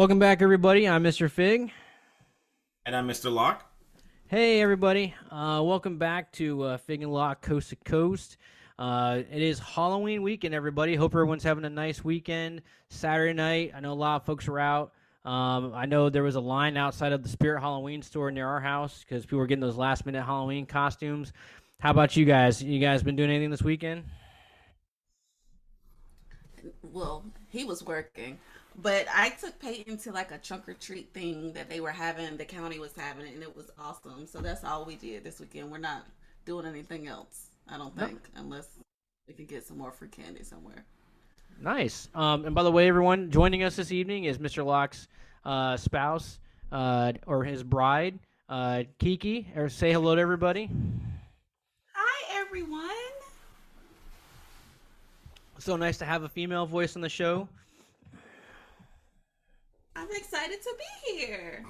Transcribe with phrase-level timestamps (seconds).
[0.00, 0.88] Welcome back, everybody.
[0.88, 1.30] I'm Mr.
[1.30, 1.70] Fig.
[2.86, 3.30] And I'm Mr.
[3.30, 3.70] Lock.
[4.28, 5.14] Hey, everybody.
[5.30, 8.38] Uh, welcome back to uh, Fig and Lock Coast to Coast.
[8.78, 10.94] Uh, it is Halloween weekend, everybody.
[10.94, 12.62] Hope everyone's having a nice weekend.
[12.88, 14.94] Saturday night, I know a lot of folks were out.
[15.26, 18.60] Um, I know there was a line outside of the Spirit Halloween store near our
[18.60, 21.34] house because people were getting those last minute Halloween costumes.
[21.78, 22.62] How about you guys?
[22.62, 24.04] You guys been doing anything this weekend?
[26.82, 28.38] Well, he was working.
[28.76, 32.36] But I took Peyton to like a trunk or treat thing that they were having,
[32.36, 34.26] the county was having and it was awesome.
[34.26, 35.70] So that's all we did this weekend.
[35.70, 36.06] We're not
[36.46, 38.40] doing anything else, I don't think, no.
[38.40, 38.68] unless
[39.28, 40.84] we can get some more free candy somewhere.
[41.60, 42.08] Nice.
[42.14, 44.64] Um, and by the way, everyone joining us this evening is Mr.
[44.64, 45.08] Lock's
[45.44, 46.38] uh, spouse
[46.72, 48.18] uh, or his bride,
[48.48, 49.46] uh, Kiki.
[49.54, 50.70] Or say hello to everybody.
[51.92, 52.88] Hi, everyone.
[55.58, 57.46] So nice to have a female voice on the show.
[60.00, 61.64] I'm excited to be here.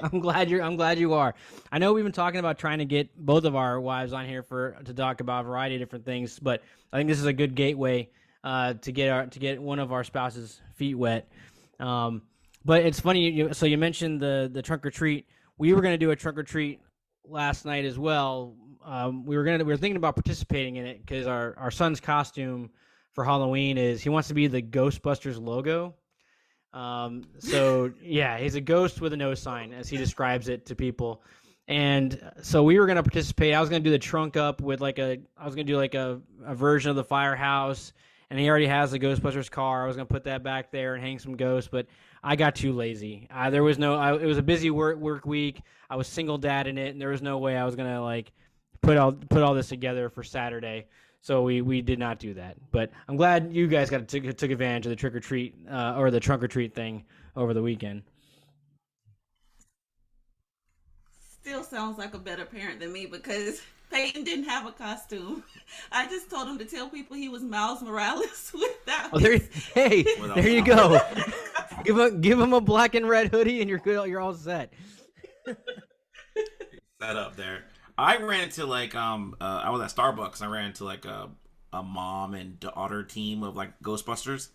[0.02, 0.62] I'm glad you're.
[0.62, 1.34] I'm glad you are.
[1.70, 4.42] I know we've been talking about trying to get both of our wives on here
[4.42, 6.62] for to talk about a variety of different things, but
[6.94, 8.08] I think this is a good gateway
[8.44, 11.30] uh, to get our to get one of our spouses' feet wet.
[11.78, 12.22] Um,
[12.64, 13.28] but it's funny.
[13.28, 15.26] You, so you mentioned the the trunk or treat.
[15.58, 16.80] We were going to do a trunk or treat
[17.26, 18.54] last night as well.
[18.82, 22.00] Um, we were gonna we were thinking about participating in it because our our son's
[22.00, 22.70] costume
[23.12, 25.94] for Halloween is he wants to be the Ghostbusters logo.
[26.76, 30.74] Um, so yeah, he's a ghost with a no sign, as he describes it to
[30.74, 31.22] people.
[31.68, 33.54] And so we were gonna participate.
[33.54, 35.94] I was gonna do the trunk up with like a, I was gonna do like
[35.94, 37.94] a, a version of the firehouse,
[38.28, 39.84] and he already has the Ghostbusters car.
[39.84, 41.86] I was gonna put that back there and hang some ghosts, but
[42.22, 43.26] I got too lazy.
[43.30, 45.62] Uh, there was no, I, it was a busy work work week.
[45.88, 48.32] I was single dad in it, and there was no way I was gonna like
[48.82, 50.88] put all put all this together for Saturday.
[51.26, 52.56] So we, we did not do that.
[52.70, 55.96] But I'm glad you guys got to, took advantage of the trick or treat uh,
[55.96, 57.04] or the trunk or treat thing
[57.34, 58.04] over the weekend.
[61.18, 63.60] Still sounds like a better parent than me because
[63.90, 65.42] Peyton didn't have a costume.
[65.90, 69.10] I just told him to tell people he was Miles Morales without.
[69.12, 69.40] Oh, there,
[69.74, 70.02] hey,
[70.36, 71.00] there you go.
[71.82, 74.08] give him give him a black and red hoodie, and you're good.
[74.08, 74.72] You're all set.
[75.44, 77.64] set up there.
[77.98, 80.42] I ran into like um uh, I was at Starbucks.
[80.42, 81.30] I ran into like a
[81.72, 84.48] a mom and daughter team of like Ghostbusters.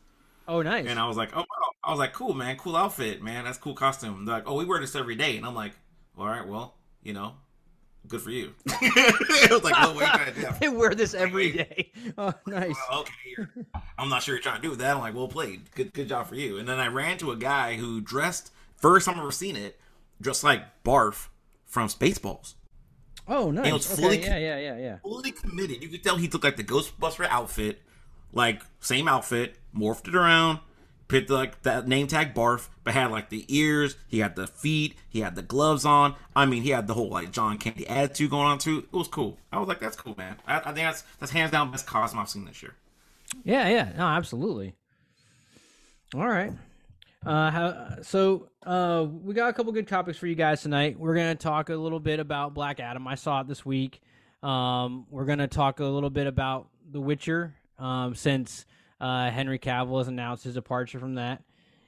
[0.47, 0.87] Oh, nice.
[0.87, 1.45] And I was like, oh, wow.
[1.83, 3.45] I was like, cool, man, cool outfit, man.
[3.45, 4.25] That's cool costume.
[4.25, 5.73] They're like, oh, we wear this every day, and I'm like,
[6.17, 7.33] all right, well, you know,
[8.07, 8.53] good for you.
[8.69, 11.91] I was like, oh, wait, they wear this every day.
[12.17, 12.75] Oh, nice.
[12.89, 13.63] Well, okay,
[13.97, 14.95] I'm not sure you're trying to do that.
[14.95, 15.71] I'm like, well played.
[15.73, 16.57] Good, good job for you.
[16.57, 19.79] And then I ran to a guy who dressed first time I've ever seen it,
[20.19, 21.27] dressed like Barf
[21.65, 22.55] from Spaceballs.
[23.27, 23.65] Oh, nice.
[23.65, 24.41] And was fully okay.
[24.43, 24.97] yeah, yeah, yeah, yeah.
[25.03, 25.81] Fully committed.
[25.81, 27.81] You could tell he took like the Ghostbuster outfit,
[28.33, 30.59] like same outfit, morphed it around,
[31.07, 34.95] picked like that name tag barf, but had like the ears, he had the feet,
[35.09, 36.15] he had the gloves on.
[36.35, 38.79] I mean, he had the whole like John Candy attitude going on too.
[38.91, 39.37] It was cool.
[39.51, 40.37] I was like, that's cool, man.
[40.47, 42.75] I, I think that's that's hands down best costume I've seen this year.
[43.43, 44.73] Yeah, yeah, no, absolutely.
[46.15, 46.51] All right.
[47.25, 50.99] Uh, so uh, we got a couple good topics for you guys tonight.
[50.99, 53.07] We're gonna talk a little bit about Black Adam.
[53.07, 54.01] I saw it this week.
[54.41, 58.65] Um, we're gonna talk a little bit about The Witcher, um, since
[58.99, 61.43] uh, Henry Cavill has announced his departure from that,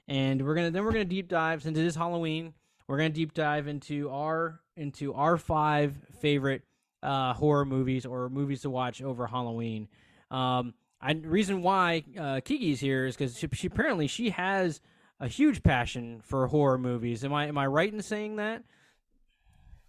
[0.06, 2.54] and we're gonna then we're gonna deep dive since it is Halloween.
[2.86, 6.62] We're gonna deep dive into our into our five favorite
[7.02, 9.88] uh, horror movies or movies to watch over Halloween.
[10.30, 14.80] Um, I reason why uh, Kiki's here is because she, she apparently she has
[15.20, 17.24] a huge passion for horror movies.
[17.24, 18.62] Am I am I right in saying that?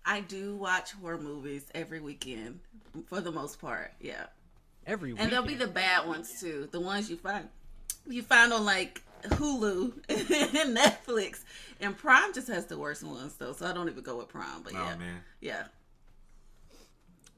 [0.05, 2.59] I do watch horror movies every weekend
[3.07, 3.93] for the most part.
[3.99, 4.25] Yeah.
[4.85, 5.33] Every weekend.
[5.33, 6.69] And they'll be the bad ones too.
[6.71, 7.49] The ones you find
[8.07, 11.43] you find on like Hulu and Netflix.
[11.81, 14.61] And Prime just has the worst ones though, so I don't even go with Prime.
[14.63, 15.21] But oh, yeah, man.
[15.41, 15.63] yeah.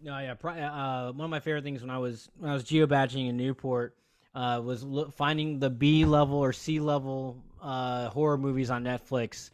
[0.03, 0.33] No, yeah.
[0.33, 3.95] Uh, one of my favorite things when I was when I was geobaching in Newport
[4.35, 9.49] uh, was lo- finding the B level or C level uh, horror movies on Netflix.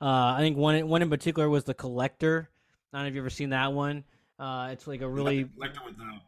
[0.00, 2.48] Uh, I think one one in particular was The Collector.
[2.92, 4.04] I don't know if you've ever seen that one.
[4.38, 6.20] Uh, it's like a really Collector with the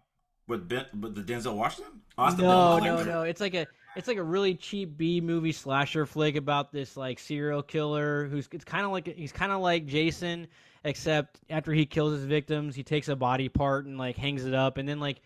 [0.49, 2.01] with, ben, with the Denzel Washington.
[2.19, 3.23] Oh, no, no, no.
[3.23, 3.67] It's like a
[3.97, 8.49] it's like a really cheap B movie slasher flick about this like serial killer who's
[8.53, 10.49] it's kind of like he's kind of like Jason,
[10.85, 14.55] except after he kills his victims, he takes a body part and like hangs it
[14.55, 15.21] up, and then like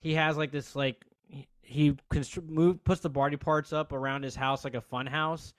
[0.00, 1.05] he has like this like
[1.66, 5.52] he constr- move, puts the body parts up around his house like a fun house.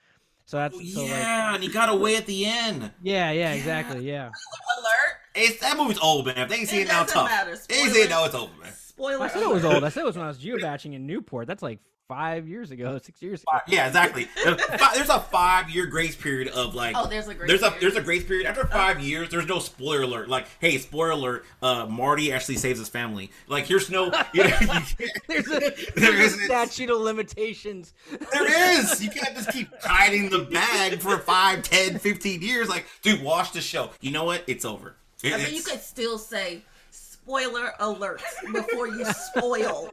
[0.46, 2.90] So that's oh, so yeah, like, and he got away at the end.
[3.04, 4.28] Yeah, yeah, exactly, yeah.
[4.28, 5.18] Alert!
[5.36, 6.38] It's that movie's old, man.
[6.38, 7.30] If they ain't see it, it now, tough.
[7.30, 7.58] Matter.
[7.68, 8.67] They ain't see it now, it's over, man.
[8.98, 9.24] Spoiler.
[9.24, 9.84] I said it was old.
[9.84, 11.46] I said it was when I was geobaching in Newport.
[11.46, 11.78] That's like
[12.08, 13.52] five years ago, six years ago.
[13.68, 14.28] Yeah, exactly.
[14.44, 16.96] There's a five year grace period of like.
[16.98, 17.82] Oh, there's a grace There's a period.
[17.82, 19.30] there's a grace period after five years.
[19.30, 20.30] There's no spoiler alert.
[20.30, 21.46] Like, hey, spoiler alert.
[21.62, 23.30] Uh, Marty actually saves his family.
[23.48, 24.06] Like, here's no.
[24.34, 24.58] You know,
[25.00, 25.60] you There's a,
[25.96, 27.94] There there's a statute of limitations.
[28.10, 29.04] There is.
[29.04, 32.68] You can't just keep hiding the bag for 5, 10, 15 years.
[32.68, 33.92] Like, dude, watch the show.
[34.02, 34.44] You know what?
[34.48, 34.96] It's over.
[35.24, 36.64] It- I mean, you could still say
[37.28, 38.22] spoiler alert
[38.54, 39.92] before you spoil.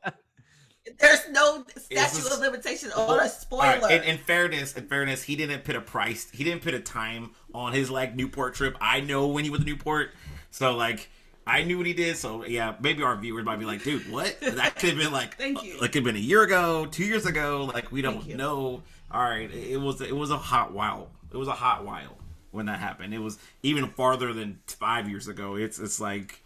[0.99, 3.81] There's no statute is- of limitation oh, on a spoiler.
[3.81, 6.31] right, in, in fairness, in fairness, he didn't put a price.
[6.31, 8.77] He didn't put a time on his like Newport trip.
[8.81, 10.11] I know when he was in Newport,
[10.51, 11.09] so like
[11.47, 12.17] I knew what he did.
[12.17, 14.37] So yeah, maybe our viewers might be like, "Dude, what?
[14.41, 15.81] That could have been like, Thank uh, you.
[15.81, 17.71] like could have been a year ago, two years ago.
[17.73, 21.09] Like we don't know." All right, it it was it was a hot while.
[21.33, 22.19] It was a hot while
[22.51, 23.15] when that happened.
[23.15, 25.55] It was even farther than five years ago.
[25.57, 26.44] It's it's like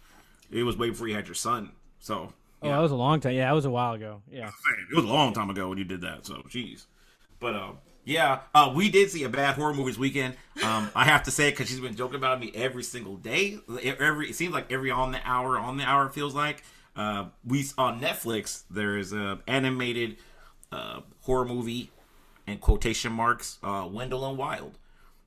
[0.51, 1.71] it was way before you had your son.
[1.99, 3.33] So Oh, that was a long time.
[3.33, 4.21] Yeah, that was a while ago.
[4.29, 4.51] Yeah.
[4.91, 6.25] It was a long time ago when you did that.
[6.25, 6.87] So, jeez.
[7.39, 7.71] But uh,
[8.03, 10.35] yeah, uh, we did see a bad horror movie this weekend.
[10.61, 13.59] Um, I have to say because she's been joking about me every single day.
[13.83, 16.63] Every it seems like every on the hour, on the hour feels like.
[16.97, 20.17] Uh, we on Netflix there is a animated
[20.73, 21.91] uh, horror movie
[22.45, 24.77] in quotation marks, uh, Wendell and Wild.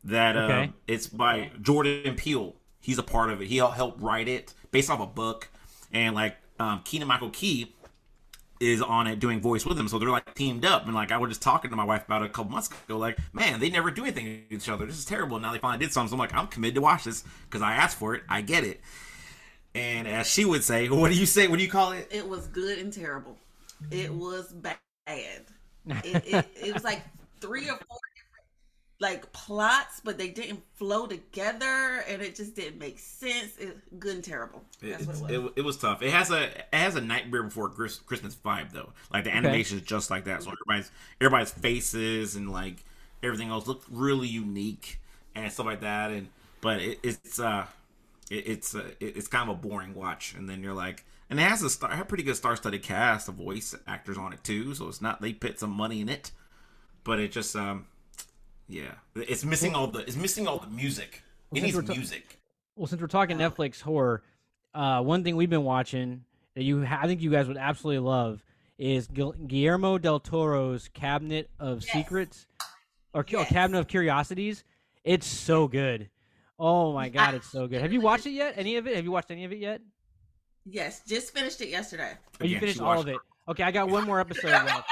[0.04, 0.72] That Okay.
[0.86, 2.56] it's by Jordan Peele.
[2.82, 3.46] He's a part of it.
[3.46, 5.48] He helped write it based off a book,
[5.92, 7.72] and like um, Keegan Michael Key
[8.62, 10.86] is on it doing voice with him, so they're like teamed up.
[10.86, 12.96] And like I was just talking to my wife about it a couple months ago,
[12.96, 14.86] like, man, they never do anything to each other.
[14.86, 15.36] This is terrible.
[15.36, 16.10] And now they finally did something.
[16.10, 18.22] So I'm like, I'm committed to watch this because I asked for it.
[18.28, 18.80] I get it.
[19.74, 21.48] And as she would say, what do you say?
[21.48, 22.08] What do you call it?
[22.10, 23.36] it was good and terrible.
[23.90, 24.78] It was bad.
[25.08, 25.44] It,
[26.04, 27.02] it, it was like
[27.40, 27.98] three or four
[29.02, 33.58] like plots, but they didn't flow together, and it just didn't make sense.
[33.58, 34.64] It, good and terrible.
[34.90, 35.30] That's what It, it was.
[35.30, 36.02] it, it was tough.
[36.02, 38.92] It has a it has a Nightmare Before Christmas vibe though.
[39.12, 40.42] Like the animation is just like that.
[40.42, 40.90] So everybody's
[41.20, 42.84] everybody's faces and like
[43.22, 45.00] everything else look really unique
[45.34, 46.10] and stuff like that.
[46.10, 46.28] And
[46.60, 47.66] but it, it's uh
[48.30, 50.34] it, it's uh, it, it's kind of a boring watch.
[50.34, 53.34] And then you're like, and it has a star, a pretty good star-studded cast of
[53.36, 54.74] voice actors on it too.
[54.74, 56.32] So it's not they put some money in it,
[57.04, 57.86] but it just um
[58.72, 61.22] yeah, it's missing all the it's missing all the music.
[61.54, 62.38] It needs we're ta- music.
[62.76, 64.22] Well, since we're talking Netflix horror,
[64.74, 66.24] uh, one thing we've been watching
[66.54, 68.42] that you ha- I think you guys would absolutely love
[68.78, 71.92] is Gul- Guillermo del Toro's Cabinet of Yes.
[71.92, 72.46] Secrets
[73.12, 74.64] or, or Cabinet of Curiosities.
[75.04, 76.08] It's so good.
[76.58, 77.82] Oh my god, it's so good.
[77.82, 78.54] Have you watched it yet?
[78.56, 78.96] Any of it?
[78.96, 79.82] Have you watched any of it yet?
[80.64, 82.12] Yes, just finished it yesterday.
[82.40, 83.16] Or you Again, finished all watched of it?
[83.48, 84.88] Okay, I got one more episode left.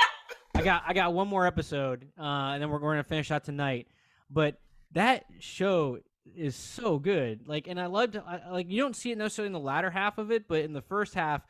[0.63, 3.45] I got I got one more episode, uh, and then we're going to finish that
[3.45, 3.89] tonight.
[4.31, 4.61] But
[4.93, 5.99] that show
[6.37, 7.47] is so good.
[7.47, 10.19] Like, and I loved I, like you don't see it necessarily in the latter half
[10.19, 11.43] of it, but in the first half,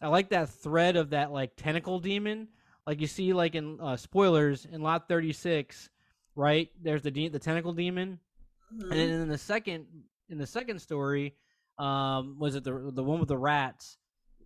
[0.00, 2.48] I like that thread of that like tentacle demon.
[2.86, 5.88] Like you see, like in uh, spoilers in Lot Thirty Six,
[6.34, 6.70] right?
[6.82, 8.18] There's the de- the tentacle demon,
[8.74, 8.82] Mhm.
[8.82, 9.86] and then in the second
[10.28, 11.34] in the second story,
[11.78, 13.96] um, was it the the one with the rats?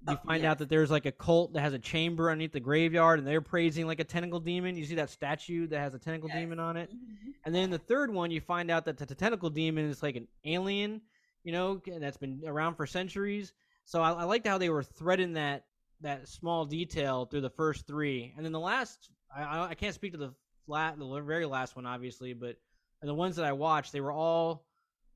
[0.06, 0.50] You Oh, find yes.
[0.50, 3.40] out that there's like a cult that has a chamber underneath the graveyard, and they're
[3.40, 4.76] praising like a tentacle demon.
[4.76, 6.38] You see that statue that has a tentacle Yes.
[6.38, 7.34] demon on it, Mhm.
[7.44, 10.28] and then the third one, you find out that the, tentacle demon is like an
[10.44, 11.02] alien,
[11.42, 13.52] you know, and that's been around for centuries.
[13.84, 15.64] So I, I liked how they were threading that
[16.00, 19.10] that small detail through the first three, and then the last.
[19.34, 20.32] I, I, I can't speak to the
[20.64, 22.56] flat, the very last one, obviously, but
[23.02, 24.64] the ones that I watched, they were all.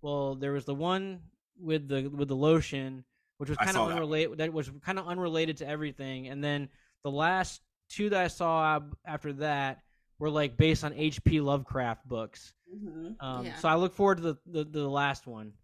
[0.01, 1.21] Well, there was the one
[1.57, 3.05] with the with the lotion,
[3.43, 4.39] which was kind of unrelated.
[4.39, 6.69] That was kind of unrelated to everything, and then
[7.03, 9.81] the last two that I saw after that
[10.21, 11.41] were like based on H.P.
[11.41, 12.55] Lovecraft books.
[12.73, 13.17] Mhm.
[13.19, 13.57] Um, Yeah.
[13.57, 15.55] So I look forward to the, the, the last one.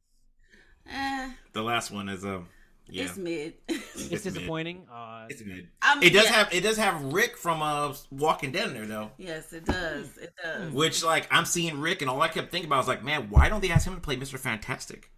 [0.90, 2.48] Eh, The last one is um
[2.90, 3.04] yeah.
[3.04, 3.54] It's mid.
[3.68, 4.22] It's, It's mid.
[4.34, 4.86] disappointing.
[4.92, 5.68] Uh, It's good.
[5.82, 6.32] I'm- It does yeah.
[6.32, 9.10] have it does have Rick from uh Walking Dead in there though.
[9.18, 10.16] Yes, it does.
[10.18, 10.72] It does.
[10.72, 13.48] Which like I'm seeing Rick and all I kept thinking about was like, man, why
[13.48, 14.38] don't they ask him to play Mr.
[14.38, 15.10] Fantastic?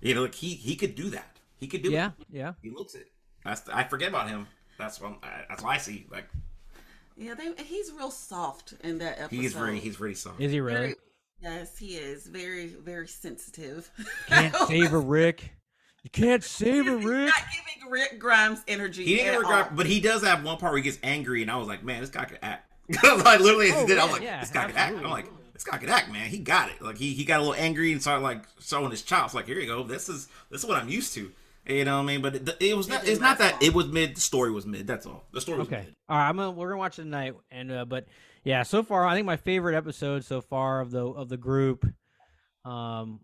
[0.00, 1.33] You know, like he he could do that.
[1.58, 2.26] He could do yeah, it.
[2.30, 2.52] yeah.
[2.62, 3.08] He looks it.
[3.44, 4.46] That's I forget about him.
[4.78, 6.06] That's what I, that's what I see.
[6.10, 6.26] Like
[7.16, 9.36] Yeah, they, he's real soft in that episode.
[9.40, 10.40] he's very he's very soft.
[10.40, 10.76] Is he really?
[10.78, 10.94] Very-
[11.42, 13.90] yes, he is very very sensitive.
[14.28, 15.52] Can't save a Rick.
[16.02, 17.26] You can't save a He's Rick.
[17.28, 19.04] not giving Rick Grimes energy.
[19.06, 19.76] He didn't at regret, all.
[19.76, 22.02] but he does have one part where he gets angry, and I was like, man,
[22.02, 22.70] this guy could act.
[23.02, 24.96] like literally, as he Oh, did, I was like, yeah, this guy could act.
[24.98, 26.28] I'm like, this guy could act, man.
[26.28, 26.82] He got it.
[26.82, 29.32] Like he he got a little angry and started like showing his chops.
[29.32, 29.82] Like here you go.
[29.82, 31.30] This is this is what I'm used to.
[31.66, 32.20] You know what I mean?
[32.22, 33.06] But it, it was not.
[33.08, 34.16] It's not that it was mid.
[34.16, 34.86] The story was mid.
[34.86, 35.24] That's all.
[35.32, 35.82] The story was Okay.
[35.84, 35.94] mid.
[36.08, 36.28] All right.
[36.28, 37.34] I'm gonna we're gonna watch it tonight.
[37.50, 38.06] And uh, but
[38.44, 41.86] yeah, so far I think my favorite episode so far of the of the group,
[42.64, 43.20] um,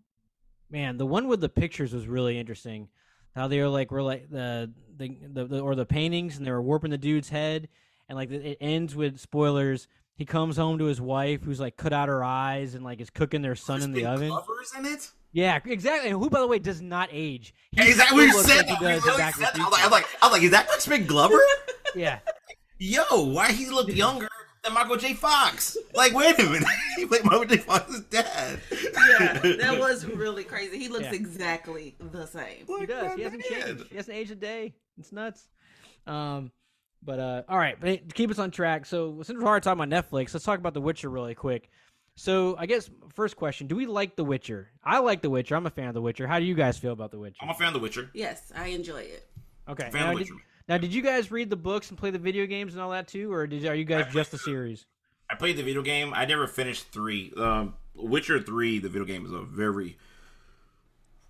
[0.69, 2.87] man, the one with the pictures was really interesting.
[3.35, 6.51] how they were like were like the the, the, the or the paintings and they
[6.51, 7.67] were warping the dude's head
[8.09, 9.87] and like it ends with spoilers.
[10.15, 13.09] He comes home to his wife who's like cut out her eyes and like is
[13.09, 14.29] cooking their son in the oven.
[14.29, 15.09] Glover's in it.
[15.33, 16.09] Yeah, exactly.
[16.09, 17.53] And who, by the way, does not age.
[17.71, 18.67] He Is that what you looks said?
[18.67, 19.59] like he does really Back said that?
[19.59, 19.71] I was Future.
[19.71, 21.39] like, I was like, I was like, is that Crispin Glover?
[21.95, 22.19] Yeah,
[22.79, 24.29] Yo, why he look younger
[24.63, 25.13] than Michael J.
[25.13, 25.75] Fox?
[25.93, 26.63] Like, wait a minute,
[26.95, 27.57] he played Michael J.
[27.57, 28.59] Fox's dad.
[28.71, 30.79] Yeah, that was really crazy.
[30.79, 31.13] He looks Yeah.
[31.13, 32.65] exactly the same.
[32.65, 33.13] he Like, does.
[33.15, 33.61] He hasn't man.
[33.67, 33.87] changed.
[33.89, 34.73] He hasn't aged a day.
[34.97, 35.49] It's nuts.
[36.07, 36.51] Um,
[37.03, 38.85] but uh, all right, but hey, to keep us on track.
[38.85, 41.69] So since we're already talking about Netflix, let's talk about The Witcher really quick.
[42.21, 44.69] So I guess first question: Do we like The Witcher?
[44.83, 45.55] I like The Witcher.
[45.55, 46.27] I'm a fan of The Witcher.
[46.27, 47.37] How do you guys feel about The Witcher?
[47.41, 48.11] I'm a fan of The Witcher.
[48.13, 49.27] Yes, I enjoy it.
[49.67, 49.89] Okay.
[49.89, 50.43] Fan Now of did, Witcher.
[50.69, 53.07] now, did you guys read the books and play the video games and all that
[53.07, 54.85] too, or did are you guys I just the played- series?
[55.31, 56.13] I played the video game.
[56.13, 57.33] I never finished three.
[57.37, 59.97] Um, Witcher three, the video game is a very,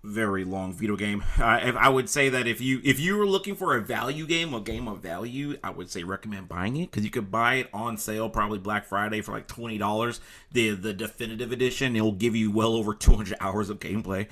[0.04, 1.22] very long video game.
[1.38, 4.52] If I would say that if you if you were looking for a value game,
[4.52, 7.70] a game of value, I would say recommend buying it because you could buy it
[7.72, 10.20] on sale probably Black Friday for like twenty dollars.
[10.50, 14.26] The the definitive edition it'll give you well over two hundred hours of gameplay.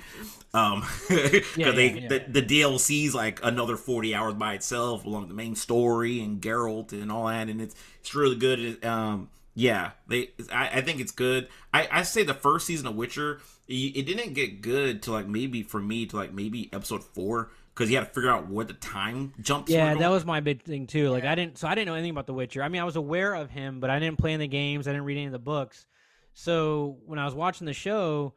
[0.53, 2.07] Um, because Yeah, they yeah, yeah.
[2.07, 6.91] The, the DLC's like another forty hours by itself along the main story and Geralt
[6.91, 8.59] and all that, and it's it's really good.
[8.59, 10.31] It, um, yeah, they.
[10.51, 11.47] I, I think it's good.
[11.73, 15.27] I, I say the first season of Witcher, it, it didn't get good to like
[15.27, 18.67] maybe for me to like maybe episode four because you had to figure out what
[18.67, 19.71] the time jumps.
[19.71, 19.99] were Yeah, going.
[19.99, 21.09] that was my big thing too.
[21.09, 21.31] Like Yeah.
[21.31, 22.61] I didn't, so I didn't know anything about The Witcher.
[22.61, 24.87] I mean, I was aware of him, but I didn't play any of the games.
[24.87, 25.85] I didn't read any of the books.
[26.33, 28.33] So when I was watching the show,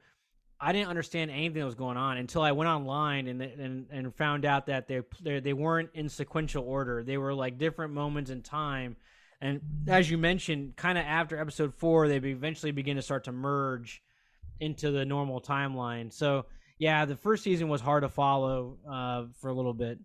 [0.61, 4.15] I didn't understand anything that was going on until I went online and and, and
[4.15, 7.03] found out that they they they weren't in sequential order.
[7.03, 8.97] They were like different moments in time.
[9.41, 13.33] And as you mentioned, kind of after episode four, they eventually begin to start to
[13.33, 14.01] merge
[14.61, 16.13] into the normal timeline.
[16.13, 16.47] So
[16.79, 19.99] yeah, the first season was hard to follow uh, for a little bit.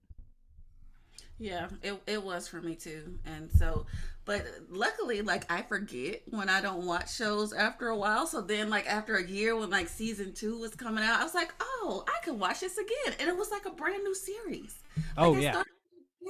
[1.37, 3.17] Yeah, it it was for me too.
[3.25, 3.85] And so,
[4.25, 8.27] but luckily, like I forget when I don't watch shows after a while.
[8.27, 11.33] So then, like after a year, when like season two was coming out, I was
[11.33, 14.79] like, oh, I can watch this again, and it was like a brand new series.
[14.97, 15.51] Like, Oh I yeah.
[15.51, 15.71] started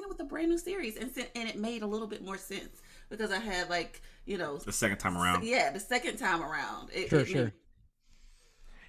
[0.08, 3.32] with a brand new series, and and it made a little bit more sense because
[3.32, 5.44] I had like you know, the second time around.
[5.44, 6.90] yeah, the second time around.
[6.94, 7.44] It, Sure, it sure.
[7.46, 7.54] made-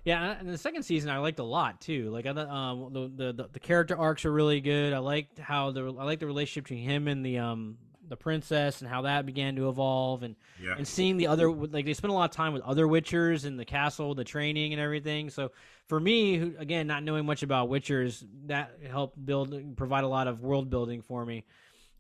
[0.04, 2.10] Yeah, and the second season I liked a lot too.
[2.10, 4.92] Like I um, the, the the character arcs are really good.
[4.92, 7.76] I liked how the I like the relationship between him and the um
[8.08, 10.74] the princess and how that began to evolve and Yeah.
[10.76, 13.56] and seeing the other like they spent a lot of time with other Witchers in
[13.56, 15.30] the castle, the training and everything.
[15.30, 15.52] So
[15.86, 20.26] for me, who again not knowing much about Witchers, that helped build provide a lot
[20.28, 21.44] of world building for me.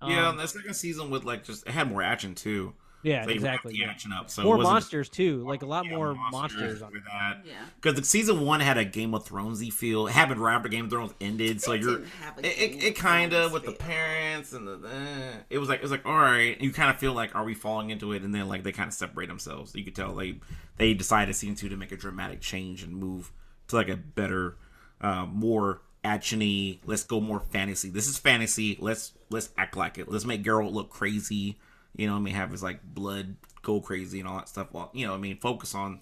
[0.02, 2.72] Yeah, Um, the second season with like just it had more action too.
[3.02, 3.72] Yeah, They exactly.
[3.72, 4.30] the action up.
[4.30, 6.82] So More monsters too, like a lot Yeah, more monsters.
[6.82, 7.42] on with that.
[7.46, 7.54] Yeah.
[7.76, 10.06] Because the season one had a Game of Thronesy feel.
[10.06, 12.42] It happened right after Game of Thrones ended, so It you're didn't have a it,
[12.58, 15.68] Game it, of it kind of Thrones with the parents and the eh, it was
[15.68, 16.60] like it was like all right.
[16.60, 18.88] You kind of feel like are we falling into it, and then like they kind
[18.88, 19.74] of separate themselves.
[19.74, 20.36] You could tell they
[20.76, 23.32] they decided season two to make a dramatic change and move
[23.68, 24.56] to like a better,
[25.00, 26.78] uh, more actiony.
[26.84, 27.88] Let's go more fantasy.
[27.90, 28.76] This is fantasy.
[28.80, 30.10] Let's let's act like it.
[30.10, 31.58] Let's make Geralt look crazy.
[31.96, 34.68] You know, what I mean, have his like blood go crazy and all that stuff.
[34.72, 36.00] Well, you know, what I mean, focus on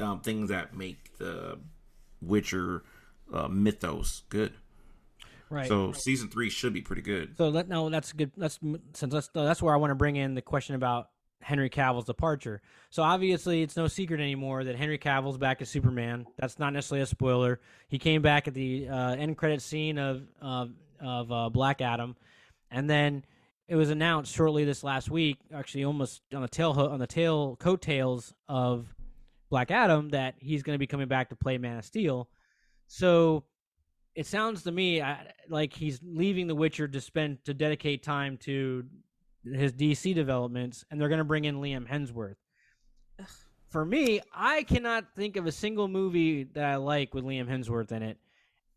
[0.00, 1.58] um, things that make the
[2.20, 2.84] Witcher
[3.32, 4.52] uh, mythos good.
[5.50, 5.68] right.
[5.68, 7.36] So season three should be pretty good.
[7.36, 8.32] So let no, that's good.
[8.36, 8.58] That's
[8.94, 11.08] since that's that's where I want to bring in the question about
[11.42, 12.62] Henry Cavill's departure.
[12.90, 16.26] So obviously, it's no secret anymore that Henry Cavill's back as Superman.
[16.38, 17.60] That's not necessarily a spoiler.
[17.88, 20.70] He came back at the uh, end credit scene of of,
[21.00, 22.16] of uh, Black Adam,
[22.70, 23.24] and then
[23.72, 27.56] it was announced shortly this last week, actually almost on the tail on the tail
[27.56, 28.94] coattails of
[29.48, 32.28] Black Adam, that he's going to be coming back to play Man of Steel.
[32.86, 33.44] So
[34.14, 38.36] it sounds to me I, like he's leaving The Witcher to spend to dedicate time
[38.42, 38.84] to
[39.42, 42.36] his DC developments, and they're going to bring in Liam Hemsworth.
[43.70, 47.90] For me, I cannot think of a single movie that I like with Liam Hemsworth
[47.90, 48.18] in it.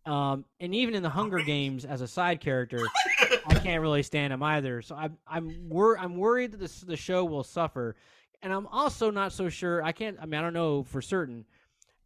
[0.06, 2.80] Um, and even in the Hunger Games as a side character,
[3.48, 4.82] I can't really stand him either.
[4.82, 7.96] So I'm I'm wor- I'm worried that this, the show will suffer,
[8.42, 9.84] and I'm also not so sure.
[9.84, 10.18] I can't.
[10.22, 11.46] I mean, I don't know for certain.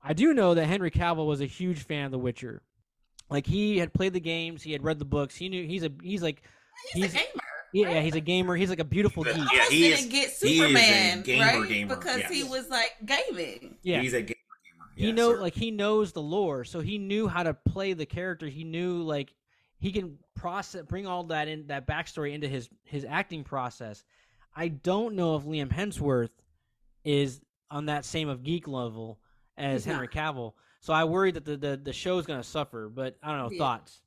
[0.04, 2.62] I do know that Henry Cavill was a huge fan of The Witcher.
[3.30, 5.36] Like he had played the games, he had read the books.
[5.36, 6.42] He knew he's a he's like
[6.94, 7.44] He's, He's- a gamer.
[7.74, 7.96] yeah, right?
[7.96, 8.56] yeah he's a gamer.
[8.56, 9.36] He's like a beautiful geek.
[9.36, 11.68] Yeah, Almost he didn't is- get he is a Superman, gamer right?
[11.70, 13.76] gamer, Because he was like gaming.
[13.84, 14.28] Yeah, He's a gamer.
[14.28, 14.86] gamer.
[14.96, 15.42] he Yes, know sir.
[15.42, 18.48] like he knows the lore, so he knew how to play the character.
[18.48, 19.34] He knew like
[19.80, 24.04] he can process, bring all that in that backstory into his his acting process.
[24.56, 26.30] I don't know if Liam Hemsworth
[27.04, 29.20] is on that same of geek level
[29.58, 30.54] as Henry Cavill.
[30.82, 32.90] So I worry that the the, the show's going to suffer.
[32.90, 33.58] But I don't know Yeah.
[33.60, 34.02] thoughts.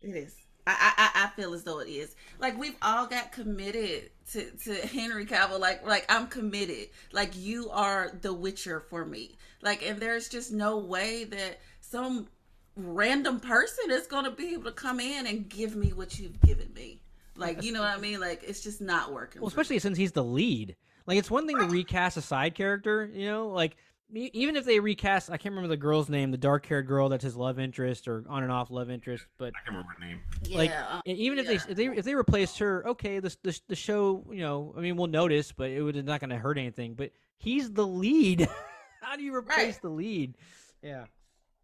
[0.00, 0.34] It is.
[0.66, 2.16] I, I I feel as though it is.
[2.38, 5.60] Like we've all got committed to, to Henry Cavill.
[5.60, 6.88] Like like I'm committed.
[7.12, 9.36] Like you are the Witcher for me.
[9.60, 12.28] Like and there's just no way that some
[12.76, 16.72] random person is gonna be able to come in and give me what you've given
[16.74, 17.00] me.
[17.36, 18.20] Like you know what I mean?
[18.20, 19.42] Like it's just not working.
[19.42, 19.62] Well, for me.
[19.62, 20.76] especially since he's the lead.
[21.06, 23.76] Like it's one thing to recast a side character, you know, like
[24.12, 27.34] even if they recast, I can't remember the girl's name, the dark-haired girl that's his
[27.36, 30.20] love interest or on and off love interest, but I can't remember her name.
[30.44, 30.58] yeah.
[30.58, 31.50] like um, e- even if yeah.
[31.50, 34.80] they if they if they replaced her, okay, the the, the show, you know, I
[34.80, 36.94] mean, we'll notice, but it would it's not going to hurt anything.
[36.94, 38.48] But he's the lead.
[39.02, 39.82] How do you replace Right.
[39.82, 40.36] the lead?
[40.82, 41.04] Yeah.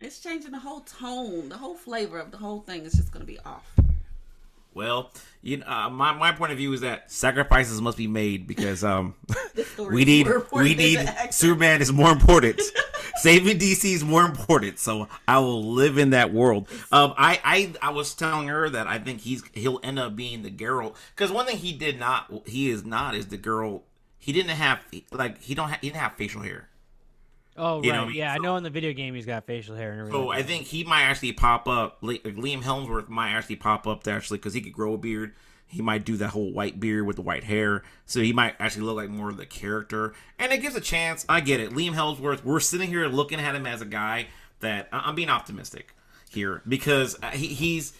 [0.01, 3.27] It's changing the whole tone, the whole flavor of the whole thing is just gonna
[3.27, 3.71] be off.
[4.73, 5.11] Well,
[5.43, 8.83] you know, uh, my my point of view is that sacrifices must be made because
[8.83, 9.15] um
[9.79, 11.07] we need we need.
[11.31, 12.63] Superman is more important.
[13.17, 14.79] Saving DC is more important.
[14.79, 16.67] So I will live in that world.
[16.91, 20.43] Um, I I I was telling her that I think he's he'll end up being
[20.43, 23.83] the Geralt because one thing he did not he is not is the girl.
[24.19, 24.81] He didn't have
[25.13, 26.70] like he don't ha- he didn't have facial hair.
[27.61, 28.17] Oh You right, know I mean?
[28.17, 30.21] yeah, I know in the video game he's got facial hair and everything.
[30.21, 32.01] So I think he might actually pop up.
[32.01, 35.35] Liam Hemsworth might actually pop up to actually because he could grow a beard.
[35.67, 38.83] He might do that whole white beard with the white hair, so he might actually
[38.87, 40.15] look like more of the character.
[40.39, 41.25] And it gives a chance.
[41.29, 41.71] I get it.
[41.71, 42.43] Liam Hemsworth.
[42.43, 44.27] We're sitting here looking at him as a guy
[44.61, 45.95] that I'm being optimistic
[46.29, 47.93] here because uh, he, he's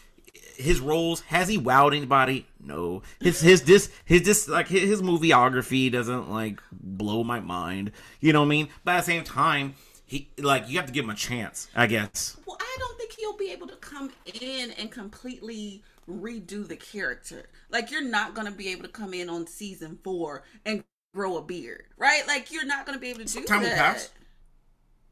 [0.57, 5.03] his roles has he wowed anybody no his his this his this like his, his
[5.03, 7.91] movieography doesn't like blow my mind
[8.21, 9.75] you know what i mean but at the same time
[10.07, 13.13] he like you have to give him a chance i guess Well, I don't think
[13.13, 17.49] he'll be able to come in and completely redo the character.
[17.71, 20.83] Like you're not gonna be able to come in on season four and
[21.15, 22.27] grow a beard, right?
[22.27, 23.77] Like you're not gonna be able to do time will that.
[23.79, 24.11] pass.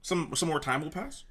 [0.03, 1.25] some some more time will pass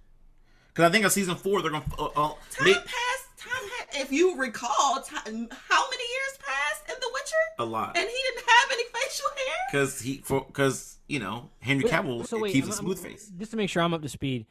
[0.74, 3.27] because i think on season four they're gonna uh, uh, Time make passed.
[3.48, 7.98] Time had, if you recall, time, how many years passed in The Witcher, a lot
[7.98, 9.56] and he didn't have any facial hair.
[9.72, 12.98] because he for because you know henry But- cavill so wait, keeps I'm- a smooth
[12.98, 14.45] I'm- face Just to make sure I'm up to speed,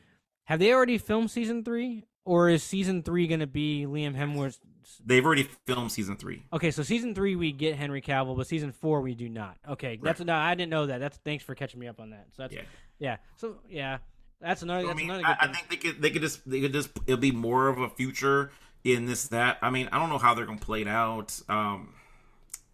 [0.45, 4.59] have they already filmed season three, or is season three going to be Liam Hemsworth?
[5.05, 8.71] they've already filmed season three Okay, so season three we get Henry Cavill, but season
[8.73, 9.57] four we do not.
[9.69, 10.99] Okay, that's no, I didn't know that.
[10.99, 12.27] That's thanks for catching me up on that.
[12.37, 12.63] So that's Yeah.
[13.01, 13.17] yeah.
[13.37, 13.99] So yeah,
[14.41, 14.81] that's another.
[14.85, 15.55] I That's mean, another I, good I thing.
[15.55, 18.53] think they could they could just they could just it'll be more of a future
[18.85, 19.59] in this that.
[19.63, 21.39] I mean, I don't know how they're gonna play it out.
[21.49, 21.95] Um,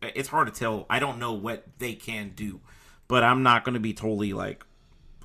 [0.00, 0.86] it's hard to tell.
[0.90, 2.60] I don't know what they can do,
[3.08, 4.64] but I'm not gonna be totally like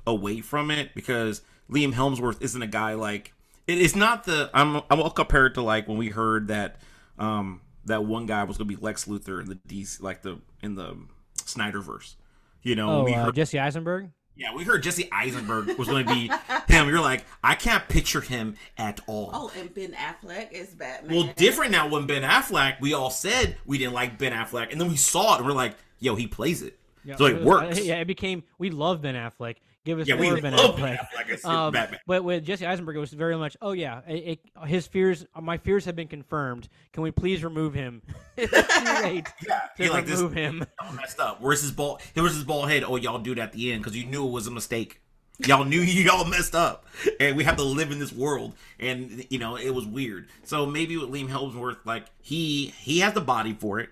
[0.06, 3.32] away from it because Liam Hemsworth isn't a guy like
[3.66, 6.80] it is not the I'm I'm will compare it to like when we heard that
[7.18, 10.74] um that one guy was gonna be Lex Luthor in the DC like the in
[10.74, 10.96] the
[11.36, 12.14] Snyderverse.
[12.62, 14.10] You know, oh, we uh, heard Jesse Eisenberg.
[14.38, 16.30] Yeah, we heard Jesse Eisenberg was going to be
[16.72, 16.88] him.
[16.88, 19.30] You're like, I can't picture him at all.
[19.34, 21.14] Oh, and Ben Affleck is Batman.
[21.14, 24.80] well, different now when Ben Affleck, we all said we didn't like Ben Affleck, and
[24.80, 26.78] then we saw it and we're like, yo, he plays it.
[27.16, 27.80] so it was- works.
[27.84, 29.56] Yeah, it became we love Ben Affleck.
[29.88, 30.82] Give us Yeah, we more Ben love Affleck.
[30.82, 31.74] Ben Affleck as Um,
[32.06, 35.56] but with Jesse Eisenberg, it was very much, oh yeah, it, it, his fears, my
[35.56, 36.68] fears have been confirmed.
[36.92, 38.02] Can we please remove him?
[38.36, 40.66] it's too late Yeah, to he like this remove him.
[40.78, 41.40] all messed up.
[41.40, 42.02] Where's his ball?
[42.12, 42.84] Here was his bald head.
[42.84, 45.00] Oh, y'all do it at the end because you knew it was a mistake.
[45.46, 46.84] Y'all knew y'all messed up,
[47.18, 50.28] and we have to live in this world, and you know it was weird.
[50.44, 53.88] So maybe with Liam Hemsworth, like he he has the body for it.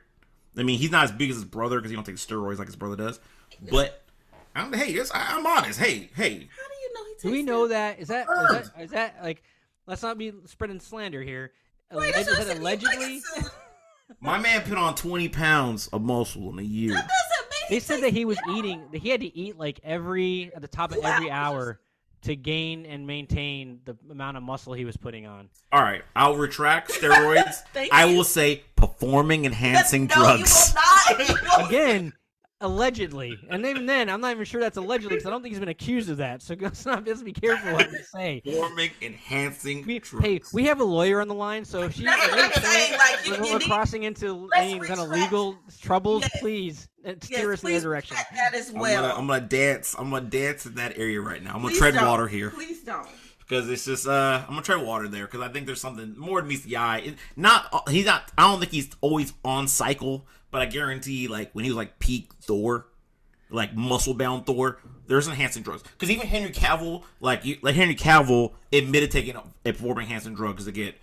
[0.58, 2.68] I mean, he's not as big as his brother because he don't take steroids like
[2.68, 3.18] his brother does.
[3.70, 4.02] But
[4.56, 5.78] I'm hey, it's, I- I'm honest.
[5.78, 7.98] Hey, hey, How do you know he takes Do we know that?
[8.00, 8.70] Is that is Confirmed.
[8.76, 9.42] that, is that like?
[9.86, 11.52] Let's not be spreading slander here.
[11.92, 12.56] Wait, Alleg- that's is that said.
[12.58, 13.22] He like allegedly?
[14.20, 16.94] my man put on 20 pounds of muscle in a year.
[16.94, 18.82] That doesn't mean They said that he was eating.
[18.92, 21.80] That he had to eat like every at the top of every hour
[22.22, 25.48] to gain and maintain the amount of muscle he was putting on.
[25.70, 27.58] All right, I'll retract steroids.
[27.92, 28.16] I you.
[28.16, 30.74] will say performing enhancing no, drugs.
[31.10, 31.66] You will not.
[31.68, 32.12] Again,
[32.60, 35.60] allegedly, and even then, I'm not even sure that's allegedly because I don't think he's
[35.60, 36.42] been accused of that.
[36.42, 38.42] So let's not let's be careful what we say.
[38.44, 42.24] Performing enhancing We, hey, we have a lawyer on the line, so if she That's
[42.24, 44.80] if what I'm we're- saying, like, you- we're, you we're need- crossing into Let's any
[44.80, 46.40] kind of legal troubles, Yes.
[46.40, 48.16] please uh, Yes, steer us in please that direction.
[48.34, 49.02] that as I'm well.
[49.02, 49.94] gonna, I'm gonna dance.
[49.98, 51.50] I'm gonna dance in that area right now.
[51.50, 52.06] I'm gonna Please tread don't.
[52.06, 53.06] water here Please don't.
[53.40, 54.06] because it's just.
[54.08, 56.76] Uh, I'm gonna tread water there because I think there's something more than meets the
[56.78, 56.98] eye.
[56.98, 58.32] It, not uh, he's not.
[58.36, 61.98] I don't think he's always on cycle, but I guarantee like when he was like
[61.98, 62.86] peak Thor,
[63.50, 65.82] like muscle bound Thor, there's enhancing drugs.
[65.82, 70.64] Because even Henry Cavill, like you, like Henry Cavill admitted taking a performing enhancing drugs
[70.64, 70.94] to get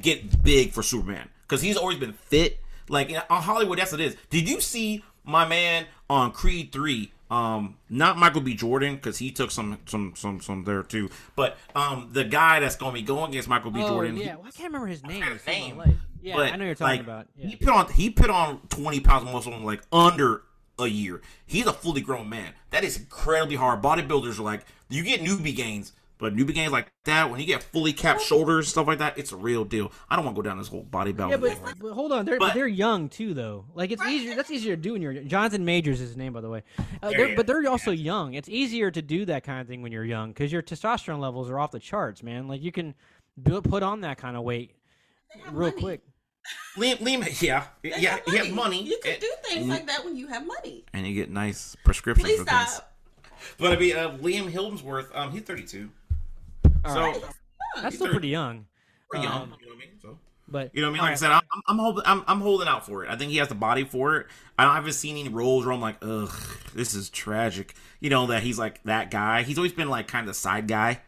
[0.00, 2.60] get big for Superman because he's always been fit.
[2.88, 4.16] Like on Hollywood, that's what it is.
[4.30, 8.54] Did you see my man on Creed three, um, not Michael B.
[8.54, 12.76] Jordan because he took some some some some there too, but um, the guy that's
[12.76, 13.82] going to be going against Michael B.
[13.82, 15.22] Oh Jordan, yeah, well, I can't remember his name.
[15.22, 15.94] his name, life.
[16.22, 17.26] Yeah, but, I know you're talking like, about.
[17.36, 17.48] Yeah.
[17.48, 20.42] He put on he put on twenty pounds of muscle in like under
[20.78, 21.22] a year.
[21.46, 22.52] He's a fully grown man.
[22.70, 23.82] That is incredibly hard.
[23.82, 27.62] Bodybuilders are like you get newbie gains, but newbie gains like that when you get
[27.62, 29.90] fully capped shoulders stuff like that, it's a real deal.
[30.08, 31.30] I don't want to go down this whole bodybuilding.
[31.30, 33.66] Yeah, but, thing, but hold on, they're but, But- they're young too, though.
[33.74, 34.34] Like it's easier.
[34.34, 36.62] That's easier to do when you're Jonathan Majors is his name, by the way.
[37.02, 37.34] Uh, they're, yeah.
[37.36, 38.34] But they're also young.
[38.34, 41.50] It's easier to do that kind of thing when you're young because your testosterone levels
[41.50, 42.48] are off the charts, man.
[42.48, 42.94] Like you can
[43.42, 44.72] build, put on that kind of weight
[45.50, 45.80] real money.
[45.80, 46.00] quick.
[46.76, 49.86] Liam, Liam, yeah, They yeah, have he has money, You can and, do things like
[49.86, 50.84] that when you have money.
[50.92, 52.68] and you get nice prescriptions Please for things.
[52.68, 52.92] stop.
[53.58, 55.90] But I mean, uh, Liam Hemsworth, um, he's thirty-two,
[56.84, 57.22] All so right.
[57.22, 57.32] Right.
[57.82, 58.66] That's still pretty young.
[59.10, 59.42] pretty young.
[59.42, 59.98] Um, You know what I mean?
[60.00, 60.18] So.
[60.46, 61.00] But You know what I mean?
[61.00, 63.10] all Like I said, I'm, I'm holding, I'm, I'm holding out for it.
[63.10, 64.26] I think he has the body for it.
[64.58, 66.32] I don't, I haven't seen any roles where I'm like, ugh,
[66.74, 67.74] this is tragic.
[68.00, 69.42] You know that he's like that guy.
[69.42, 71.00] He's always been like kind of the side guy.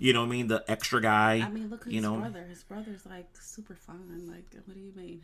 [0.00, 0.46] You know what I mean?
[0.46, 1.42] The extra guy.
[1.44, 2.46] I mean, look at you his know, brother.
[2.48, 4.28] His brother's like super fine.
[4.28, 5.20] Like, what do you mean?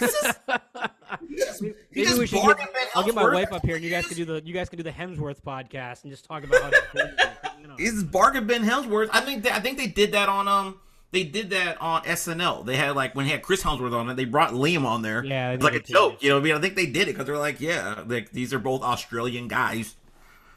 [1.60, 2.58] Maybe just we should get,
[2.94, 4.76] I'll get my wife up here, and you guys can do the you guys can
[4.76, 7.43] do the Hemsworth podcast and just talk about how.
[7.76, 7.96] To- you know.
[7.98, 9.08] Is Bargain Ben Hemsworth?
[9.12, 10.78] I think they, I think they did that on um
[11.10, 12.66] they did that on SNL.
[12.66, 15.24] They had like when he had Chris Hemsworth on it, they brought Liam on there.
[15.24, 15.92] Yeah, it's they like a too.
[15.92, 16.22] joke.
[16.22, 16.54] You know what I mean?
[16.54, 19.94] I think they did it because they're like, yeah, like these are both Australian guys.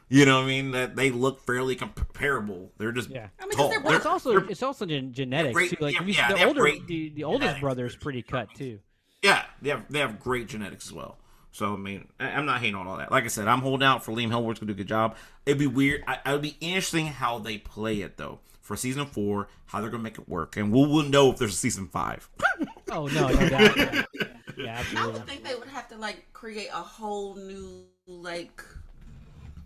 [0.09, 0.71] You know what I mean?
[0.71, 2.71] That they look fairly comparable.
[2.77, 3.27] They're just Yeah.
[3.39, 5.77] I mean, they're Well, it's They're- also they're- it's also gen- genetics great- too.
[5.81, 8.79] Like yeah, you- yeah, the older the, the oldest brother is pretty cut too.
[9.21, 11.17] Yeah, they have they have great genetics as well.
[11.57, 13.11] So I mean, I, I'm not hating on all that.
[13.11, 15.15] Like I said, I'm holding out for Liam Hemsworth to do a good job.
[15.43, 16.03] It'd be weird.
[16.07, 19.47] I, it would be interesting how they play it though for season four.
[19.65, 22.29] How they're gonna make it work, and we'll, we'll know if there's a season five.
[22.89, 23.75] Oh no, no doubt.
[23.75, 24.03] Yeah,
[24.57, 25.11] yeah I absolutely.
[25.11, 28.63] would think they would have to like create a whole new like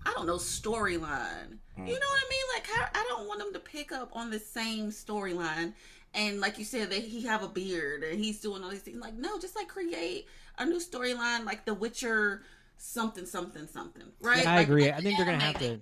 [0.08, 1.60] I don't know storyline.
[1.76, 1.86] Hmm.
[1.86, 2.46] You know what I mean?
[2.56, 5.74] Like how, I don't want them to pick up on the same storyline.
[6.16, 9.00] And like you said, that he have a beard and he's doing all these things.
[9.00, 10.26] Like no, just like create
[10.58, 12.44] a new storyline, like The Witcher,
[12.78, 14.04] something, something, something.
[14.22, 14.44] Right?
[14.44, 14.86] Yeah, I Like, agree.
[14.86, 15.82] like I think they're gonna have to.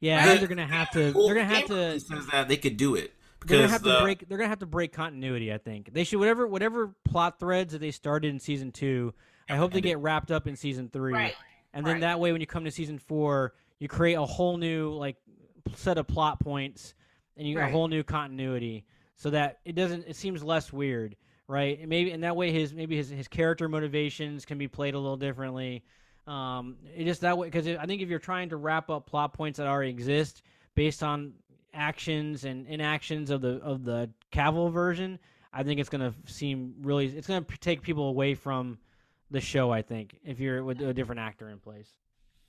[0.00, 1.12] Yeah, I think they're gonna have to.
[1.12, 1.74] They're gonna have Game to.
[1.74, 3.12] Review says that they could do it
[3.46, 4.28] They're gonna because have to break.
[4.28, 5.52] They're gonna have to break continuity.
[5.52, 6.18] I think they should.
[6.18, 9.12] Whatever whatever plot threads that they started in season two,
[9.48, 11.12] I hope they get wrapped up in season three.
[11.12, 11.34] Right.
[11.72, 12.00] And then Right.
[12.00, 15.16] that way, when you come to season four, you create a whole new like
[15.74, 16.94] set of plot points,
[17.36, 18.84] and you a whole new continuity,
[19.16, 20.06] so that it doesn't.
[20.08, 21.14] It seems less weird,
[21.50, 21.80] right?
[21.80, 24.98] And maybe in that way, his maybe his his character motivations can be played a
[24.98, 25.82] little differently.
[26.26, 29.34] Um, it just that way because I think if you're trying to wrap up plot
[29.34, 30.42] points that already exist
[30.76, 31.32] based on
[31.74, 35.18] actions and inactions of the of the Cavill version,
[35.52, 37.06] I think it's gonna seem really.
[37.06, 38.78] It's gonna take people away from
[39.30, 39.72] the show.
[39.72, 41.88] I think if you're with a different actor in place.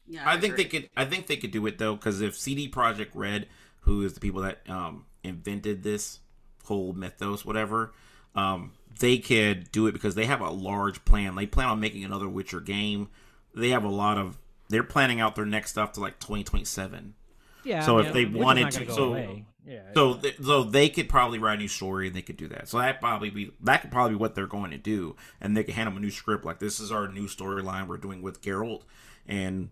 [0.07, 0.89] Yeah, I think they could.
[0.95, 3.47] I think they could do it though, because if CD Projekt Red,
[3.81, 6.19] who is the people that um, invented this
[6.65, 7.93] whole mythos, whatever,
[8.35, 11.35] um, they could do it because they have a large plan.
[11.35, 13.09] They plan on making another Witcher game.
[13.55, 14.37] They have a lot of.
[14.69, 17.13] They're planning out their next stuff to like 2027.
[17.63, 17.85] Yeah.
[17.85, 19.45] So I if they Witcher's wanted to- so- away.
[19.65, 19.81] yeah.
[19.93, 22.67] So, th- so they could probably write a new story and they could do that.
[22.69, 25.63] So that probably be that could probably be what they're going to do, and they
[25.63, 28.41] could hand them a new script like this is our new storyline we're doing with
[28.41, 28.83] Geralt,
[29.27, 29.69] and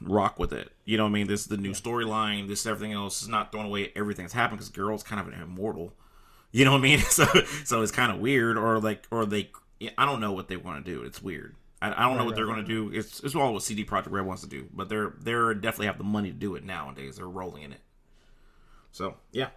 [0.00, 0.72] rock with it.
[0.84, 1.26] You know what I mean?
[1.26, 2.48] This is the new storyline.
[2.48, 5.40] This everything else is not throwing away everything that's happened because Geralt's kind of an
[5.40, 5.92] immortal.
[6.54, 7.00] You know what I mean?
[7.10, 7.26] So
[7.64, 9.50] so it's kind of weird, or like or they
[9.98, 11.02] I don't know what they want to do.
[11.02, 11.56] It's weird.
[11.82, 12.90] I, I don't know what they're going to do.
[12.96, 15.98] It's it's all what CD Projekt Red wants to do, but they're they're definitely have
[15.98, 17.16] the money to do it nowadays.
[17.16, 17.80] They're rolling in it.
[18.92, 19.48] So yeah.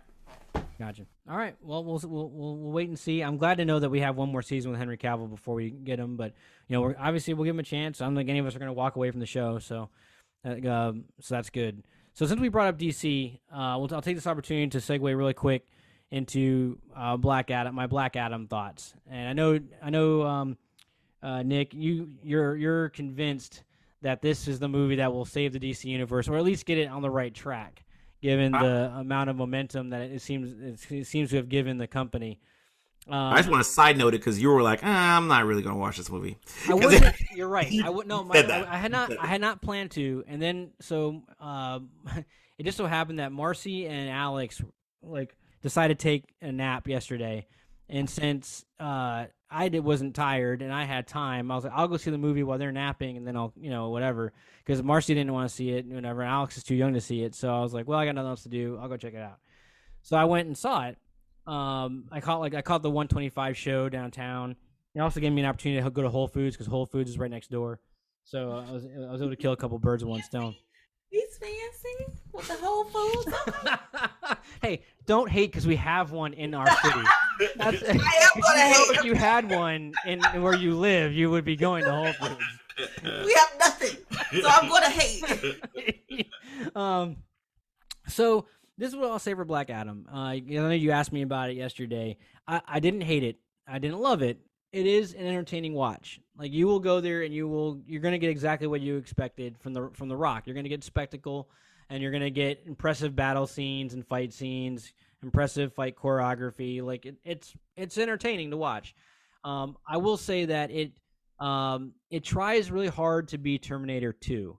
[0.80, 1.06] Gotcha.
[1.30, 1.56] All right.
[1.62, 3.22] Well, we'll we'll we'll, we'll wait and see.
[3.22, 5.70] I'm glad to know that we have one more season with Henry Cavill before we
[5.70, 6.18] get him.
[6.18, 6.34] But
[6.68, 8.02] you know, we're, obviously we'll give him a chance.
[8.02, 9.60] I don't think any of us are going to walk away from the show.
[9.60, 9.90] So,
[10.44, 11.84] uh, um, so that's good.
[12.14, 15.36] So since we brought up DC, uh, we'll, I'll take this opportunity to segue really
[15.36, 15.68] quick
[16.12, 18.94] into uh, Black Adam, my Black Adam thoughts.
[19.10, 20.58] And I know, I know, um,
[21.22, 23.64] uh, Nick, you you're you're convinced
[24.02, 26.78] that this is the movie that will save the DC universe, or at least get
[26.78, 27.84] it on the right track,
[28.22, 31.88] given I- the amount of momentum that it seems it seems to have given the
[31.88, 32.40] company.
[33.10, 35.46] Um, I just want to side note it because you were like, ah, I'm not
[35.46, 36.38] really going to watch this movie.
[36.68, 37.16] I wasn't.
[37.36, 37.74] You're right.
[37.84, 38.24] I would no.
[38.24, 38.36] My.
[38.40, 39.18] I, I had not.
[39.18, 41.80] I had not planned to, and then so uh,
[42.58, 44.62] it just so happened that Marcy and Alex
[45.02, 47.48] like decided to take a nap yesterday,
[47.90, 51.88] and since uh, I did, wasn't tired and I had time, I was like, I'll
[51.88, 54.34] go see the movie while they're napping, and then I'll you know whatever.
[54.66, 56.22] Because Marcy didn't want to see it, and whatever.
[56.22, 58.16] and Alex is too young to see it, so I was like, well, I got
[58.16, 58.78] nothing else to do.
[58.82, 59.40] I'll go check it out.
[60.02, 60.98] So I went and saw it.
[61.46, 64.56] Um, I caught like I caught the 125 show downtown.
[64.94, 67.18] It also gave me an opportunity to go to Whole Foods because Whole Foods is
[67.18, 67.80] right next door.
[68.24, 70.56] So I was I was able to kill a couple birds with one stone.
[71.10, 73.38] He's fancy with the Whole Foods.
[74.62, 77.00] hey, don't hate because we have one in our city.
[77.56, 78.98] That's, I am if gonna you hate.
[78.98, 82.44] If you had one in where you live, you would be going to Whole Foods.
[83.04, 83.98] we have nothing,
[84.42, 86.28] so I'm gonna hate.
[86.76, 87.16] um,
[88.08, 88.46] so
[88.78, 90.06] this is what I'll say for Black Adam.
[90.12, 92.18] Uh, I know you asked me about it yesterday.
[92.48, 93.38] I, I didn't hate it.
[93.68, 94.40] I didn't love it.
[94.72, 96.20] It is an entertaining watch.
[96.38, 98.98] Like you will go there and you will you're going to get exactly what you
[98.98, 100.44] expected from the from the Rock.
[100.46, 101.50] You're going to get spectacle
[101.90, 106.82] and you're going to get impressive battle scenes and fight scenes, impressive fight choreography.
[106.82, 108.96] Like it, it's it's entertaining to watch.
[109.44, 110.92] Um, I will say that it
[111.40, 114.58] um, it tries really hard to be Terminator 2.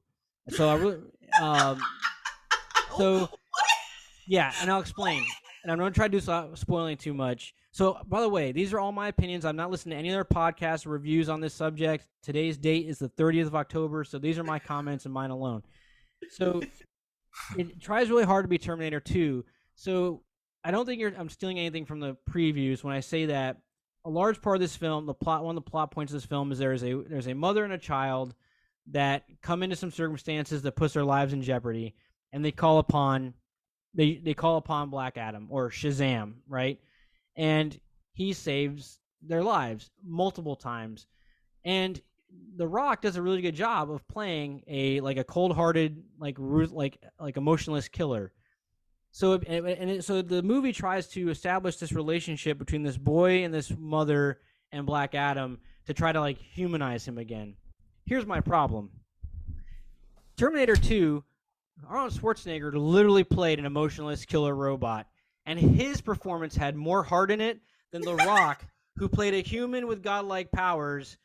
[0.50, 0.98] So I really
[1.40, 1.80] um,
[2.96, 3.28] so
[4.26, 5.24] yeah, and I'll explain.
[5.62, 7.54] And I'm going to try to do so spoiling too much.
[7.72, 9.44] So, by the way, these are all my opinions.
[9.44, 12.06] I'm not listening to any other podcasts or reviews on this subject.
[12.22, 15.62] Today's date is the 30th of October, so these are my comments and mine alone.
[16.30, 16.62] So,
[17.56, 19.44] it tries really hard to be Terminator 2.
[19.74, 20.22] So,
[20.64, 23.58] I don't think you're, I'm stealing anything from the previews when I say that
[24.04, 26.26] a large part of this film, the plot, one of the plot points of this
[26.26, 28.34] film is there is a there's a mother and a child
[28.90, 31.94] that come into some circumstances that puts their lives in jeopardy,
[32.32, 33.34] and they call upon
[33.94, 36.80] they they call upon Black Adam or Shazam, right?
[37.36, 37.78] And
[38.12, 41.06] he saves their lives multiple times.
[41.64, 42.00] And
[42.56, 46.72] The Rock does a really good job of playing a like a cold-hearted, like ruth,
[46.72, 48.32] like like emotionless killer.
[49.12, 53.44] So and, and it, so the movie tries to establish this relationship between this boy
[53.44, 54.40] and this mother
[54.72, 57.54] and Black Adam to try to like humanize him again.
[58.04, 58.90] Here's my problem.
[60.36, 61.24] Terminator 2
[61.86, 65.06] Arnold Schwarzenegger literally played an emotionless killer robot,
[65.46, 67.60] and his performance had more heart in it
[67.92, 68.64] than The Rock,
[68.96, 71.16] who played a human with godlike powers,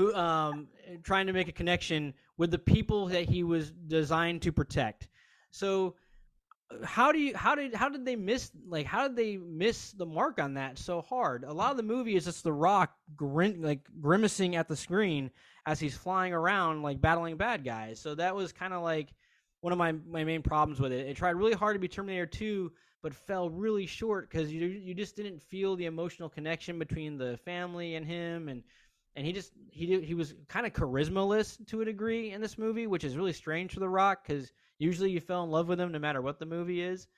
[0.00, 0.66] who um
[1.02, 5.08] trying to make a connection with the people that he was designed to protect.
[5.50, 5.94] So
[6.84, 10.06] how do you how did how did they miss like how did they miss the
[10.06, 11.44] mark on that so hard?
[11.44, 15.30] A lot of the movie is just The Rock grin, like grimacing at the screen
[15.66, 18.00] as he's flying around like battling bad guys.
[18.00, 19.12] So that was kind of like
[19.60, 21.06] one of my, my main problems with it.
[21.06, 24.94] It tried really hard to be Terminator 2, but fell really short because you you
[24.94, 28.62] just didn't feel the emotional connection between the family and him, and
[29.16, 32.86] and he just he he was kind of charismaless to a degree in this movie,
[32.86, 35.92] which is really strange for The Rock because usually you fell in love with him
[35.92, 37.08] no matter what the movie is.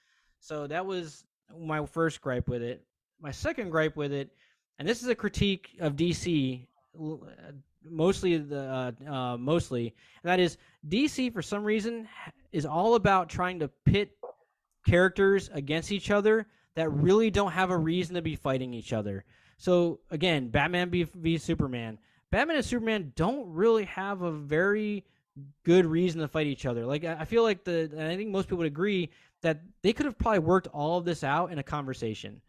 [0.40, 1.24] So that was
[1.58, 2.84] my first gripe with it.
[3.20, 4.30] My second gripe with it,
[4.78, 6.66] and this is a critique of DC,
[7.88, 10.56] mostly the uh, uh, mostly, and that is
[10.88, 12.08] DC for some reason
[12.50, 14.10] is all about trying to pit
[14.86, 19.24] characters against each other that really don't have a reason to be fighting each other.
[19.62, 22.00] So again, Batman v, v Superman.
[22.32, 25.04] Batman and Superman don't really have a very
[25.62, 26.84] good reason to fight each other.
[26.84, 29.10] Like I feel like the, and I think most people would agree
[29.42, 32.40] that they could have probably worked all of this out in a conversation.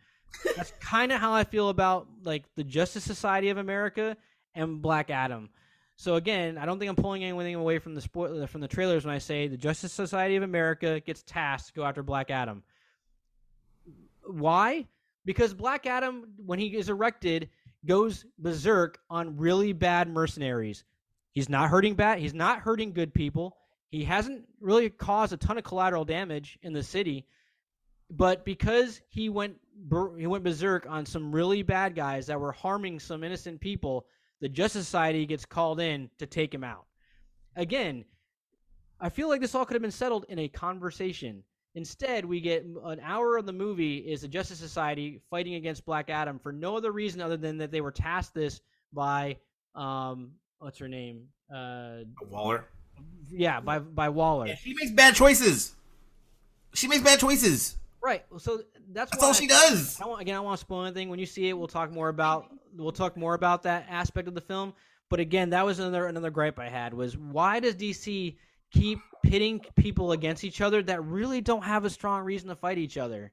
[0.56, 4.17] That's kind of how I feel about like the Justice Society of America
[4.56, 5.49] and Black Adam.
[5.95, 8.67] So again, I don't think I'm pulling anything away from the spoil- uh, from the
[8.67, 12.32] trailers when I say the Justice Society of America gets tasked to go after Black
[12.32, 12.63] Adam.
[14.26, 14.88] Why?
[15.26, 17.50] Because Black Adam, when he is erected,
[17.86, 20.84] goes berserk on really bad mercenaries.
[21.32, 22.20] He's not hurting bad.
[22.20, 23.58] He's not hurting good people.
[23.90, 27.28] He hasn't really caused a ton of collateral damage in the city,
[28.10, 29.56] but because he went
[30.18, 34.06] he went berserk on some really bad guys that were harming some innocent people,
[34.40, 36.86] the Justice Society gets called in to take him out.
[37.56, 38.06] Again,
[39.00, 41.44] I feel like this all could have been settled in a conversation.
[41.76, 46.10] Instead, we get an hour of the movie is the Justice Society fighting against Black
[46.10, 48.62] Adam for no other reason other than that they were tasked this
[48.94, 49.38] by
[49.76, 51.24] um what's her name?
[51.54, 52.66] Uh Waller.
[53.32, 54.48] yeah, by by Waller.
[54.48, 55.76] Yeah, she makes bad choices.
[56.76, 57.78] She makes bad choices.
[58.04, 58.26] Right.
[58.38, 60.00] So that's, That's why all she does.
[60.02, 61.08] I want, again, I want to spoil anything.
[61.08, 64.36] When you see it, we'll talk more about we'll talk more about that aspect of
[64.36, 64.74] the film.
[65.10, 68.36] But again, that was another another gripe I had was why does DC
[68.72, 72.78] keep pitting people against each other that really don't have a strong reason to fight
[72.78, 73.32] each other?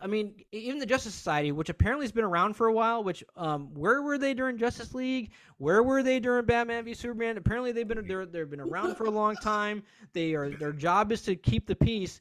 [0.00, 3.24] I mean, even the Justice Society, which apparently has been around for a while, which
[3.36, 5.30] um, where were they during Justice League?
[5.58, 7.36] Where were they during Batman v Superman?
[7.36, 9.82] Apparently, they've been they're, they've been around for a long time.
[10.12, 12.20] They are their job is to keep the peace,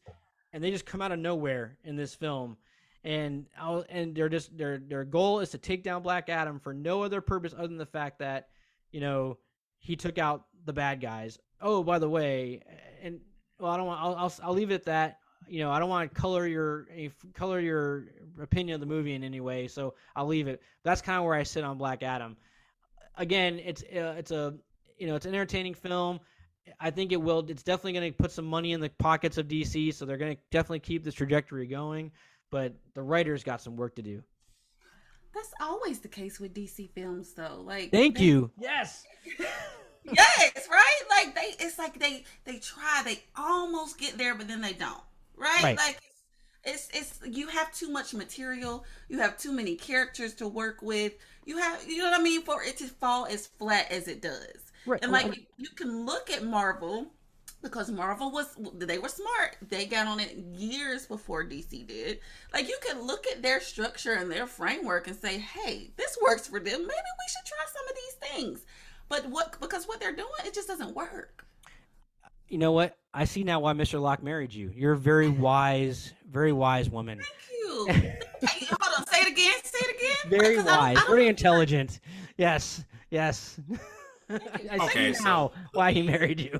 [0.53, 2.57] and they just come out of nowhere in this film.
[3.03, 6.73] And I'll, and they're just their their goal is to take down Black Adam for
[6.73, 8.47] no other purpose other than the fact that
[8.91, 9.37] you know
[9.77, 11.37] he took out the bad guys.
[11.61, 12.61] Oh, by the way,
[13.01, 13.19] and
[13.59, 14.01] well, I don't want.
[14.01, 16.87] I'll I'll, I'll leave it at that you know, I don't want to color your
[17.33, 18.05] color your
[18.41, 20.61] opinion of the movie in any way, so I'll leave it.
[20.83, 22.35] That's kind of where I sit on Black Adam.
[23.17, 24.55] Again, it's uh, it's a
[24.97, 26.19] you know, it's an entertaining film.
[26.79, 27.45] I think it will.
[27.47, 30.35] It's definitely going to put some money in the pockets of DC, so they're going
[30.35, 32.11] to definitely keep this trajectory going.
[32.49, 34.23] But the writers got some work to do.
[35.33, 37.61] That's always the case with DC films, though.
[37.63, 38.51] Like, thank they, you.
[38.57, 39.05] Yes.
[40.11, 41.01] yes, right.
[41.09, 45.01] Like they, it's like they they try, they almost get there, but then they don't.
[45.37, 45.63] Right.
[45.63, 45.77] right.
[45.77, 45.99] Like
[46.63, 48.85] it's it's you have too much material.
[49.09, 51.13] You have too many characters to work with.
[51.45, 54.21] You have you know what I mean for it to fall as flat as it
[54.21, 54.71] does.
[54.85, 54.99] Right.
[55.01, 57.07] And like you can look at Marvel
[57.61, 59.57] because Marvel was they were smart.
[59.67, 62.19] They got on it years before DC did.
[62.53, 66.47] Like you can look at their structure and their framework and say, "Hey, this works
[66.47, 66.81] for them.
[66.81, 68.65] Maybe we should try some of these things."
[69.09, 71.45] But what because what they're doing, it just doesn't work.
[72.47, 72.97] You know what?
[73.13, 73.99] I see now why Mr.
[73.99, 74.71] Lock married you.
[74.75, 77.19] You're a very wise, very wise woman.
[77.19, 77.87] Thank you.
[78.47, 79.53] hey, hold on, say it again.
[79.63, 80.11] Say it again.
[80.39, 81.99] Very because wise, very intelligent.
[82.37, 83.59] Yes, yes.
[84.29, 86.59] I okay, see now so, why he married you.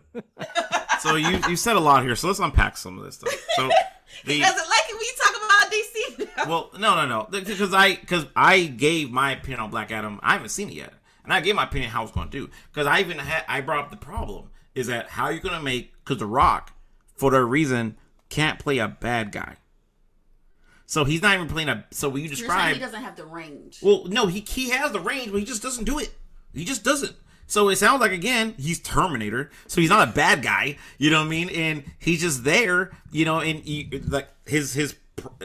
[1.00, 3.34] so you you said a lot here, so let's unpack some of this stuff.
[3.56, 3.70] So
[4.26, 6.38] the, he doesn't like it when you talk about DC.
[6.38, 6.50] Now.
[6.50, 10.20] Well, no, no, no, because I because I gave my opinion on Black Adam.
[10.22, 10.94] I haven't seen it yet,
[11.26, 12.50] and I gave my opinion how it's going to do.
[12.72, 15.62] Because I even had I brought up the problem is that how you're going to
[15.64, 16.74] make because The Rock
[17.16, 17.98] for the reason
[18.30, 19.58] can't play a bad guy.
[20.86, 21.86] So he's not even playing a.
[21.92, 23.80] So you describe he doesn't have the range.
[23.82, 26.14] Well, no, he he has the range, but he just doesn't do it.
[26.54, 27.16] He just doesn't.
[27.48, 29.50] So it sounds like again he's Terminator.
[29.68, 31.50] So he's not a bad guy, you know what I mean?
[31.50, 33.40] And he's just there, you know.
[33.40, 34.96] And he, like his his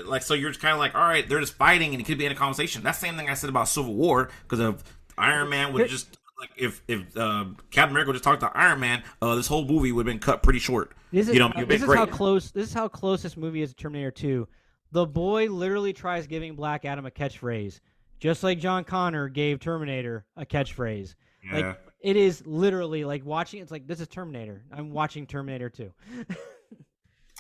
[0.05, 2.19] like so you're just kind of like, all right, they're just fighting, and he could
[2.19, 2.83] be in a conversation.
[2.83, 4.85] That's the same thing I said about Civil War because of
[5.19, 8.81] Iron Man would just like if if uh, Captain America would just talked to Iron
[8.81, 10.93] Man, uh, this whole movie would have been cut pretty short.
[11.13, 12.51] This is, you know, uh, this is how close.
[12.51, 14.49] This is how close this movie is to Terminator Two.
[14.93, 17.81] The boy literally tries giving Black Adam a catchphrase,
[18.19, 21.15] just like John Connor gave Terminator a catchphrase.
[21.45, 21.57] Yeah.
[21.57, 23.61] Like it is literally like watching.
[23.61, 24.63] It's like this is Terminator.
[24.73, 25.93] I'm watching Terminator 2.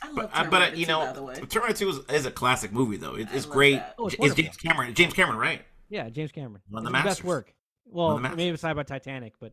[0.02, 3.16] I love but, but you know, Terminator 2 is, is, a classic movie though.
[3.16, 3.82] It, it's great.
[3.98, 4.94] Oh, it's, it's, James Cameron.
[4.94, 5.62] James Cameron, right?
[5.90, 6.62] Yeah, James Cameron.
[6.70, 7.52] One of the, the best work.
[7.90, 9.52] Well, maybe beside by Titanic, but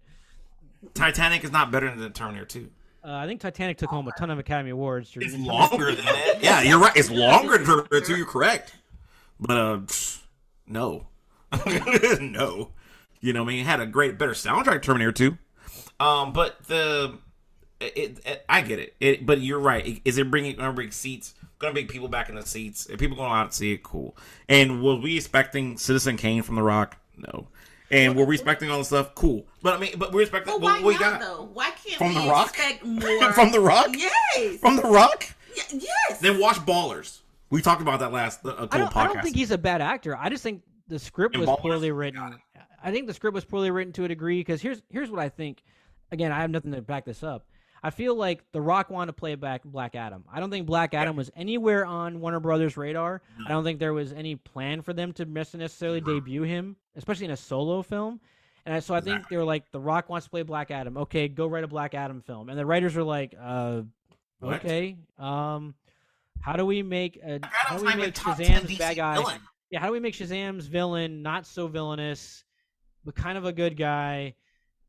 [0.94, 2.70] Titanic is not better than the Terminator 2.
[3.04, 5.12] Uh, I think Titanic took home a ton of Academy Awards.
[5.16, 6.44] It's longer than it.
[6.44, 6.96] Yeah, you're right.
[6.96, 8.18] It's longer than Terminator 2.
[8.18, 8.76] You're correct.
[9.40, 9.80] But uh,
[10.68, 11.08] no,
[12.20, 12.72] no.
[13.20, 14.82] You know, I mean, it had a great, better soundtrack.
[14.82, 15.38] Terminator 2.
[16.00, 17.18] Um, but the
[17.80, 18.96] it, it, I get it.
[19.00, 19.26] it.
[19.26, 20.02] But you're right.
[20.04, 21.34] Is it bringing gonna bring seats?
[21.60, 22.88] Gonna bring people back in the seats?
[22.88, 24.18] If people going out to see it, cool.
[24.50, 26.98] And were we expecting Citizen Kane from The Rock?
[27.16, 27.48] No.
[27.90, 29.46] And we're respecting all the stuff, cool.
[29.62, 30.54] But I mean, but we're respecting.
[30.54, 31.50] But why we got though?
[31.54, 32.56] Why can't from the Rock?
[32.84, 33.96] more from the Rock?
[33.98, 34.60] Yes.
[34.60, 35.26] From the Rock?
[35.56, 36.20] Y- yes.
[36.20, 37.20] Then watch Ballers.
[37.50, 38.96] We talked about that last uh, I don't, podcast.
[38.96, 40.18] I don't think he's a bad actor.
[40.18, 41.62] I just think the script and was Ballers?
[41.62, 42.38] poorly written.
[42.84, 45.30] I think the script was poorly written to a degree because here's here's what I
[45.30, 45.64] think.
[46.12, 47.46] Again, I have nothing to back this up.
[47.84, 50.24] I feel like The Rock wanted to play back Black Adam.
[50.32, 53.22] I don't think Black Adam was anywhere on Warner Brothers' radar.
[53.46, 57.32] I don't think there was any plan for them to necessarily debut him, especially in
[57.32, 58.20] a solo film.
[58.66, 60.98] And so I think they were like, The Rock wants to play Black Adam.
[60.98, 62.50] Okay, go write a Black Adam film.
[62.50, 63.84] And the writers were like, uh,
[64.44, 65.76] okay, um,
[66.42, 69.16] how do we make a, how do we make Shazam's bad guy?
[69.16, 69.42] Villain.
[69.70, 72.44] Yeah, how do we make Shazam's villain not so villainous,
[73.06, 74.36] but kind of a good guy?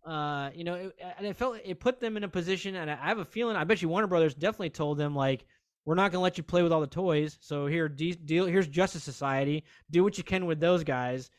[0.08, 2.96] Uh, you know, it, and it felt it put them in a position, and I
[2.96, 3.56] have a feeling.
[3.56, 5.44] I bet you Warner Brothers definitely told them like,
[5.84, 7.38] we're not going to let you play with all the toys.
[7.40, 8.46] So here, de- deal.
[8.46, 9.64] Here's Justice Society.
[9.90, 11.30] Do what you can with those guys.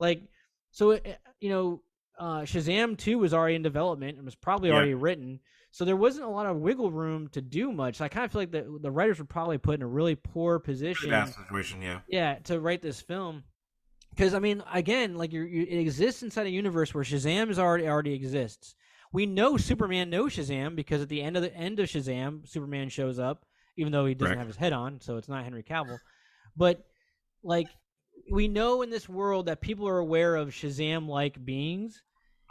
[0.00, 0.22] Like,
[0.70, 1.82] so it, you know,
[2.18, 4.76] uh, Shazam two was already in development and was probably yeah.
[4.76, 5.40] already written.
[5.70, 7.96] So there wasn't a lot of wiggle room to do much.
[7.96, 10.14] So I kind of feel like the the writers were probably put in a really
[10.14, 11.10] poor position.
[11.10, 12.00] Bad situation, yeah.
[12.08, 13.44] Yeah, to write this film.
[14.16, 17.86] Because I mean, again, like you it exists inside a universe where Shazam is already
[17.86, 18.74] already exists.
[19.12, 22.88] We know Superman knows Shazam because at the end of the end of Shazam, Superman
[22.88, 23.44] shows up,
[23.76, 24.38] even though he doesn't right.
[24.38, 25.98] have his head on, so it's not Henry Cavill.
[26.56, 26.84] But
[27.42, 27.68] like
[28.30, 32.02] we know in this world that people are aware of Shazam like beings.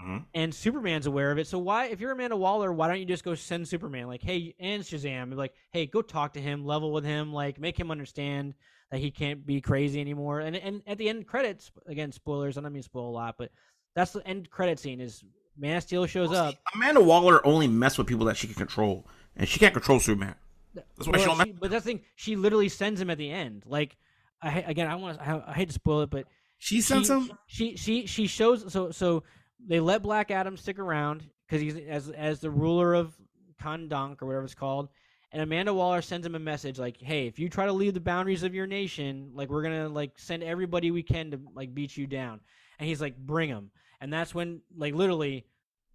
[0.02, 0.18] Mm-hmm.
[0.34, 1.48] And Superman's aware of it.
[1.48, 4.54] So why, if you're Amanda Waller, why don't you just go send Superman, like, hey,
[4.60, 8.56] and Shazam, like, hey, go talk to him, level with him, like, make him understand
[8.96, 10.40] that he can't be crazy anymore.
[10.40, 12.58] And and at the end credits, again, spoilers.
[12.58, 13.52] I don't mean spoil a lot, but
[13.94, 15.22] that's the end credit scene is
[15.58, 16.62] Man of Steel shows well, see, up.
[16.74, 20.36] Amanda Waller only mess with people that she can control, and she can't control Superman.
[20.74, 21.48] That's why well, she don't.
[21.48, 22.02] She, but that's the thing.
[22.16, 23.64] She literally sends him at the end.
[23.66, 23.98] Like,
[24.42, 25.20] I again, I want.
[25.20, 26.26] I, I hate to spoil it, but
[26.58, 27.32] she sends she, him.
[27.48, 28.72] She she she shows.
[28.72, 29.24] So so
[29.68, 33.14] they let Black Adam stick around because he's as as the ruler of
[33.62, 34.88] Kahndaq or whatever it's called.
[35.36, 38.00] And Amanda Waller sends him a message like, "Hey, if you try to leave the
[38.00, 41.98] boundaries of your nation, like we're gonna like send everybody we can to like beat
[41.98, 42.40] you down."
[42.80, 43.70] And he's like, "Bring him."
[44.00, 45.46] And that's when like literally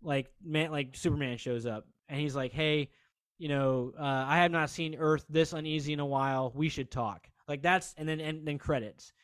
[0.02, 2.90] like man, like Superman shows up and he's like, "Hey,
[3.38, 6.52] you know, uh, I have not seen Earth this uneasy in a while.
[6.54, 9.14] We should talk." Like that's and then and then credits.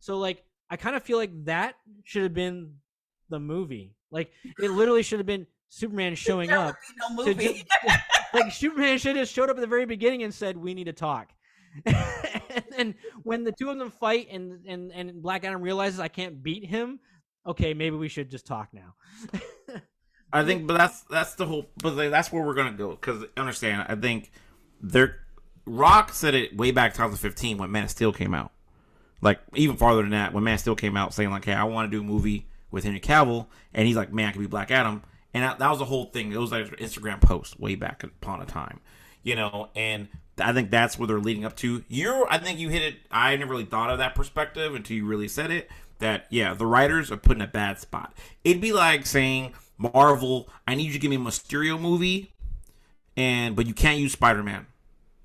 [0.00, 2.76] So like I kind of feel like that should have been
[3.28, 3.94] the movie.
[4.10, 6.76] Like it literally should have been Superman showing up.
[7.10, 7.34] no to
[8.36, 10.92] like Superman should have showed up at the very beginning and said, "We need to
[10.92, 11.32] talk."
[11.86, 16.08] and then when the two of them fight and and and Black Adam realizes I
[16.08, 17.00] can't beat him,
[17.46, 18.94] okay, maybe we should just talk now.
[20.32, 21.66] I think, but that's that's the whole.
[21.82, 23.86] But that's where we're gonna go because understand.
[23.88, 24.30] I think
[24.80, 25.20] there.
[25.68, 28.52] Rock said it way back 2015 when Man of Steel came out.
[29.20, 31.64] Like even farther than that, when Man of Steel came out, saying like, "Hey, I
[31.64, 34.46] want to do a movie with Henry Cavill," and he's like, "Man, I can be
[34.46, 35.02] Black Adam,"
[35.36, 36.32] and that, that was the whole thing.
[36.32, 38.80] It was like an Instagram post way back upon a time,
[39.22, 39.68] you know.
[39.76, 40.08] And
[40.38, 41.84] I think that's where they're leading up to.
[41.88, 42.94] You're, I think you hit it.
[43.10, 45.70] I never really thought of that perspective until you really said it.
[45.98, 48.14] That yeah, the writers are put in a bad spot.
[48.44, 52.32] It'd be like saying Marvel, I need you to give me a Mysterio movie,
[53.14, 54.64] and but you can't use Spider Man,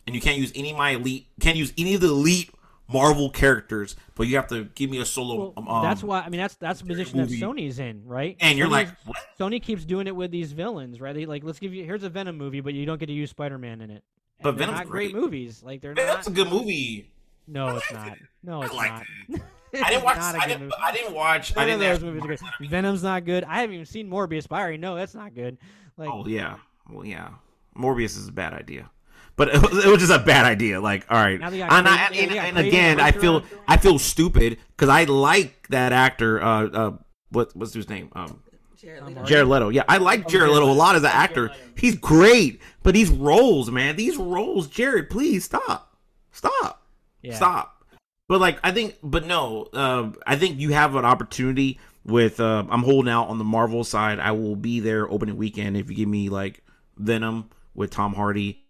[0.05, 2.51] and you can't use any of my elite, can't use any of the elite
[2.92, 5.54] Marvel characters, but you have to give me a solo.
[5.56, 7.30] Well, um, that's why I mean that's that's the position that.
[7.30, 8.36] Sony's in, right?
[8.39, 9.18] And you're like, what?
[9.39, 11.14] Sony keeps doing it with these villains, right?
[11.16, 13.30] They like let's give you here's a Venom movie, but you don't get to use
[13.30, 14.04] Spider Man in it.
[14.39, 15.12] And But Venom's not great.
[15.12, 15.22] great.
[15.22, 15.62] movies.
[15.64, 16.06] Like they're not.
[16.06, 17.12] that's a good movie.
[17.48, 18.18] No, it's not.
[18.44, 19.04] No, it's not.
[19.74, 20.18] I didn't watch.
[20.18, 20.62] Not I didn't.
[20.64, 20.74] movie.
[20.82, 21.54] I didn't watch.
[21.58, 21.80] I None of didn't.
[21.80, 22.39] those actually movies are good.
[22.66, 22.70] that.
[22.70, 23.44] Venom's not good.
[23.46, 25.58] I haven't even seen Morbius, but I already know that's not good.
[25.98, 26.58] Like, Oh yeah.
[26.89, 27.30] Well yeah.
[27.78, 28.89] Morbius is a bad idea.
[29.36, 30.79] But it was, it was just a bad idea.
[30.79, 33.77] Like, all right, Now they got and, I, Craven- and, and again, I feel I
[33.77, 36.41] feel stupid because I like that actor.
[36.41, 36.97] Uh, uh,
[37.29, 38.09] what what's his name?
[38.13, 38.41] Um,
[38.75, 39.23] Jared I'm Leto.
[39.25, 39.69] Jared Leto.
[39.69, 41.51] Yeah, I like Jared Jared Leto a lot as an actor.
[41.75, 45.97] He's great, but these roles, man, these roles, Jared, please stop,
[46.32, 46.84] stop,
[47.21, 47.36] yeah.
[47.36, 47.86] stop.
[48.27, 52.39] But like, I think, but no, uh, I think you have an opportunity with.
[52.39, 54.19] Uh, I'm holding out on the Marvel side.
[54.19, 56.63] I will be there opening weekend if you give me like
[56.97, 58.63] Venom with Tom Hardy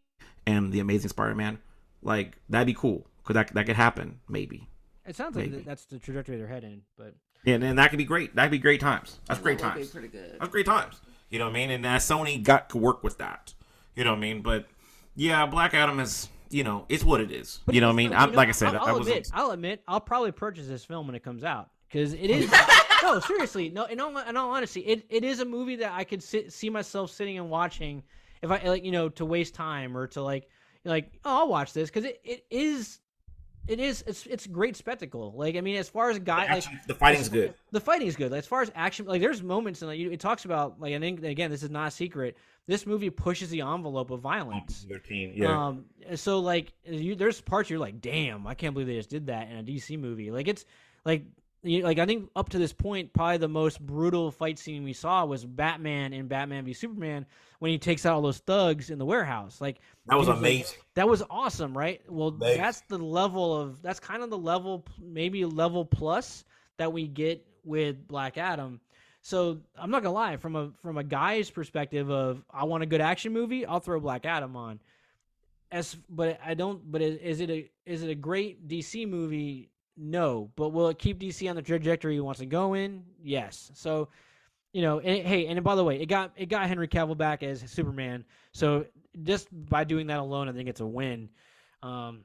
[0.46, 1.60] and the Amazing Spider-Man.
[2.02, 4.68] Like that'd be cool because that that could happen maybe.
[5.06, 8.06] It sounds like that's the trajectory they're heading, but yeah, And then that could be
[8.06, 8.36] great.
[8.36, 9.20] That'd be great times.
[9.28, 9.92] That's great That would be times.
[9.92, 10.38] pretty good.
[10.40, 11.02] That's great times.
[11.30, 11.72] You know what I mean?
[11.72, 13.54] And uh, Sony got to work with that.
[13.96, 14.42] You know what I mean?
[14.42, 14.68] But
[15.16, 17.60] yeah, Black Adam is, you know, it's what it is.
[17.70, 18.14] you know what I mean?
[18.14, 20.68] I'm, know, like I said, I'll, I I'll was admit, I'll admit, I'll probably purchase
[20.68, 22.52] this film when it comes out because it is.
[23.04, 23.86] no, seriously, no.
[23.86, 26.70] In all, in all honesty, it, it is a movie that I could sit, see
[26.70, 28.04] myself sitting and watching
[28.42, 30.48] if I like, you know, to waste time or to like,
[30.84, 33.00] like, oh, I'll watch this because it, it is,
[33.68, 35.34] it is, it's it's great spectacle.
[35.36, 37.54] Like, I mean, as far as the, guy, like, action, the fighting's good.
[37.72, 38.34] the fighting is good.
[38.34, 41.24] As far as action, like there's moments in like it talks about like I think
[41.24, 42.36] again this is not a secret.
[42.68, 44.86] This movie pushes the envelope of violence.
[44.90, 45.86] 13, Um,
[46.16, 49.50] so like you, there's parts you're like, damn, I can't believe they just did that
[49.50, 50.32] in a DC movie.
[50.32, 50.66] Like it's
[51.06, 51.26] like
[51.64, 55.26] like I think up to this point, probably the most brutal fight scene we saw
[55.26, 57.26] was Batman in Batman v Superman
[57.60, 59.62] when he takes out all those thugs in the warehouse.
[59.62, 60.80] Like that was he like- amazing.
[60.96, 62.02] that was awesome, right?
[62.10, 62.62] Well, Amazing.
[62.62, 66.44] that's the level of that's kind of the level, maybe level plus
[66.78, 68.80] that we get with Black Adam.
[69.22, 72.88] So I'm not gonna lie, from a from a guy's perspective of I want a
[72.88, 74.80] good action movie, I'll throw Black Adam on.
[75.72, 76.92] As but I don't.
[76.92, 79.70] But is, is it a is it a great DC movie?
[80.02, 80.50] No.
[80.56, 83.04] But will it keep DC on the trajectory he wants to go in?
[83.24, 83.72] Yes.
[83.76, 84.10] So
[84.74, 87.44] you know, and, hey, and by the way, it got it got Henry Cavill back
[87.44, 88.24] as Superman.
[88.54, 88.86] So
[89.24, 91.30] just by doing that alone, I think it's a win.
[91.84, 92.24] Um,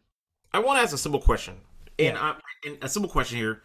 [0.53, 1.55] I want to ask a simple question.
[1.99, 2.23] And, Yeah.
[2.23, 3.63] I, and a simple question here.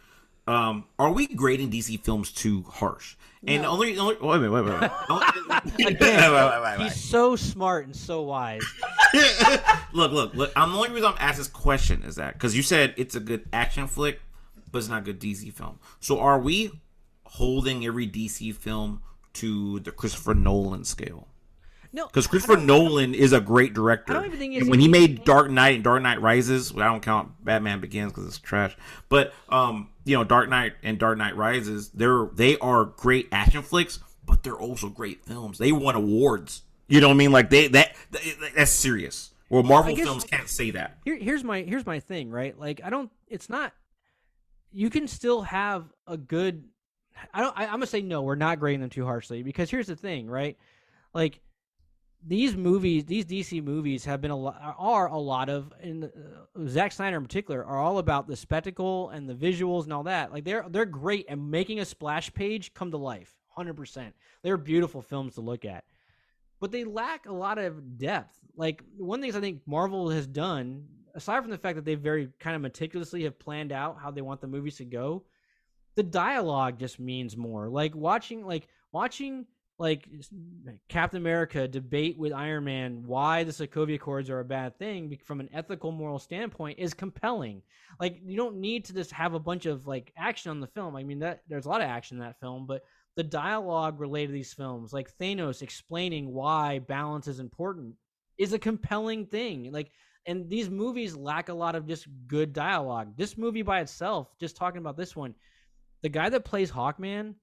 [0.47, 3.15] Um, are we grading DC films too harsh?
[3.45, 3.69] And No.
[3.71, 4.91] only, only wait wait minute.
[5.09, 6.79] Only- Again, Wait, wait, wait, wait.
[6.81, 8.61] he's so smart and so wise.
[9.93, 10.51] look, look, look.
[10.55, 13.19] I'm the only reason I'm asking this question is that because you said it's a
[13.19, 14.21] good action flick,
[14.71, 15.79] but it's not a good DC film.
[15.99, 16.71] So are we
[17.25, 19.01] holding every DC film
[19.33, 21.27] to the Christopher Nolan scale?
[21.93, 24.13] No, Because Christopher Nolan is a great director.
[24.13, 26.87] I don't even think And when he made Dark Knight and Dark Knight Rises, well,
[26.87, 28.77] I don't count Batman Begins because it's trash.
[29.09, 33.61] But um, you know, Dark Knight and Dark Knight Rises, they're they are great action
[33.61, 35.57] flicks, but they're also great films.
[35.57, 36.63] They won awards.
[36.87, 37.31] You know what I mean?
[37.31, 38.21] Like they that, that
[38.55, 39.31] that's serious.
[39.49, 40.97] Well, Marvel guess- films can't say that.
[41.03, 42.57] Here, here's my here's my thing, right?
[42.57, 43.11] Like I don't.
[43.27, 43.73] It's not.
[44.71, 46.63] You can still have a good.
[47.33, 47.57] I don't.
[47.57, 48.21] I, I'm gonna say no.
[48.21, 50.57] We're not grading them too harshly because here's the thing, right?
[51.13, 51.39] Like
[52.25, 56.67] these movies, these DC movies have been a lot are a lot of, and uh,
[56.67, 60.31] Zack Snyder in particular are all about the spectacle and the visuals and all that.
[60.31, 64.15] Like they're they're great at making a splash page come to life, hundred percent.
[64.43, 65.83] They're beautiful films to look at,
[66.59, 68.37] but they lack a lot of depth.
[68.55, 71.85] Like one of the things I think Marvel has done, aside from the fact that
[71.85, 75.23] they very kind of meticulously have planned out how they want the movies to go,
[75.95, 77.67] the dialogue just means more.
[77.67, 79.47] Like watching, like watching
[79.81, 80.07] like
[80.89, 85.39] Captain America debate with Iron Man why the Sokovia Accords are a bad thing from
[85.39, 87.63] an ethical moral standpoint is compelling.
[87.99, 90.95] Like you don't need to just have a bunch of like action on the film.
[90.95, 92.83] I mean that there's a lot of action in that film, but
[93.15, 97.95] the dialogue related to these films, like Thanos explaining why balance is important,
[98.37, 99.71] is a compelling thing.
[99.71, 99.89] Like
[100.27, 103.17] and these movies lack a lot of just good dialogue.
[103.17, 105.33] This movie by itself, just talking about this one,
[106.03, 107.33] the guy that plays Hawkman,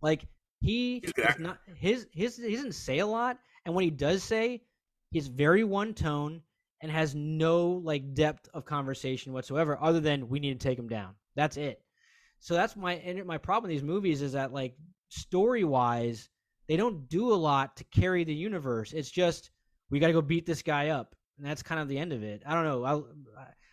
[0.00, 0.24] like
[0.64, 1.02] he
[1.38, 4.62] not his his he doesn't say a lot, and when he does say,
[5.10, 6.40] he's very one tone
[6.80, 10.88] and has no like depth of conversation whatsoever, other than we need to take him
[10.88, 11.14] down.
[11.36, 11.82] That's it.
[12.40, 14.74] So that's my my problem with these movies is that like
[15.10, 16.30] story wise,
[16.66, 18.94] they don't do a lot to carry the universe.
[18.94, 19.50] It's just
[19.90, 22.22] we got to go beat this guy up, and that's kind of the end of
[22.22, 22.42] it.
[22.46, 23.14] I don't know.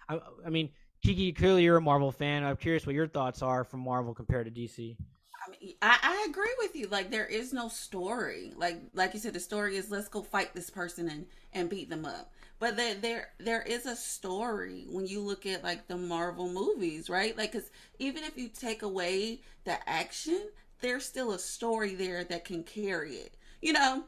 [0.09, 0.69] I, I, I mean,
[1.03, 2.43] Kiki, clearly you're a Marvel fan.
[2.43, 4.97] I'm curious what your thoughts are from Marvel compared to DC.
[5.81, 6.87] I, I agree with you.
[6.87, 8.53] Like there is no story.
[8.55, 11.89] Like like you said, the story is let's go fight this person and and beat
[11.89, 12.31] them up.
[12.59, 17.09] But there there there is a story when you look at like the Marvel movies,
[17.09, 17.37] right?
[17.37, 20.49] Like because even if you take away the action,
[20.81, 23.35] there's still a story there that can carry it.
[23.61, 24.03] You know,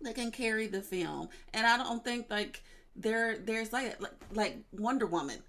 [0.00, 1.28] that can carry the film.
[1.52, 2.62] And I don't think like
[2.96, 5.42] there there's like like, like Wonder Woman.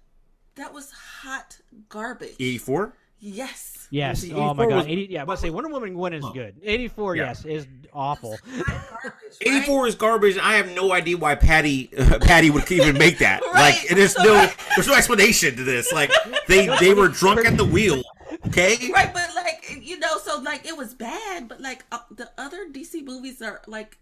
[0.56, 1.58] That was hot
[1.88, 2.36] garbage.
[2.40, 2.94] Eighty four.
[3.26, 3.88] Yes.
[3.90, 4.24] Yes.
[4.32, 4.76] Oh my god.
[4.76, 6.56] was- 80, yeah, I must say Wonder Woman one is good.
[6.62, 7.24] 84, Yeah.
[7.26, 8.36] yes, is awful.
[8.36, 9.12] Hot garbage,
[9.46, 9.58] right?
[9.60, 10.38] 84 is garbage.
[10.38, 11.86] I have no idea why Patty
[12.20, 13.40] Patty would even make that.
[13.54, 13.76] Right.
[13.80, 15.92] Like there's no there's no explanation to this.
[15.92, 16.10] Like
[16.48, 18.02] they they were drunk at the wheel.
[18.48, 18.90] Okay.
[18.92, 22.66] Right, but like you know, so like it was bad, but like uh, the other
[22.70, 23.96] DC movies are like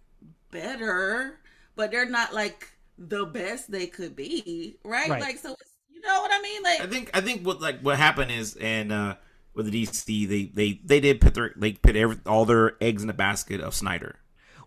[0.50, 1.38] better,
[1.76, 5.08] but they're not like the best they could be, right?
[5.10, 5.20] Right.
[5.20, 5.71] Like so, it's,
[6.02, 6.62] you know what I mean?
[6.62, 9.16] Like I think I think what like what happened is and uh
[9.54, 13.02] with the DC they they they did put their they put every, all their eggs
[13.02, 14.16] in the basket of Snyder.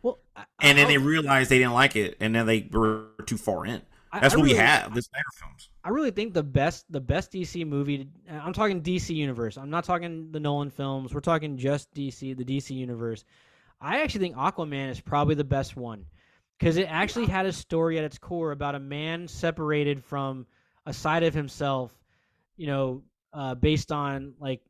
[0.01, 3.05] Well, I- And then I, they realized they didn't like it and then they were
[3.25, 3.81] too far in.
[4.13, 5.69] That's I what we really- have, the Snyder films.
[5.83, 8.07] I really think the best the best DC movie.
[8.29, 9.57] I'm talking DC universe.
[9.57, 11.13] I'm not talking the Nolan films.
[11.13, 13.23] We're talking just DC, the DC universe.
[13.81, 16.05] I actually think Aquaman is probably the best one
[16.57, 20.45] because it actually had a story at its core about a man separated from
[20.85, 21.91] a side of himself,
[22.57, 24.61] you know, uh, based on like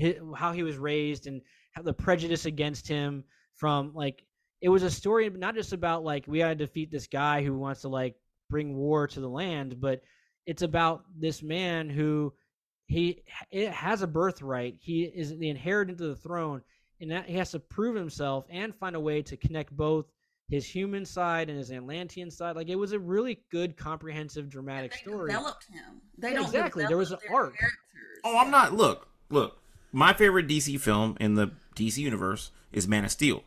[0.00, 1.42] hi how he was raised and
[1.82, 3.24] the prejudice against him
[3.54, 4.24] from like
[4.60, 7.54] it was a story not just about like we got to defeat this guy who
[7.54, 8.14] wants to like
[8.48, 10.02] bring war to the land, but
[10.46, 12.32] it's about this man who
[12.86, 14.76] he it has a birthright.
[14.80, 16.62] He is the inheritant to the throne,
[17.00, 20.06] and that he has to prove himself and find a way to connect both
[20.50, 22.56] his human side and his Atlantean side.
[22.56, 25.30] Like it was a really good, comprehensive, dramatic they story.
[25.30, 26.00] developed him.
[26.18, 26.84] They Yeah, don't exactly.
[26.86, 27.56] There was an arc.
[27.56, 27.78] characters.
[28.24, 28.74] Oh, I'm not.
[28.74, 29.58] Look, look.
[29.92, 33.42] My favorite DC film in the DC universe is Man of Steel.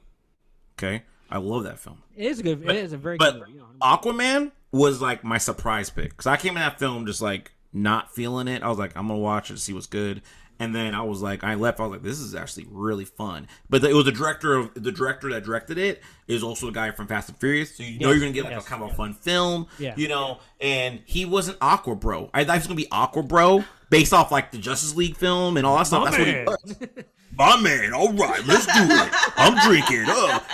[0.77, 2.01] Okay, I love that film.
[2.15, 2.65] It is a good.
[2.65, 3.47] But- it is a very but good.
[3.49, 3.59] Movie.
[3.81, 8.13] Aquaman was like my surprise pick because I came in that film just like not
[8.13, 8.63] feeling it.
[8.63, 10.21] I was like, I'm gonna watch it, to see what's good.
[10.59, 11.79] And then I was like, I left.
[11.79, 13.47] I was like, this is actually really fun.
[13.69, 16.91] But it was the director of the director that directed it is also a guy
[16.91, 18.83] from Fast and Furious, so you know Yes, you're gonna get like yes, a kind
[18.83, 19.67] of a fun film.
[19.79, 19.93] Yeah.
[19.97, 20.39] you know.
[20.61, 22.29] And he wasn't Aqua Bro.
[22.33, 25.57] I thought he was gonna be Aqua Bro based off like the Justice League film
[25.57, 26.05] and all that stuff.
[26.05, 27.05] My That's what he man.
[27.35, 29.09] My man, all right, let's do it.
[29.37, 30.05] I'm drinking.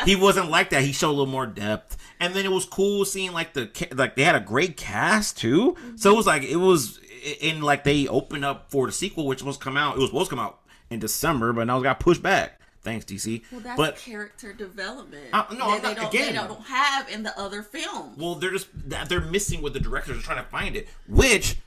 [0.05, 0.81] He wasn't like that.
[0.81, 4.15] He showed a little more depth, and then it was cool seeing like the like
[4.15, 5.75] they had a great cast too.
[5.97, 6.99] So it was like it was
[7.41, 9.95] in like they opened up for the sequel, which was come out.
[9.97, 10.59] It was supposed to come out
[10.89, 12.59] in December, but now it got pushed back.
[12.81, 13.41] Thanks, DC.
[13.51, 15.25] Well, that's but character development.
[15.33, 18.17] Uh, no, that I'm they not- don't, again- they don't have in the other films.
[18.17, 20.87] well, they're just that they're missing what the directors are trying to find it.
[21.07, 21.57] Which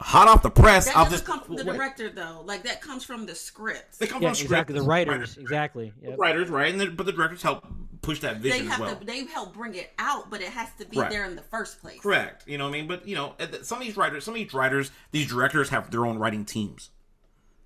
[0.00, 1.76] hot off the press, that I'll doesn't just come from the wait.
[1.76, 2.42] director though.
[2.44, 3.98] Like that comes from the scripts.
[3.98, 4.74] They come Yeah, from exactly.
[4.74, 5.92] The script- writers, exactly.
[6.02, 6.18] Yep.
[6.18, 6.70] writers, right?
[6.70, 7.64] And then, but the directors help
[8.02, 8.96] push that They vision as have well.
[8.96, 9.04] to.
[9.04, 11.12] They help bring it out, but it has to be Correct.
[11.12, 12.00] there in the first place.
[12.00, 12.44] Correct.
[12.46, 12.86] You know what I mean?
[12.88, 16.06] But you know, some of these writers, some of these writers, these directors have their
[16.06, 16.90] own writing teams.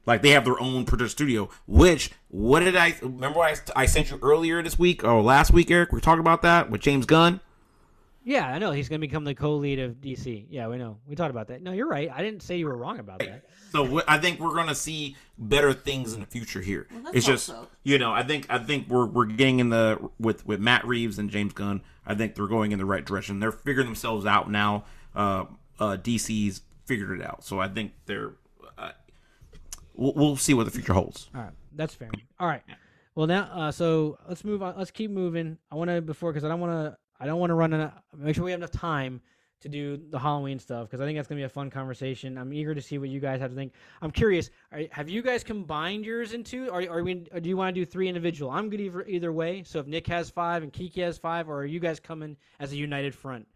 [0.05, 1.49] Like they have their own producer studio.
[1.67, 3.39] Which what did I remember?
[3.41, 5.93] I, I sent you earlier this week or last week, Eric.
[5.93, 7.41] We are talking about that with James Gunn.
[8.25, 10.47] Yeah, I know he's going to become the co-lead of DC.
[10.49, 10.99] Yeah, we know.
[11.07, 11.61] We talked about that.
[11.63, 12.09] No, you're right.
[12.13, 13.47] I didn't say you were wrong about that.
[13.73, 16.87] So wh- I think we're gonna see better things in the future here.
[16.93, 17.69] Well, it's just so.
[17.83, 21.19] you know I think I think we're we're getting in the with with Matt Reeves
[21.19, 21.81] and James Gunn.
[22.07, 23.41] I think they're going in the right direction.
[23.41, 24.85] They're figuring themselves out now.
[25.17, 25.47] Uh,
[25.81, 28.35] uh, DC's figured it out, so I think they're.
[28.77, 28.91] Uh,
[29.95, 31.31] we'll, we'll see what the future holds.
[31.35, 32.11] All right, that's fair.
[32.39, 32.63] All right.
[33.15, 34.75] Well, now, uh, so let's move on.
[34.77, 35.57] Let's keep moving.
[35.71, 36.97] I want to before because I don't want to.
[37.23, 37.73] I don't want to run.
[37.73, 39.21] Out, make sure we have enough time
[39.61, 42.37] to do the Halloween stuff because I think that's gonna be a fun conversation.
[42.37, 43.73] I'm eager to see what you guys have to think.
[44.03, 44.51] I'm curious.
[44.73, 46.69] Are, have you guys combined yours into?
[46.73, 47.15] Are, are we?
[47.15, 48.51] Do you want to do three individual?
[48.51, 49.63] I'm good either either way.
[49.63, 52.73] So if Nick has five and Kiki has five, or are you guys coming as
[52.73, 53.47] a united front?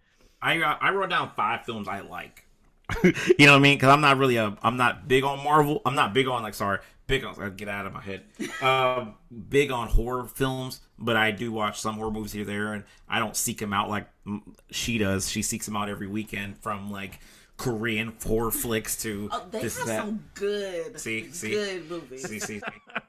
[0.40, 2.46] I uh, I wrote down five films I like.
[3.02, 3.76] you know what I mean?
[3.76, 5.82] Because I'm not really a I'm not big on Marvel.
[5.84, 8.24] I'm not big on like sorry big on get out of my head.
[8.62, 9.14] Um,
[9.48, 12.84] big on horror films, but I do watch some horror movies here and there, and
[13.08, 14.08] I don't seek them out like
[14.70, 15.30] she does.
[15.30, 17.20] She seeks them out every weekend from like
[17.56, 20.04] Korean horror flicks to oh, they this, have that.
[20.04, 22.28] some good see see good movies.
[22.28, 22.60] See see.
[22.60, 22.60] see.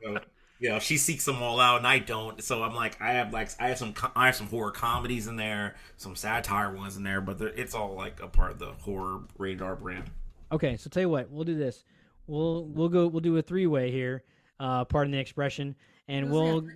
[0.03, 0.19] So,
[0.59, 2.43] you know, she seeks them all out, and I don't.
[2.43, 5.35] So I'm like, I have like, I have some, I have some horror comedies in
[5.35, 9.21] there, some satire ones in there, but it's all like a part of the horror
[9.37, 10.09] radar brand.
[10.51, 11.83] Okay, so tell you what, we'll do this.
[12.27, 13.07] We'll we'll go.
[13.07, 14.23] We'll do a three way here.
[14.59, 15.75] Uh, pardon the expression,
[16.07, 16.67] and we'll.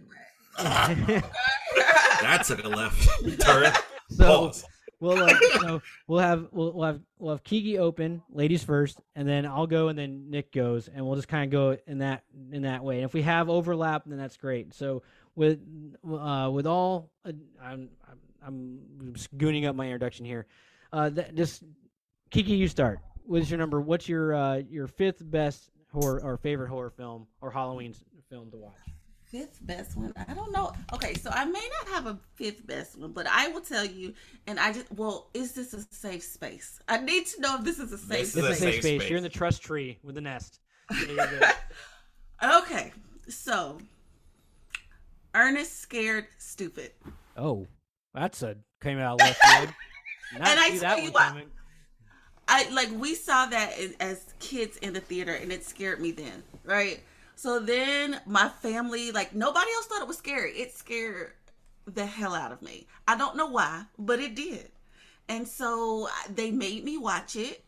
[0.58, 3.08] That's took a left
[3.42, 3.74] turn.
[4.10, 4.52] So
[5.00, 9.02] we'll uh, you know, we'll have we'll, we'll have we'll have Kiki open, ladies first,
[9.16, 12.00] and then I'll go, and then Nick goes, and we'll just kind of go in
[12.00, 12.98] that in that way.
[12.98, 14.74] And if we have overlap, then that's great.
[14.74, 15.04] So
[15.36, 15.60] with
[16.10, 17.32] uh, with all, uh,
[17.62, 17.90] I'm
[18.46, 18.80] I'm
[19.36, 20.46] gooning up my introduction here.
[20.94, 21.64] Uh, that, just
[22.30, 23.00] Kiki, you start.
[23.32, 23.80] What's your number?
[23.80, 27.96] What's your uh, your fifth best horror or favorite horror film or Halloween
[28.30, 28.74] film to watch?
[29.24, 30.12] Fifth best one?
[30.28, 30.74] I don't know.
[30.92, 34.14] Okay, so I may not have a fifth best one, but I will tell you.
[34.48, 36.82] And I just well, is this a safe space?
[36.90, 38.34] I need to know if this is a safe.
[38.34, 38.44] This space.
[38.44, 39.00] It's a safe space.
[39.00, 39.10] space.
[39.10, 40.60] You're in the trust tree with the nest.
[42.44, 42.92] okay,
[43.30, 43.78] so
[45.34, 46.92] Ernest scared stupid.
[47.38, 47.66] Oh,
[48.14, 49.74] that's a came out left field.
[50.36, 51.50] and I tell you what, coming.
[52.52, 53.72] I like we saw that
[54.02, 57.00] as kids in the theater, and it scared me then, right?
[57.36, 60.52] So then my family, like nobody else thought it was scary.
[60.52, 61.32] It scared
[61.86, 62.88] the hell out of me.
[63.08, 64.70] I don't know why, but it did.
[65.30, 67.64] And so they made me watch it.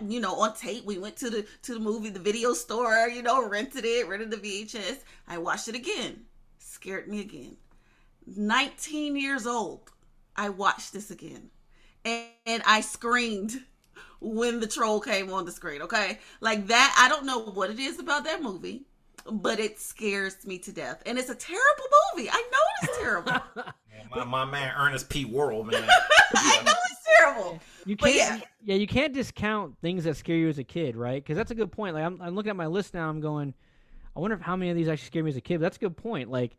[0.00, 0.84] You know on tape?
[0.84, 3.08] We went to the to the movie, the video store.
[3.08, 4.98] You know, rented it, rented the VHS.
[5.26, 6.26] I watched it again.
[6.60, 7.56] Scared me again.
[8.36, 9.90] 19 years old,
[10.36, 11.50] I watched this again,
[12.04, 13.64] and, and I screamed
[14.20, 15.82] when the troll came on the screen.
[15.82, 16.96] Okay, like that.
[16.98, 18.84] I don't know what it is about that movie,
[19.30, 22.30] but it scares me to death, and it's a terrible movie.
[22.30, 23.32] I know it's terrible.
[24.10, 25.24] my, my, man Ernest P.
[25.24, 25.84] Worrell, man.
[26.34, 27.60] I know it's terrible.
[27.84, 28.40] You can't, yeah.
[28.64, 31.22] yeah, you can't discount things that scare you as a kid, right?
[31.22, 31.94] Because that's a good point.
[31.94, 33.08] Like I'm, I'm looking at my list now.
[33.08, 33.54] I'm going,
[34.16, 35.58] I wonder if how many of these actually scared me as a kid.
[35.58, 36.30] But that's a good point.
[36.30, 36.56] Like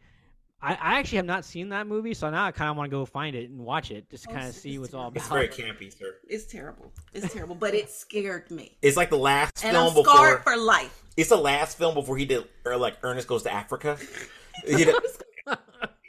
[0.62, 2.98] I, I actually have not seen that movie, so now I kind of want to
[2.98, 5.18] go find it and watch it, just to oh, kind of see what's all about.
[5.18, 6.16] It's very campy, sir.
[6.28, 6.92] It's terrible.
[7.14, 8.76] It's terrible, but it scared me.
[8.82, 11.04] It's like the last and film I'm scarred before for life.
[11.16, 13.98] It's the last film before he did, or like Ernest goes to Africa.
[14.66, 14.96] He did,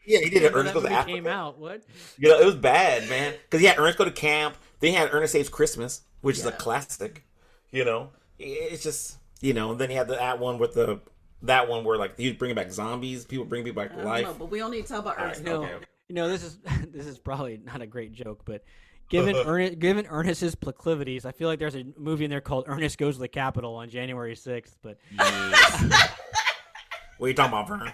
[0.06, 0.52] yeah, he did it.
[0.54, 1.14] Ernest goes to Africa.
[1.14, 1.82] Came out what?
[2.16, 3.34] You know, it was bad, man.
[3.44, 4.56] Because he had Ernest go to camp.
[4.80, 6.44] Then he had Ernest Saves Christmas, which yeah.
[6.44, 7.26] is a classic.
[7.70, 9.72] You know, it's just you know.
[9.72, 11.00] And Then he had the, that one with the
[11.42, 14.24] that one where like he's bringing back zombies, people bring people back to life.
[14.24, 15.42] Know, but we don't need to talk about Ernest.
[15.44, 15.84] Right, okay, okay.
[16.08, 16.58] You know, this is
[16.92, 18.64] this is probably not a great joke, but
[19.08, 22.98] given Ernest, given Ernest's proclivities, I feel like there's a movie in there called Ernest
[22.98, 24.76] Goes to the Capitol on January sixth.
[24.82, 25.82] But yes.
[27.18, 27.92] what are you talking about, Vern?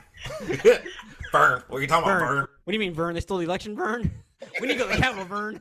[1.32, 2.22] Vern, what are you talking Vern.
[2.22, 2.46] about, Vern?
[2.64, 3.14] What do you mean, Vern?
[3.14, 4.10] They stole the election, Vern?
[4.60, 5.60] We need to go to the Capitol, Vern.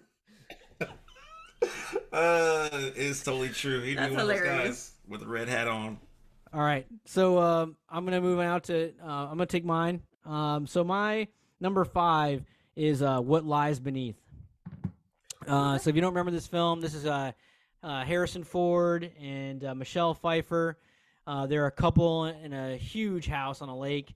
[2.11, 3.81] Uh, it's totally true.
[3.81, 4.51] He'd That's be one hilarious.
[4.51, 5.97] of those guys with a red hat on.
[6.53, 8.93] All right, so um, I'm gonna move out to.
[9.03, 10.03] Uh, I'm gonna take mine.
[10.23, 11.27] Um, so my
[11.59, 12.43] number five
[12.75, 14.21] is uh, "What Lies Beneath."
[15.47, 17.31] Uh, so if you don't remember this film, this is uh,
[17.81, 20.77] uh Harrison Ford and uh, Michelle Pfeiffer.
[21.25, 24.13] Uh, they're a couple in a huge house on a lake,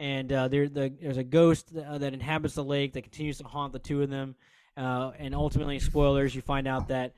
[0.00, 3.78] and the, there's a ghost that, that, inhabits the lake that continues to haunt the
[3.78, 4.34] two of them.
[4.76, 7.14] and ultimately, spoilers, you find out that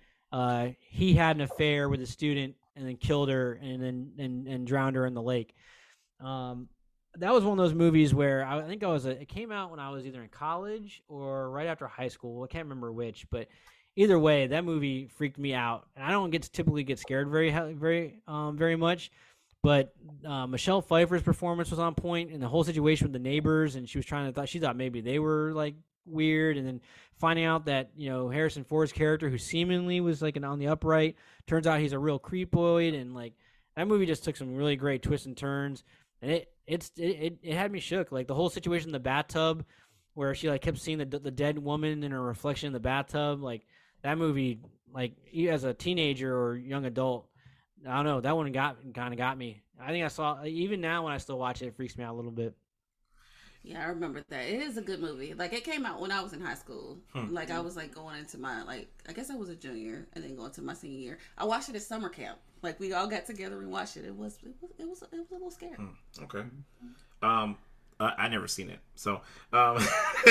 [0.90, 4.66] he had an affair with a student and then killed her and then and, and
[4.66, 5.54] drowned her in the lake.
[6.20, 6.68] Um,
[7.16, 9.06] that was one of those movies where I think I was.
[9.06, 12.44] A, it came out when I was either in college or right after high school.
[12.44, 13.48] I can't remember which, but
[13.96, 15.86] either way, that movie freaked me out.
[15.96, 19.10] And I don't get typically get scared very very um, very much.
[19.62, 19.92] But
[20.24, 23.88] uh, Michelle Pfeiffer's performance was on point, and the whole situation with the neighbors, and
[23.88, 25.74] she was trying to thought she thought maybe they were like
[26.08, 26.80] weird, and then
[27.18, 30.68] finding out that you know Harrison Ford's character, who seemingly was like an on the
[30.68, 33.34] upright, turns out he's a real creepoid, and like
[33.76, 35.84] that movie just took some really great twists and turns,
[36.22, 38.12] and it it's it, it, had me shook.
[38.12, 39.64] Like the whole situation in the bathtub,
[40.14, 43.42] where she like kept seeing the the dead woman in her reflection in the bathtub,
[43.42, 43.66] like
[44.02, 44.60] that movie,
[44.92, 45.12] like
[45.48, 47.28] as a teenager or young adult,
[47.86, 49.62] I don't know, that one got kind of got me.
[49.80, 52.14] I think I saw even now when I still watch it, it freaks me out
[52.14, 52.54] a little bit.
[53.68, 54.46] Yeah, I remember that.
[54.46, 55.34] It is a good movie.
[55.34, 56.96] Like it came out when I was in high school.
[57.12, 57.34] Hmm.
[57.34, 60.24] Like I was like going into my like I guess I was a junior and
[60.24, 61.18] then going to my senior year.
[61.36, 62.38] I watched it at summer camp.
[62.62, 64.06] Like we all got together and watched it.
[64.06, 65.76] It was it was it was, it was a little scary.
[66.22, 66.44] Okay.
[67.20, 67.58] Um,
[68.00, 69.20] uh, I never seen it, so
[69.52, 69.78] um,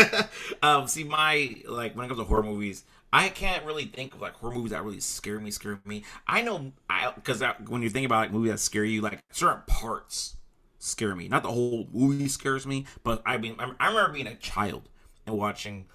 [0.63, 4.21] um, see my like when it comes to horror movies, I can't really think of
[4.21, 5.51] like horror movies that really scare me.
[5.51, 6.03] Scare me.
[6.25, 9.63] I know I because when you think about like movies that scare you, like certain
[9.67, 10.37] parts
[10.79, 11.27] scare me.
[11.27, 14.89] Not the whole movie scares me, but I mean I, I remember being a child
[15.25, 15.85] and watching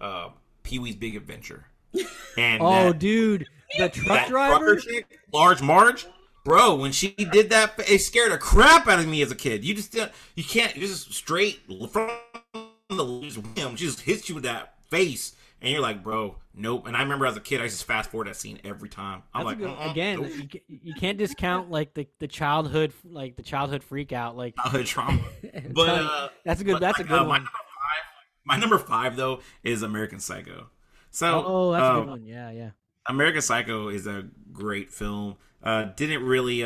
[0.00, 0.28] uh,
[0.62, 1.66] Pee Wee's Big Adventure.
[2.38, 3.46] And Oh, that- dude,
[3.78, 4.76] the truck driver.
[4.76, 6.06] chick, Large Marge,
[6.44, 6.74] bro.
[6.76, 9.64] When she did that, it scared the crap out of me as a kid.
[9.64, 11.60] You just you can't you just straight
[11.90, 12.10] from
[12.90, 15.34] the just wham, she just hits you with that face,
[15.66, 16.86] and you're like, bro, nope.
[16.86, 19.24] And I remember as a kid, I just fast forward that scene every time.
[19.34, 20.30] I'm That's like, good, uh-uh, again, nope.
[20.68, 24.86] you, you can't discount like the, the childhood like the childhood freak out like childhood
[24.86, 25.20] trauma.
[25.74, 27.40] But uh, that's a good but, that's a good uh, My one.
[27.40, 30.70] number five, my number five though is American Psycho.
[31.10, 32.26] So Oh, that's a um, good one.
[32.26, 32.70] Yeah, yeah.
[33.08, 35.34] American Psycho is a great film.
[35.64, 36.60] Uh, didn't really,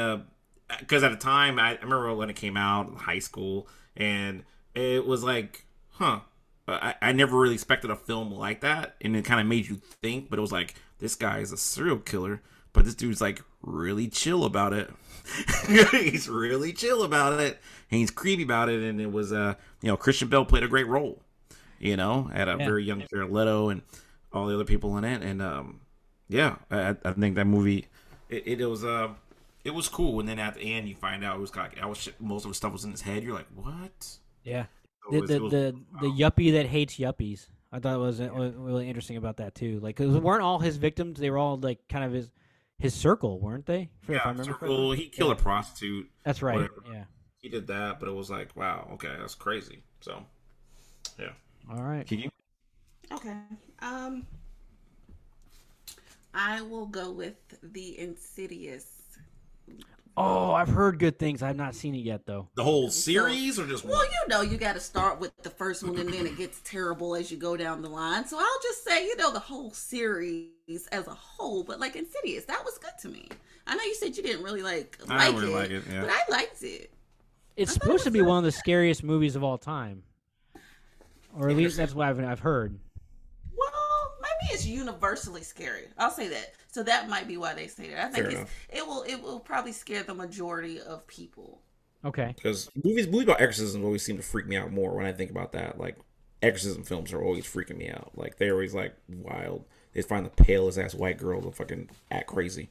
[0.79, 4.45] because at the time, I, I remember when it came out in high school, and
[4.75, 6.21] it was like, huh.
[6.75, 9.77] I, I never really expected a film like that, and it kind of made you
[10.03, 10.31] think.
[10.31, 12.43] But it was like, this guy is a serial killer,
[12.73, 14.91] but this dude's like really chill about it.
[15.91, 17.59] he's really chill about it,
[17.91, 18.83] and he's creepy about it.
[18.83, 21.23] And it was, uh, you know, Christian Bale played a great role.
[21.79, 22.67] You know, at a Yeah.
[22.67, 23.81] very young Jared Leto and
[24.35, 25.81] all the other people in it, and um,
[26.29, 27.87] yeah, I, I think that movie
[28.29, 29.09] it, it was uh
[29.65, 30.21] it was cool.
[30.21, 32.51] And then at the end, you find out it was like I was most of
[32.51, 33.23] the stuff was in his head.
[33.25, 34.19] You're like, what?
[34.45, 34.67] Yeah.
[35.05, 37.47] So The was- the, was- the, the yuppie that hates yuppies.
[37.73, 39.79] I thought it was, uh, was really interesting about that too.
[39.81, 41.21] Like, 'cause weren't all his victims?
[41.21, 42.31] They were all like kind of his
[42.79, 43.91] his circle, weren't they?
[44.03, 44.97] If I yeah, remember so correctly.
[44.97, 46.11] He killed a prostitute.
[46.25, 46.57] That's right.
[46.57, 46.83] whatever.
[46.91, 47.05] Yeah.
[47.41, 49.83] He did that, but it was like, wow, okay, that's crazy.
[50.01, 50.25] So,
[51.19, 51.31] yeah.
[51.71, 52.07] All right.
[52.07, 52.29] Kiki?
[53.13, 53.37] Okay.
[53.81, 54.27] Um
[56.35, 58.87] I will go with the Insidious.
[60.17, 61.43] Oh, I've heard good things.
[61.43, 62.49] I've not seen it yet though.
[62.55, 64.07] The whole series or just Well, one?
[64.07, 67.15] you know, you got to start with the first one, and then it gets terrible
[67.15, 68.27] as you go down the line.
[68.27, 70.49] So I'll just say, you know, the whole series
[70.93, 73.29] as a whole, but like Insidious, that was good to me.
[73.67, 75.85] I know you said you didn't really like I like, don't really it, like it,
[75.91, 76.01] yeah.
[76.03, 76.93] but I liked it.
[77.57, 78.27] It's I thought it supposed to be good.
[78.29, 80.03] one of the scariest movies of all time,
[81.39, 82.79] or at least that's what I've I've heard.
[83.57, 85.85] Well, maybe it's universally scary.
[85.99, 86.55] I'll say that.
[86.73, 88.05] So that might be why they say that.
[88.05, 91.63] I think it's, it will it will probably scare the majority of people.
[92.05, 92.33] Okay.
[92.35, 95.31] Because movies, movies about exorcism always seem to freak me out more when I think
[95.31, 95.79] about that.
[95.79, 95.99] Like,
[96.43, 98.13] exorcism films are always freaking me out.
[98.15, 99.65] Like, they're always like wild.
[99.93, 102.71] They find the palest ass white girl to fucking act crazy.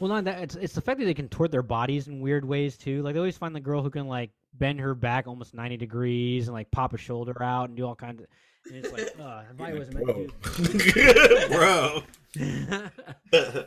[0.00, 2.76] Well, not that it's it's the fact that they contort their bodies in weird ways
[2.76, 3.02] too.
[3.02, 6.48] Like they always find the girl who can like bend her back almost ninety degrees
[6.48, 8.26] and like pop a shoulder out and do all kinds of.
[8.68, 12.02] And it's like, uh, her body wasn't meant to Bro.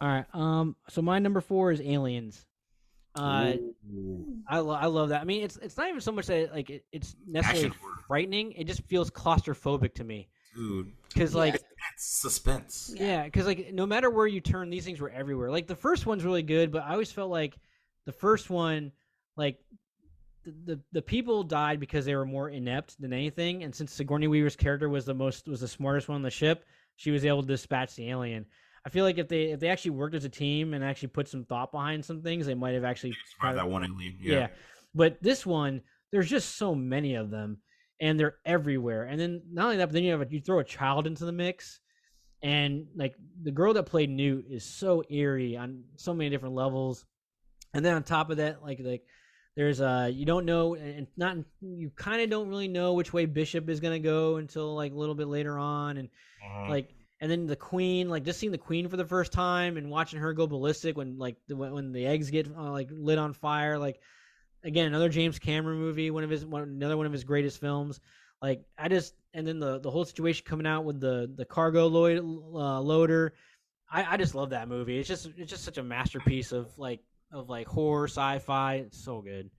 [0.00, 0.26] all right.
[0.32, 0.76] Um.
[0.88, 2.44] So my number four is Aliens.
[3.14, 3.54] Uh,
[4.48, 5.20] I lo- I love that.
[5.20, 8.52] I mean, it's it's not even so much that like it, it's necessarily Action frightening.
[8.52, 10.92] It just feels claustrophobic to me Dude.
[11.08, 11.64] because like That's
[11.98, 12.94] suspense.
[12.96, 15.50] Yeah, because like no matter where you turn, these things were everywhere.
[15.50, 17.58] Like the first one's really good, but I always felt like
[18.06, 18.92] the first one,
[19.36, 19.58] like
[20.44, 23.64] the the, the people died because they were more inept than anything.
[23.64, 26.64] And since Sigourney Weaver's character was the most was the smartest one on the ship,
[26.96, 28.46] she was able to dispatch the alien.
[28.84, 31.28] I feel like if they if they actually worked as a team and actually put
[31.28, 34.16] some thought behind some things, they might have actually that one alien.
[34.20, 34.32] yeah.
[34.34, 34.48] Yeah.
[34.94, 37.58] But this one, there's just so many of them,
[38.00, 39.04] and they're everywhere.
[39.04, 41.24] And then not only that, but then you have a, you throw a child into
[41.24, 41.80] the mix,
[42.42, 47.04] and like the girl that played Newt is so eerie on so many different levels.
[47.72, 49.02] And then on top of that, like like
[49.56, 53.26] there's uh you don't know and not you kind of don't really know which way
[53.26, 56.08] Bishop is gonna go until like a little bit later on, and
[56.42, 56.68] Mhm.
[56.68, 59.90] like and then the queen like just seeing the queen for the first time and
[59.90, 63.18] watching her go ballistic when like the, when when the eggs get uh, like lit
[63.18, 64.00] on fire like
[64.64, 68.00] again another james cameron movie one of his one, another one of his greatest films
[68.40, 71.86] like i just and then the the whole situation coming out with the the cargo
[71.86, 73.34] load, uh, loader
[73.90, 77.00] i i just love that movie it's just it's just such a masterpiece of like
[77.32, 79.50] of like horror sci-fi it's so good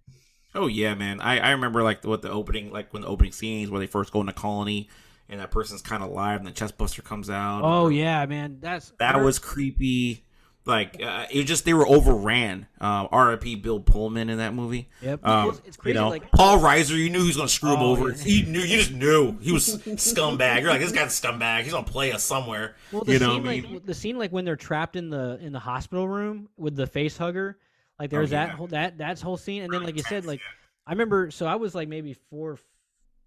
[0.55, 1.19] Oh yeah, man.
[1.19, 4.13] I, I remember like what the opening like when the opening scenes where they first
[4.13, 4.87] go in the colony
[5.27, 7.61] and that person's kind of alive and the chest buster comes out.
[7.63, 10.23] oh yeah man that's that was creepy.
[10.65, 12.67] Like uh, it just they were overran.
[12.79, 13.55] Uh, R.I.P.
[13.55, 14.87] Bill Pullman in that movie.
[15.01, 15.25] Yep.
[15.25, 17.73] Um, It's- it's crazy, You know, like- Paul Reiser, you knew he was gonna screw
[17.73, 18.11] him Oh, over.
[18.11, 18.15] yeah.
[18.23, 18.59] He knew.
[18.61, 20.61] You just knew he was scumbag.
[20.61, 21.63] You're like this guy's a scumbag.
[21.63, 22.75] He's gonna play us somewhere.
[22.93, 23.81] Well, the you know scene what I like mean?
[23.83, 27.17] the scene like when they're trapped in the in the hospital room with the face
[27.17, 27.57] hugger,
[27.99, 28.45] like oh, there's Oh, yeah.
[28.47, 30.41] that whole that that's whole scene, and then like you said, like.
[30.85, 32.59] I remember, so I was like maybe four,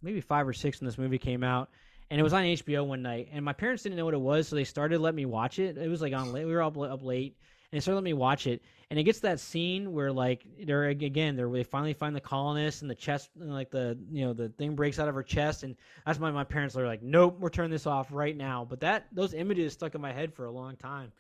[0.03, 1.71] maybe five or six when this movie came out,
[2.11, 4.47] and it was on HBO one night, and my parents didn't know what it was,
[4.49, 5.79] so they started letting me watch it.
[5.79, 6.45] It was like on late.
[6.45, 7.39] We were all up late,
[7.73, 8.61] and they started letting me watch it.
[8.91, 12.21] And it gets to that scene where like they're again they're they finally find the
[12.21, 15.23] colonists and the chest and like the you know the thing breaks out of her
[15.23, 18.64] chest and that's why my parents are like nope we're turning this off right now
[18.69, 21.11] but that those images stuck in my head for a long time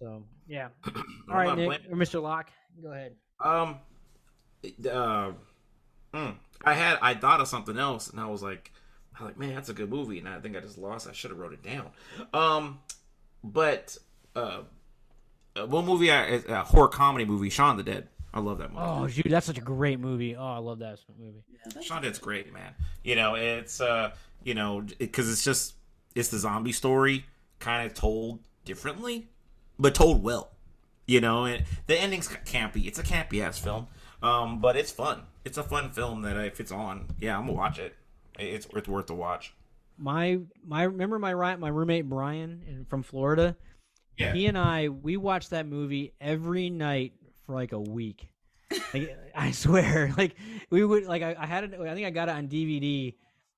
[0.00, 2.20] so yeah all right Nick blaming- or Mr.
[2.22, 2.50] Lock
[2.82, 3.76] go ahead Um,
[4.90, 5.32] uh,
[6.14, 6.34] mm,
[6.64, 8.72] I had I thought of something else, and I was like,
[9.18, 11.08] I was like, man, that's a good movie, and I think I just lost.
[11.08, 11.90] I should have wrote it down.
[12.34, 12.80] Um,
[13.42, 13.96] but
[14.36, 14.62] uh,
[15.56, 18.08] uh, one movie, I, is a horror comedy movie, Shaun the Dead.
[18.32, 18.84] I love that movie.
[18.86, 21.42] oh dude that's such a great movie oh I love that movie
[21.82, 22.74] Shaun Dead's great, man.
[23.02, 24.12] You know, it's uh,
[24.44, 25.74] you know, because it's just
[26.14, 27.24] it's the zombie story,
[27.58, 29.28] kind of told differently,
[29.80, 30.52] but told well.
[31.06, 32.86] You know, and the ending's campy.
[32.86, 33.88] It's a campy ass film,
[34.22, 35.22] um, but it's fun.
[35.44, 37.96] It's a fun film that if it's on, yeah, I'm gonna watch it.
[38.38, 39.52] It's it's worth the watch.
[39.98, 43.56] my my remember my my roommate Brian in, from Florida
[44.16, 47.14] Yeah, he and I we watched that movie every night
[47.44, 48.28] for like a week.
[48.94, 50.36] Like, I swear, like
[50.70, 51.74] we would like I, I had it.
[51.74, 53.14] I think I got it on DVD,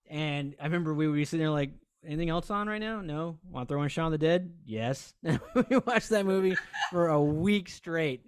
[0.08, 1.72] and I remember we would be sitting there like,
[2.06, 3.00] anything else on right now?
[3.00, 3.38] No.
[3.50, 4.52] Want to throw in Shaun of the Dead?
[4.66, 5.14] Yes.
[5.22, 6.56] we watched that movie
[6.90, 8.26] for a week straight.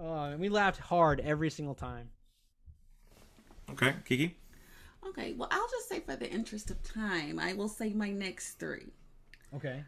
[0.00, 2.08] Oh, and we laughed hard every single time.
[3.70, 4.36] okay, Kiki.
[5.08, 8.54] Okay, well, I'll just say for the interest of time, I will say my next
[8.58, 8.92] three.
[9.54, 9.84] Okay.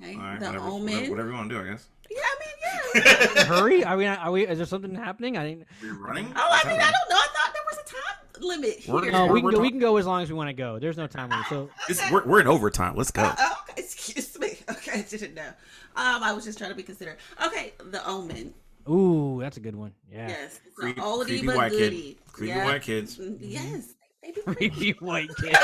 [0.00, 0.94] Okay, All right, The whatever, Omen.
[0.94, 1.88] whatever, whatever you want to do, I guess.
[2.08, 3.44] Yeah, I mean, yeah.
[3.46, 3.84] Hurry!
[3.84, 4.06] Are we?
[4.06, 4.46] Are we?
[4.46, 5.36] Is there something happening?
[5.36, 5.66] I didn't.
[5.82, 6.26] We're running.
[6.36, 7.16] oh, I mean, I don't know.
[7.16, 9.12] I thought there was a time limit We're- here.
[9.12, 9.60] No, we we're can go.
[9.62, 10.78] We can go as long as we want to go.
[10.78, 11.46] There's no time limit.
[11.48, 12.94] So This, we're, we're in overtime.
[12.96, 13.30] Let's go.
[13.38, 14.48] Oh, okay, excuse me.
[14.70, 15.48] Okay, I didn't know.
[15.96, 17.18] Um, I was just trying to be considerate.
[17.44, 18.52] Okay, The Omen.
[18.88, 19.92] Ooh, that's a good one.
[20.10, 20.28] Yeah.
[20.28, 21.78] Yes, it's Creepy- an oldie creepy but white kid.
[21.78, 22.18] goodie.
[22.32, 22.64] Creepy Yeah.
[22.64, 23.18] white kids.
[23.18, 23.97] Mm, Yes, they be
[24.44, 24.70] creepy.
[24.70, 25.58] Creepy white kids.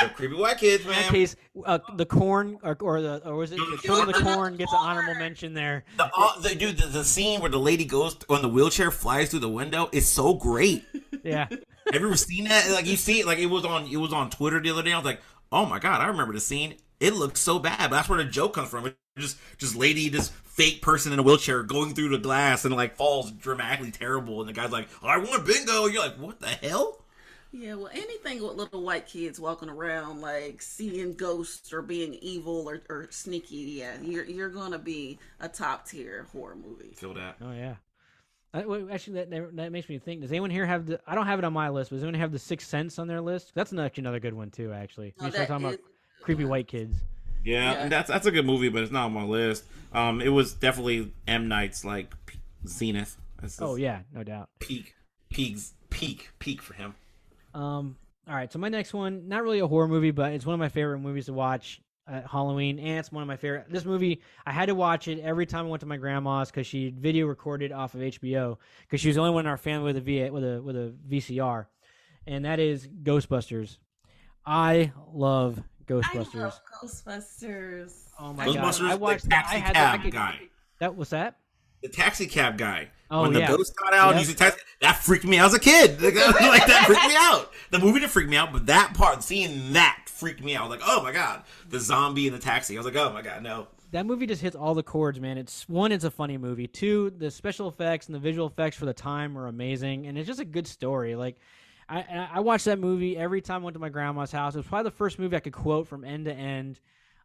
[0.00, 0.94] The creepy white kids, man.
[0.94, 4.14] In that case, uh, the corn or, or the or was it the Children of
[4.14, 5.84] the Corn gets an honorable mention there.
[5.96, 9.30] The, uh, the dude, the, the scene where the lady goes on the wheelchair, flies
[9.30, 10.84] through the window, is so great.
[11.22, 11.48] Yeah.
[11.50, 12.70] Have you ever seen that?
[12.70, 14.94] Like you see it, like it was on it was on Twitter the other day.
[14.94, 15.20] I was like,
[15.52, 16.76] oh my god, I remember the scene.
[16.98, 18.86] It looked so bad, but that's where the joke comes from.
[18.86, 22.74] It's just just lady, this fake person in a wheelchair going through the glass and
[22.74, 25.86] like falls dramatically terrible, and the guy's like, I want bingo.
[25.86, 26.99] You're like, what the hell?
[27.52, 32.68] Yeah, well, anything with little white kids walking around like seeing ghosts or being evil
[32.68, 36.92] or, or sneaky, yeah, you're you're gonna be a top tier horror movie.
[36.94, 37.36] Feel that?
[37.40, 37.74] Oh yeah.
[38.52, 40.20] Uh, wait, actually, that, that that makes me think.
[40.22, 41.00] Does anyone here have the?
[41.06, 41.90] I don't have it on my list.
[41.90, 43.52] But does anyone have the Sixth Sense on their list?
[43.54, 44.72] That's actually another good one too.
[44.72, 45.84] Actually, No, we start talking is- about
[46.20, 46.94] creepy white kids.
[47.44, 47.88] Yeah, Yeah.
[47.88, 49.64] that's that's a good movie, but it's not on my list.
[49.92, 52.14] Um, it was definitely M Night's like
[52.66, 53.16] zenith.
[53.60, 54.50] Oh yeah, no doubt.
[54.58, 54.94] peak,
[55.30, 55.56] peak,
[55.88, 56.94] peak, peak for him.
[57.54, 57.96] Um,
[58.28, 60.60] all right, so my next one, not really a horror movie, but it's one of
[60.60, 63.66] my favorite movies to watch at Halloween, and it's one of my favorite.
[63.70, 66.66] This movie, I had to watch it every time I went to my grandma's because
[66.66, 69.86] she video recorded off of HBO because she was the only one in our family
[69.92, 71.66] with a V with a with a VCR,
[72.26, 73.78] and that is Ghostbusters.
[74.46, 76.34] I love I Ghostbusters.
[76.34, 77.92] love Ghostbusters.
[78.18, 78.90] Oh my Ghostbusters, god!
[78.90, 79.28] I watched.
[79.28, 80.40] the I had cab I could- guy,
[80.78, 81.36] That was that.
[81.82, 82.88] The taxi cab guy.
[83.10, 83.48] Oh, when the yeah.
[83.48, 84.26] ghost got out, Yep.
[84.26, 86.00] to taxi, that freaked me out as a kid.
[86.02, 87.50] like that freaked me out.
[87.70, 90.66] The movie didn't freak me out, but that part, seeing that, freaked me out.
[90.66, 92.76] I was like, oh my god, the zombie in the taxi.
[92.76, 93.66] I was like, oh my god, no.
[93.90, 95.38] that movie just hits all the chords, man.
[95.38, 96.68] It's one, it's a funny movie.
[96.68, 100.28] Two, the special effects and the visual effects for the time are amazing, and it's
[100.28, 101.16] just a good story.
[101.16, 101.36] Like,
[101.88, 104.54] I I watched that movie every time I went to my grandma's house.
[104.54, 106.78] It was probably the first movie I could quote from end to end.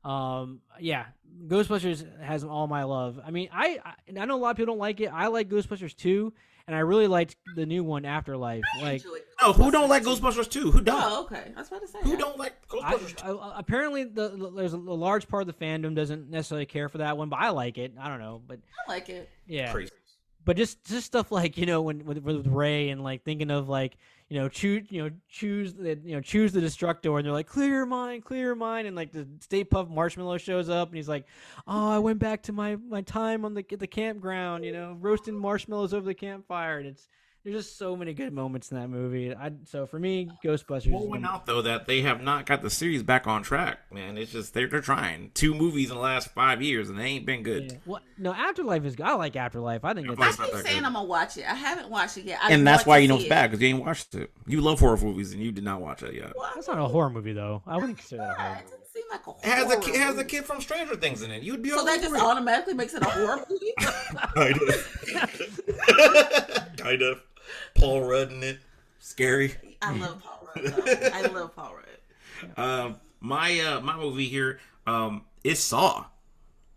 [0.06, 1.06] Um, yeah,
[1.48, 3.20] Ghostbusters has all my love.
[3.26, 5.08] I mean, I I, and I know a lot of people don't like it.
[5.08, 6.32] I like Ghostbusters too,
[6.68, 8.64] and I really liked the new one, Afterlife.
[8.82, 10.72] Like, Enjoy Oh, who don't like Ghostbusters 2?
[10.72, 11.04] Who don't?
[11.04, 11.52] Oh, okay.
[11.56, 12.00] I was about to say.
[12.04, 12.20] Who that.
[12.20, 13.40] don't like Ghostbusters 2?
[13.40, 16.88] I, apparently, the, the- there's a, a large part of the fandom doesn't necessarily care
[16.88, 17.94] for that one, but I like it.
[18.00, 19.30] I don't know, but I like it.
[19.46, 19.72] yeah.
[19.74, 19.92] Crazy.
[20.46, 23.68] but just just stuff like you know when with, with Ray and like thinking of
[23.68, 23.98] like
[24.30, 27.16] you know choose you know choose the you know choose the destructor.
[27.18, 28.88] And they're like clear your mind clear your mind.
[28.88, 31.26] And like the Stay Puft Marshmallow shows up and he's like
[31.68, 35.38] oh I went back to my my time on the the campground you know roasting
[35.38, 36.80] marshmallows over the campfire.
[36.80, 37.08] And it's
[37.46, 41.04] there's just so many good moments in that movie I so for me Ghostbusters Well,
[41.04, 43.80] is went one- out though that they have not got the series back on track,
[43.94, 44.18] man.
[44.18, 47.26] It's just they're they're trying two movies in the last five years and they ain't
[47.26, 47.72] been good.
[47.72, 47.78] yeah.
[47.86, 50.62] what no Afterlife is good I like Afterlife I think it's I It's not keep
[50.66, 50.86] saying good.
[50.86, 51.46] I'm gonna watch it.
[51.50, 52.40] I haven't watched it yet.
[52.44, 53.30] I And that's why you know it's it.
[53.30, 54.32] bad because you ain't watched it.
[54.48, 56.34] You love horror movies and you did not watch it yet.
[56.36, 58.72] Well, that's not a horror movie though I wouldn't consider that a horror It movie.
[58.72, 61.22] doesn't seem like a horror It has a it has a kid from Stranger Things
[61.22, 61.44] in it.
[61.44, 62.20] You'd be So that just it.
[62.22, 63.74] automatically makes it a horror movie.
[64.34, 67.22] kind of, kind of.
[67.76, 68.60] Paul Rudd in it,
[69.00, 69.56] scary.
[69.82, 70.78] I love Paul Rudd.
[70.78, 71.04] Rudd.
[71.14, 71.82] I love Paul Rudd.
[72.58, 76.06] Um, my uh, my movie here um, is Saw.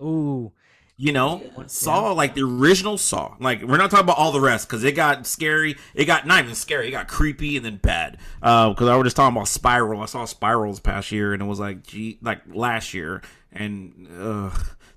[0.01, 0.53] Ooh,
[0.97, 3.35] You know, Saw like the original Saw.
[3.41, 5.77] Like we're not talking about all the rest because it got scary.
[5.95, 6.89] It got not even scary.
[6.89, 8.19] It got creepy and then bad.
[8.41, 10.01] Because I was just talking about Spiral.
[10.01, 13.21] I saw Spirals past year and it was like, gee, like last year.
[13.53, 14.51] And uh,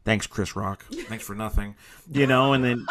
[0.03, 0.85] thanks, Chris Rock.
[1.07, 1.75] Thanks for nothing.
[2.13, 2.85] You know, and then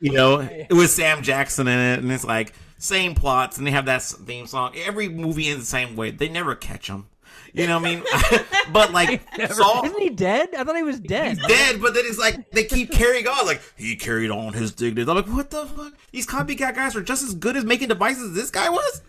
[0.00, 3.70] you know it was Sam Jackson in it, and it's like same plots, and they
[3.70, 4.74] have that theme song.
[4.76, 6.10] Every movie ends the same way.
[6.10, 7.06] They never catch them.
[7.54, 8.04] You know what I mean?
[8.72, 10.54] but like Saw, isn't he dead?
[10.56, 11.38] I thought he was dead.
[11.38, 13.46] he's dead, but then it's like they keep carrying on.
[13.46, 15.08] Like he carried on his dignity.
[15.08, 15.94] I'm like, what the fuck?
[16.10, 19.02] These copycat guys are just as good as making devices as this guy was.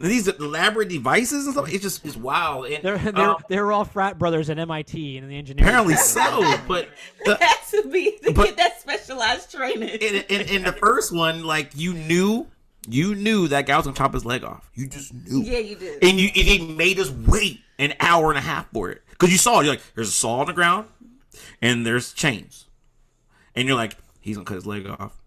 [0.00, 1.72] And these elaborate devices and stuff.
[1.72, 2.66] It's just it's wild.
[2.66, 5.68] And, They're they're, uh, they're all frat brothers at MIT and the engineering.
[5.68, 6.88] apparently so, but
[7.26, 9.88] the, It has to be to But- get that specialized training.
[9.90, 12.46] in, in, in the first one, like you knew,
[12.88, 14.70] you knew that guy was gonna chop his leg off.
[14.74, 15.42] You just knew.
[15.42, 16.02] yeah, you did.
[16.02, 19.30] and you and he made us wait an hour and a half for it because
[19.30, 19.64] you saw it.
[19.64, 20.86] You're like, there's a saw on the ground,
[21.60, 22.68] and there's chains,
[23.54, 25.19] and you're like, he's gonna cut his leg off.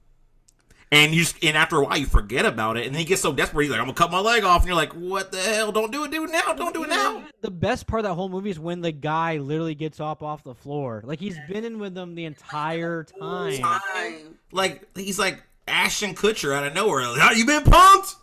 [0.93, 3.21] And you just, and after a while you forget about it, and then he gets
[3.21, 5.39] so desperate he's like, I'm gonna cut my leg off, and you're like, what the
[5.39, 5.71] hell?
[5.71, 7.23] Don't do it, do it now, don't do it now.
[7.41, 10.43] The best part of that whole movie is when the guy literally gets up off
[10.43, 11.01] the floor.
[11.03, 13.59] Like he's been in with them the entire time.
[13.59, 14.37] Time.
[14.51, 17.07] Like he's like Ashton Kutcher out of nowhere.
[17.07, 18.15] Like, "How you been Punk'd?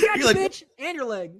[0.00, 1.34] Got you, like- bitch, and your leg.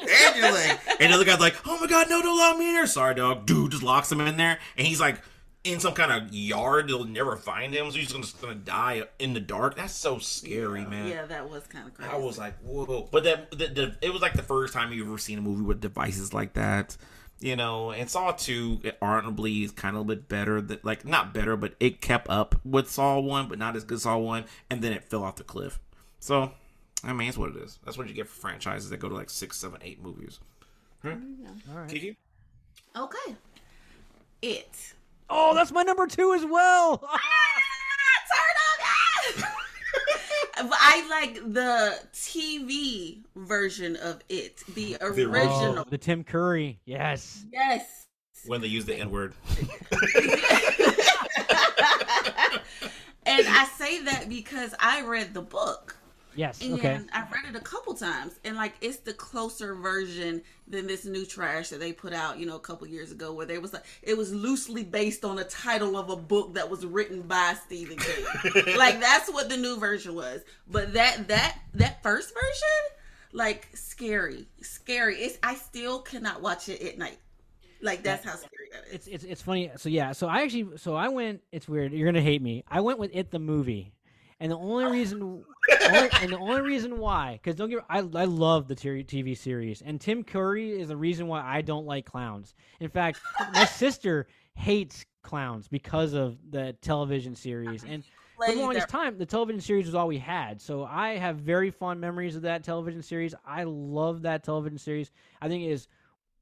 [0.00, 2.68] and you're like, and the other guy's like, "Oh my god, no, don't lock me
[2.68, 3.44] in there." Sorry, dog.
[3.44, 5.20] Dude just locks him in there, and he's like
[5.64, 6.88] in some kind of yard.
[6.88, 9.76] They'll never find him, so he's just gonna die in the dark.
[9.76, 11.08] That's so scary, man.
[11.08, 12.10] Yeah, that was kind of crazy.
[12.10, 13.08] I was like, whoa.
[13.10, 15.62] But that the, the, it was like the first time you've ever seen a movie
[15.62, 16.96] with devices like that.
[17.40, 20.60] You know, and Saw 2, it arguably is kind of a bit better.
[20.60, 23.94] That like not better, but it kept up with Saw 1, but not as good
[23.96, 25.78] as Saw 1, and then it fell off the cliff.
[26.18, 26.50] So,
[27.04, 27.78] I mean, it's what it is.
[27.84, 30.40] That's what you get for franchises that go to like six, seven, eight movies.
[31.02, 31.44] Hmm?
[31.70, 31.88] All right.
[31.88, 32.16] Kiki?
[32.96, 33.36] okay.
[34.42, 34.94] It.
[35.30, 37.02] Oh, that's my number two as well.
[37.20, 38.22] Ah,
[39.36, 39.44] turn
[40.64, 45.78] on But I like the TV version of it, the original.
[45.80, 46.80] Oh, the Tim Curry.
[46.84, 47.44] Yes.
[47.52, 48.06] Yes.
[48.46, 49.34] When they use the N word.
[53.26, 55.97] and I say that because I read the book.
[56.38, 56.62] Yes.
[56.62, 57.00] And Okay.
[57.12, 61.26] I've read it a couple times, and like it's the closer version than this new
[61.26, 63.84] trash that they put out, you know, a couple years ago, where they was like
[64.02, 67.96] it was loosely based on a title of a book that was written by Stephen
[67.98, 68.76] King.
[68.76, 70.42] like that's what the new version was.
[70.68, 72.96] But that that that first version,
[73.32, 75.16] like scary, scary.
[75.16, 77.18] It's I still cannot watch it at night.
[77.80, 78.94] Like that's how scary that is.
[78.94, 79.70] It's it's it's funny.
[79.76, 80.12] So yeah.
[80.12, 81.42] So I actually so I went.
[81.50, 81.92] It's weird.
[81.92, 82.62] You're gonna hate me.
[82.68, 83.92] I went with it the movie,
[84.40, 85.22] and the only reason,
[85.86, 89.82] only, and the only reason why, because don't get I I love the TV series,
[89.82, 92.54] and Tim Curry is the reason why I don't like clowns.
[92.80, 93.20] In fact,
[93.52, 98.04] my sister hates clowns because of the television series, and
[98.36, 100.60] for the longest time, the television series was all we had.
[100.60, 103.34] So I have very fond memories of that television series.
[103.44, 105.10] I love that television series.
[105.42, 105.88] I think it is.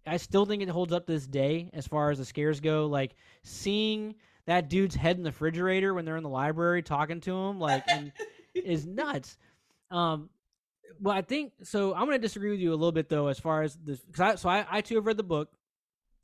[0.07, 2.87] I still think it holds up to this day as far as the scares go.
[2.87, 4.15] Like seeing
[4.47, 7.85] that dude's head in the refrigerator when they're in the library talking to him, like,
[7.89, 8.13] and
[8.55, 9.37] is nuts.
[9.91, 10.31] Um,
[11.01, 11.95] well, I think so.
[11.95, 14.01] I'm going to disagree with you a little bit though, as far as this.
[14.13, 15.51] Cause I, so I, I too have read the book.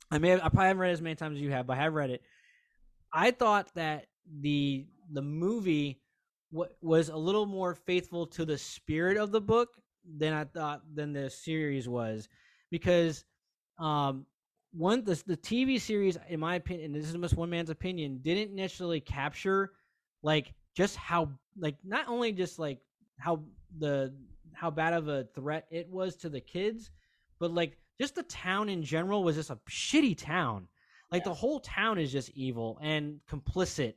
[0.09, 1.77] I may have, I probably haven't read it as many times as you have, but
[1.77, 2.21] I have read it.
[3.11, 4.07] I thought that
[4.41, 6.01] the the movie
[6.51, 9.69] wa was a little more faithful to the spirit of the book
[10.17, 12.27] than I thought than the series was,
[12.71, 13.25] because
[13.79, 14.25] um
[14.73, 18.19] one the the TV series, in my opinion, and this is just one man's opinion,
[18.21, 19.71] didn't necessarily capture
[20.23, 22.79] like just how like not only just like
[23.19, 23.43] how
[23.77, 24.13] the
[24.53, 26.91] how bad of a threat it was to the kids,
[27.39, 30.67] but like just the town in general was just a shitty town.
[31.11, 33.93] Like the whole town is just evil and complicit.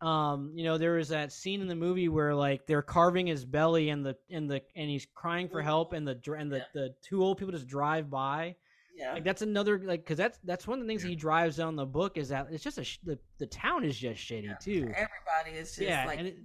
[0.00, 3.44] Um, you know, there was that scene in the movie where like they're carving his
[3.44, 6.64] belly and the and the and he's crying for help and the dr- and the,
[6.74, 8.56] the two old people just drive by.
[8.98, 9.12] Yeah.
[9.14, 11.76] Like that's another like because that's that's one of the things that he drives down
[11.76, 14.82] the book is that it's just a sh- the the town is just shitty too.
[14.94, 16.38] Everybody is just Yeah, like and it-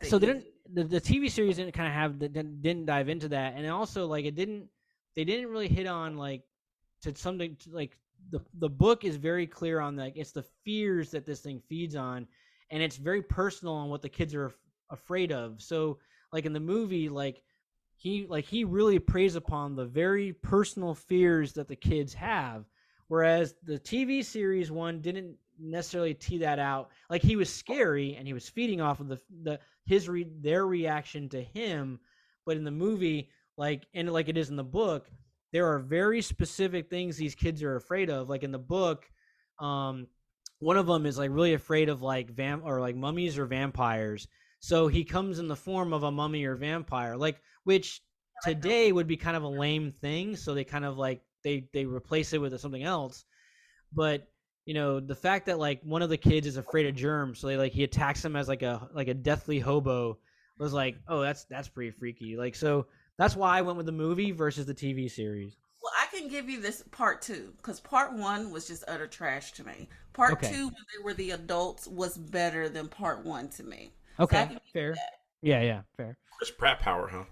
[0.00, 2.86] the so they didn't the, the TV series didn't kind of have the, didn't didn't
[2.86, 4.68] dive into that, and also like it didn't
[5.14, 6.42] they didn't really hit on like
[7.02, 7.96] to something to, like
[8.30, 11.94] the the book is very clear on like it's the fears that this thing feeds
[11.94, 12.26] on,
[12.70, 14.58] and it's very personal on what the kids are af-
[14.90, 15.62] afraid of.
[15.62, 15.98] So
[16.32, 17.42] like in the movie, like
[17.96, 22.64] he like he really preys upon the very personal fears that the kids have,
[23.08, 26.90] whereas the TV series one didn't necessarily tee that out.
[27.08, 30.66] Like he was scary and he was feeding off of the the his re, their
[30.66, 32.00] reaction to him,
[32.44, 35.10] but in the movie, like and like it is in the book,
[35.52, 38.28] there are very specific things these kids are afraid of.
[38.28, 39.08] Like in the book,
[39.58, 40.06] um,
[40.58, 44.28] one of them is like really afraid of like vam or like mummies or vampires.
[44.58, 48.00] So he comes in the form of a mummy or vampire, like which
[48.44, 50.36] today would be kind of a lame thing.
[50.36, 53.24] So they kind of like they they replace it with something else.
[53.92, 54.28] But
[54.64, 57.48] you know the fact that like one of the kids is afraid of germs, so
[57.48, 60.18] they like he attacks him as like a like a deathly hobo
[60.58, 62.36] was like, oh, that's that's pretty freaky.
[62.36, 62.86] Like so
[63.18, 65.56] that's why I went with the movie versus the TV series.
[65.82, 69.52] Well, I can give you this part two because part one was just utter trash
[69.52, 69.88] to me.
[70.12, 70.52] Part Okay.
[70.52, 73.92] two, when they were the adults, was better than part one to me.
[74.18, 74.94] Okay, can give you fair.
[74.94, 75.12] that.
[75.42, 76.16] Yeah, yeah, fair.
[76.38, 77.24] Chris Pratt power, huh?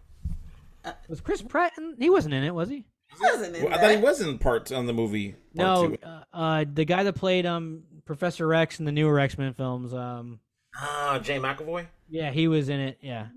[1.08, 1.72] Was Chris Pratt?
[1.78, 2.84] In, he wasn't in it, was he?
[3.20, 5.32] Wasn't in Well, I thought he was in part on the movie.
[5.32, 5.98] part No, two.
[6.04, 9.94] uh, uh, the guy that played um Professor Rex in the newer X Men films.
[9.94, 10.40] Um,
[10.76, 11.86] Ah, Jay McAvoy.
[12.08, 12.98] yeah, he was in it.
[13.00, 13.28] Yeah,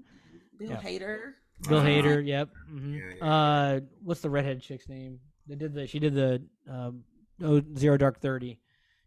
[0.57, 0.81] Bill Yeah.
[0.81, 1.19] Hader.
[1.67, 2.25] Bill Uh, Hader.
[2.25, 2.49] Yep.
[2.69, 5.19] hmm Yeah, yeah, Uh, what's the redhead chick's name?
[5.47, 5.85] They did the.
[5.87, 6.41] She did the.
[6.69, 7.03] Um,
[7.43, 8.59] oh, Zero Dark Thirty.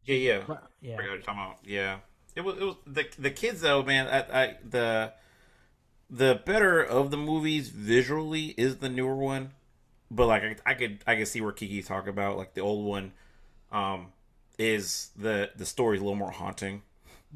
[0.05, 0.33] Yeah, yeah.
[0.81, 0.95] Yeah.
[0.95, 1.59] I forgot what you're talking about.
[1.65, 1.99] Yeah,
[2.37, 2.57] it was.
[2.59, 4.07] It was the the kids though, man.
[4.07, 5.13] I, I the
[6.11, 9.51] the better of the movies visually is the newer one,
[10.11, 12.85] but like I, I could I could see where Kiki talk about like the old
[12.85, 13.13] one,
[13.73, 14.09] um,
[14.59, 16.83] is the the story's a little more haunting.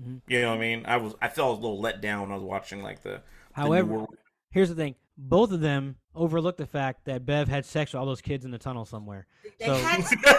[0.01, 0.21] Mhm.
[0.27, 0.85] You know what I mean?
[0.87, 3.11] I was I felt a little let down when I was watching like the.
[3.11, 3.21] the
[3.53, 4.07] However, newer-
[4.51, 8.07] here's the thing: both of them overlooked the fact that Bev had sex with all
[8.07, 9.27] those kids in the tunnel somewhere.
[9.61, 10.17] They So- had to.
[10.17, 10.31] They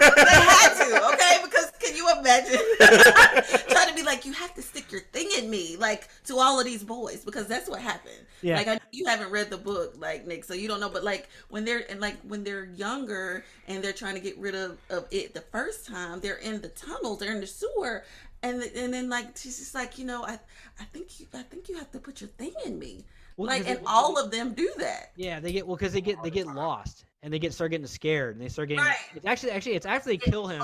[0.41, 1.13] had to.
[1.13, 1.54] Okay, because
[1.85, 2.59] can you imagine
[3.69, 6.59] trying to be like, you have to stick your thing in me, like to all
[6.59, 8.25] of these boys, because that's what happened.
[8.41, 8.57] Yeah.
[8.57, 10.89] Like I, you haven't read the book, like Nick, so you don't know.
[10.89, 14.55] But like when they're and like when they're younger and they're trying to get rid
[14.55, 18.03] of, of it the first time, they're in the tunnels, they're in the sewer,
[18.43, 20.39] and and then like she's just like, you know, I
[20.79, 23.03] I think you I think you have to put your thing in me,
[23.37, 25.11] Well, like and it- all of them do that.
[25.15, 27.87] Yeah, they get well because they get they get lost and they get start getting
[27.87, 28.83] scared and they start getting.
[28.83, 28.97] Right.
[29.15, 30.61] It's actually actually it's after they kill him.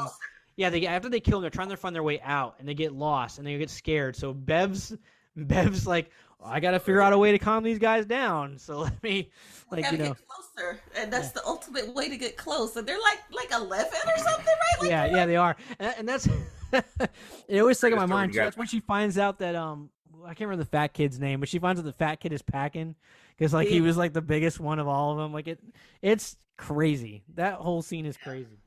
[0.55, 2.73] Yeah, they after they kill him, they're trying to find their way out and they
[2.73, 4.15] get lost and they get scared.
[4.15, 4.95] So Bev's
[5.35, 6.11] Bev's like,
[6.43, 8.57] I got to figure out a way to calm these guys down.
[8.61, 9.31] So let me
[9.71, 10.07] like you know.
[10.09, 12.75] get closer, and that's the ultimate way to get close.
[12.75, 14.81] And they're like like eleven or something, right?
[14.81, 16.27] Like, yeah, yeah, they are, and, and that's
[16.73, 17.59] it.
[17.59, 18.33] Always stuck in my mind.
[18.33, 19.89] you That's when she finds out that um,
[20.23, 22.41] I can't remember the fat kid's name, but she finds out the fat kid is
[22.41, 22.95] packing
[23.37, 25.33] because like he was like the biggest one of all of them.
[25.33, 25.59] Like it,
[26.01, 27.23] it's crazy.
[27.35, 28.59] That whole scene is crazy.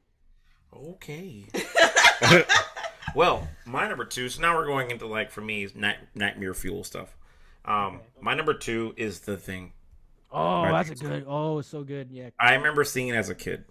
[0.74, 1.46] Okay.
[3.14, 4.28] well, my number two.
[4.28, 7.16] So now we're going into like for me is night, nightmare fuel stuff.
[7.64, 9.72] Um, my number two is the thing.
[10.30, 11.24] Oh, that's a good.
[11.28, 12.10] Oh, it's so good.
[12.10, 13.64] Yeah, I remember seeing it as a kid.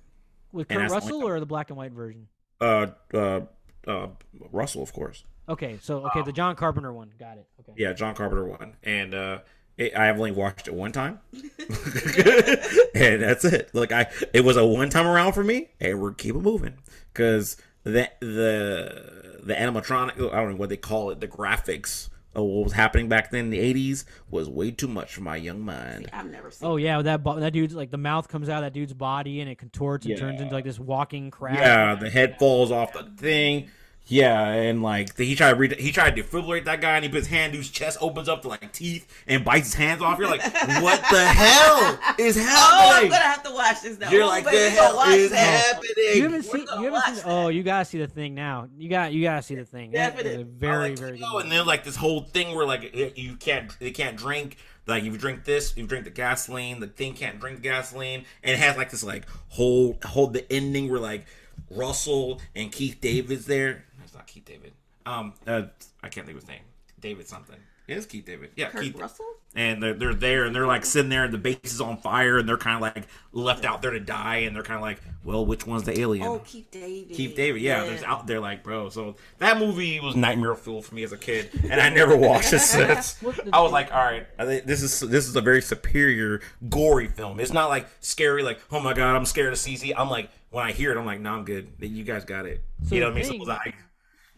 [0.51, 2.27] with Kurt that's the Russell or the black and white version.
[2.61, 3.41] Uh, uh,
[3.85, 4.07] uh,
[4.51, 5.23] Russell, of course.
[5.49, 7.11] Okay, so okay, the John Carpenter one.
[7.19, 7.47] Got it.
[7.59, 7.73] Okay.
[7.75, 9.39] Yeah, John Carpenter one, and uh,
[9.77, 13.69] it, I've only watched it one time, and that's it.
[13.73, 16.77] Like I, it was a one time around for me, and we're keep it moving
[17.13, 22.45] because the the the animatronic, I don't know what they call it, the graphics of
[22.45, 25.59] what was happening back then in the '80s was way too much for my young
[25.61, 26.09] mind.
[26.13, 26.67] I've never seen.
[26.67, 29.41] Oh yeah, that bo- that dude's like the mouth comes out of that dude's body
[29.41, 30.19] and it contorts and Yeah.
[30.19, 31.55] turns into like this walking crab.
[31.55, 33.69] Yeah, the head falls off the thing.
[34.05, 37.09] Yeah, and like he tried to read, he tried to defibrillate that guy, and he
[37.09, 40.19] put his hand, dude's chest opens up to like teeth and bites his hands off.
[40.19, 40.43] You're like,
[40.83, 42.43] what the hell is happening?
[42.53, 43.11] Oh, I'm happening?
[43.11, 44.11] gonna have to watch this now.
[44.11, 45.73] You're Oh, like, baby, the hell is that.
[45.73, 45.93] happening?
[46.15, 46.65] You haven't seen.
[46.81, 47.23] You haven't seen.
[47.25, 48.67] Oh, you gotta see the thing now.
[48.77, 49.13] You got.
[49.13, 49.91] You gotta see the thing.
[49.91, 50.43] That is a Definitely.
[50.57, 51.43] very, like, very you know, good.
[51.43, 54.57] and then like this whole thing where like it- you can't, they can't drink.
[54.85, 57.63] Like if you drink this, if you drink the gasoline, the thing can't drink the
[57.63, 61.25] gasoline, and it has like this like whole whole the ending where like
[61.71, 63.85] Russell and Keith David's there.
[64.13, 64.73] It's not Keith David.
[65.07, 65.63] Um, uh,
[66.03, 66.61] I can't think of his name.
[66.99, 67.57] David something.
[67.87, 68.51] It is Keith David.
[68.55, 68.95] Yeah, Kurt Keith.
[68.95, 69.25] Russell.
[69.55, 72.37] and they're, they're there and they're like sitting there and the base is on fire
[72.37, 75.01] and they're kind of like left out there to die and they're kind of like
[75.25, 77.09] well which one's the alien Oh, Keith David.
[77.15, 80.95] Keith David yeah, there's out there like bro so that movie was nightmare fuel for
[80.95, 83.21] me as a kid and I never watched it since
[83.51, 87.51] I was like all right this is this is a very superior gory film it's
[87.53, 90.71] not like scary like oh my god I'm scared of CC I'm like when I
[90.71, 93.13] hear it I'm like no I'm good you guys got it So you know what
[93.13, 93.73] I mean so thing- was I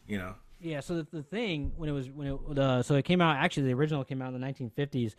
[0.07, 0.79] you know Yeah.
[0.79, 3.63] So the, the thing when it was when it uh, so it came out actually
[3.67, 5.15] the original came out in the 1950s,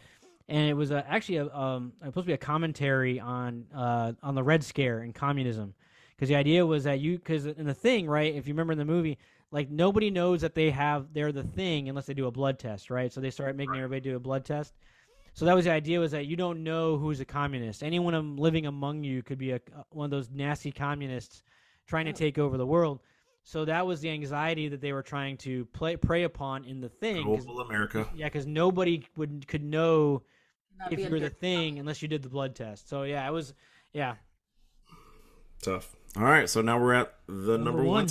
[0.49, 4.35] and it was uh, actually a um supposed to be a commentary on uh on
[4.35, 5.75] the Red Scare and communism,
[6.15, 8.79] because the idea was that you because in the thing right if you remember in
[8.79, 9.19] the movie
[9.53, 12.91] like nobody knows that they have they're the thing unless they do a blood test
[12.91, 14.75] right so they start making everybody do a blood test.
[15.35, 17.83] So that was the idea was that you don't know who's a communist.
[17.83, 19.61] Anyone living among you could be a
[19.91, 21.43] one of those nasty communists
[21.87, 23.01] trying to take over the world.
[23.49, 26.89] So that was the anxiety that they were trying to play prey upon in the
[26.89, 27.23] thing.
[27.23, 30.25] global America yeah, because nobody would could know
[30.77, 31.37] Not if you're the dirty.
[31.41, 32.89] thing unless you did the blood test.
[32.89, 33.55] So yeah, it was
[33.93, 34.17] yeah.
[35.63, 35.95] Tough.
[36.17, 38.07] All right, so now we're at the number, one.
[38.07, 38.09] one.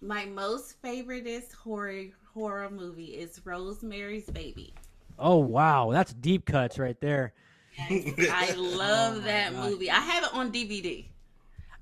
[0.00, 4.72] My most favoriteest horror horror movie is Rosemary's Baby.
[5.18, 7.34] Oh wow, that's deep cuts right there.
[7.78, 9.70] I love Oh that God.
[9.70, 9.90] movie.
[9.90, 11.06] I have it on DVD.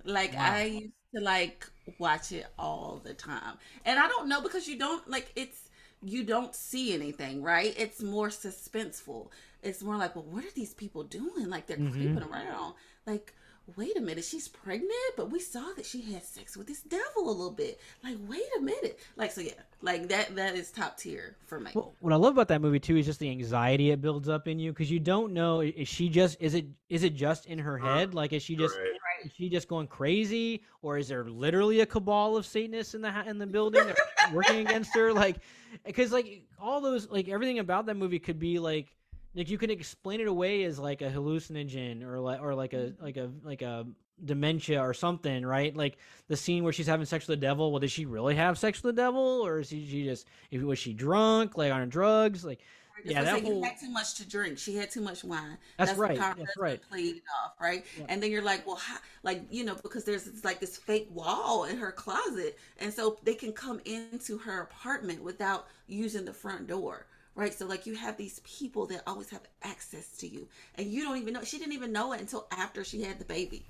[0.05, 1.67] Like I used to like
[1.99, 3.57] watch it all the time.
[3.85, 5.69] And I don't know because you don't like it's
[6.03, 7.75] you don't see anything, right?
[7.77, 9.29] It's more suspenseful.
[9.63, 11.49] It's more like, well, what are these people doing?
[11.49, 11.93] Like they're Mhm.
[11.93, 12.75] creeping around.
[13.07, 13.35] Like,
[13.77, 17.29] wait a minute, she's pregnant, but we saw that she had sex with this devil
[17.29, 17.79] a little bit.
[18.03, 18.99] Like, wait a minute.
[19.17, 21.71] Like, so yeah, like that that is top tier for me.
[21.75, 24.49] Well, what I love about that movie too is just the anxiety it builds up
[24.49, 27.59] in you because you don't know is she just is it is it just in
[27.59, 29.00] her head like is she just Right.
[29.25, 30.63] Is she just going crazy?
[30.83, 33.85] Or is there literally a cabal of satanists in the in the building
[34.33, 35.13] working against her?
[35.13, 35.37] Like
[35.85, 38.95] because like all those like everything about that movie could be like
[39.35, 42.93] like you can explain it away as like a hallucinogen or like or like a
[43.01, 43.87] like a like a
[44.25, 45.75] dementia or something right?
[45.77, 45.99] Like
[46.29, 47.71] the scene where she's having sex with the devil.
[47.71, 49.21] Well did she really have sex with the devil?
[49.45, 52.45] Or is she, she just was she drunk like on drugs?
[52.45, 52.61] Like
[53.05, 54.59] yeah, It's that like whole- you had too much to drink.
[54.59, 55.59] She had too much wine.
[55.77, 56.81] That's the right, power that's right.
[56.89, 57.85] Played it off, right?
[57.99, 58.07] Yeah.
[58.09, 61.09] And then you're like, well, how, like you know, because there's this, like this fake
[61.13, 66.33] wall in her closet, and so they can come into her apartment without using the
[66.33, 67.53] front door, right?
[67.55, 71.19] So like you have these people that always have access to you, and you don't
[71.19, 71.43] even know.
[71.45, 73.65] She didn't even know it until after she had the baby,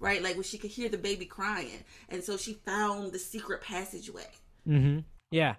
[0.00, 0.22] right?
[0.22, 4.28] Like when she could hear the baby crying, and so she found the secret passageway.
[4.68, 5.00] Mm-hmm.
[5.30, 5.56] Yeah,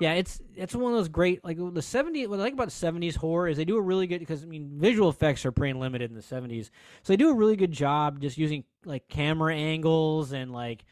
[0.00, 0.14] yeah.
[0.14, 2.28] It's it's one of those great like the '70s.
[2.28, 4.46] What I like about the '70s horror is they do a really good because I
[4.46, 6.70] mean visual effects are pretty limited in the '70s,
[7.02, 10.84] so they do a really good job just using like camera angles and like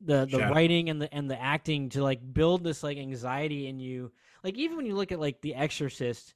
[0.00, 3.78] the the writing and the and the acting to like build this like anxiety in
[3.78, 4.12] you.
[4.44, 6.34] Like even when you look at like The Exorcist.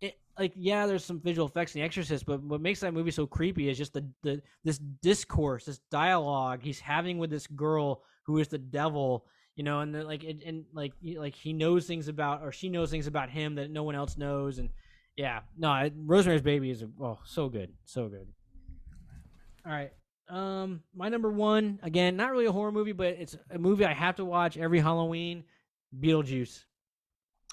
[0.00, 3.10] It, like yeah, there's some visual effects in The Exorcist, but what makes that movie
[3.10, 8.02] so creepy is just the, the this discourse, this dialogue he's having with this girl
[8.22, 9.26] who is the devil,
[9.58, 12.68] you know, and then, like it, and like like he knows things about or she
[12.68, 14.70] knows things about him that no one else knows, and
[15.16, 18.28] yeah, no, I, Rosemary's Baby is oh so good, so good.
[19.66, 19.90] All right,
[20.28, 23.92] um, my number one again, not really a horror movie, but it's a movie I
[23.92, 25.42] have to watch every Halloween.
[26.00, 26.64] Beetlejuice.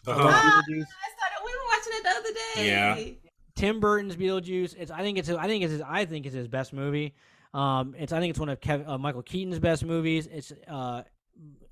[0.06, 0.30] I love Uh-huh.
[0.32, 0.82] Ah, Beetlejuice.
[0.84, 1.44] I started.
[1.44, 2.68] We were watching it the other day.
[2.68, 3.14] Yeah.
[3.56, 4.76] Tim Burton's Beetlejuice.
[4.78, 7.16] It's I think it's I think it's his, I think it's his best movie.
[7.56, 10.28] Um, it's I think it's one of Kev, uh, Michael Keaton's best movies.
[10.32, 11.02] It's uh,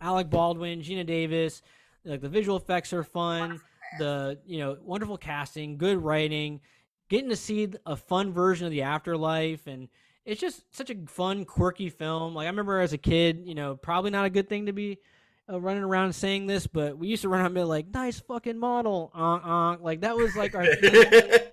[0.02, 1.62] Alec Baldwin, Geena Davis.
[2.06, 3.62] Like the visual effects are fun.
[4.00, 6.62] The you know wonderful casting, good writing,
[7.10, 9.88] getting to see a fun version of the afterlife, and
[10.26, 12.34] it's just such a fun, quirky film.
[12.34, 14.98] Like I remember as a kid, you know, probably not a good thing to be
[15.50, 18.20] uh, running around saying this, but we used to run around and be like, "Nice
[18.20, 21.06] fucking model," uh, uh, like that was like our thing.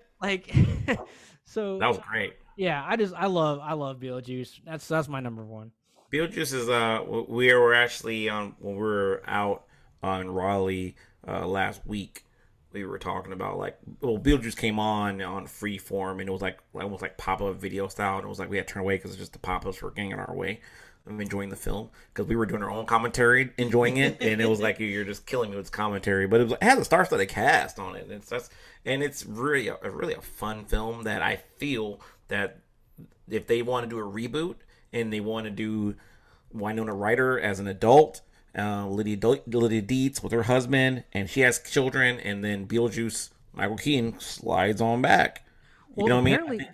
[0.20, 0.52] like
[1.44, 2.34] so that was great.
[2.56, 5.72] yeah i just i love i love beetlejuice that's that's my number one
[6.12, 9.64] Beetlejuice is uh we were actually on when we were out
[10.02, 10.96] on Raleigh
[11.26, 12.24] uh last week.
[12.72, 16.58] We were talking about like well Beetlejuice came on on Freeform and it was like
[16.74, 18.96] almost like pop up video style and it was like we had to turn away
[18.96, 20.60] because just the pop ups were getting in our way.
[21.06, 24.48] of enjoying the film because we were doing our own commentary, enjoying it, and it
[24.48, 26.26] was like you're just killing me with commentary.
[26.26, 28.04] But it was it has a star-studded cast on it.
[28.04, 28.50] And it's that's
[28.84, 32.58] and it's really a really a fun film that I feel that
[33.28, 34.56] if they want to do a reboot
[34.92, 35.94] and they want to do
[36.52, 38.22] Winona Ryder as an adult,
[38.58, 43.30] uh, Lydia Do- Lydia Deetz with her husband, and she has children, and then Beetlejuice
[43.52, 45.44] Michael Keaton slides on back.
[45.96, 46.34] You Well, know what I mean?
[46.34, 46.68] apparently,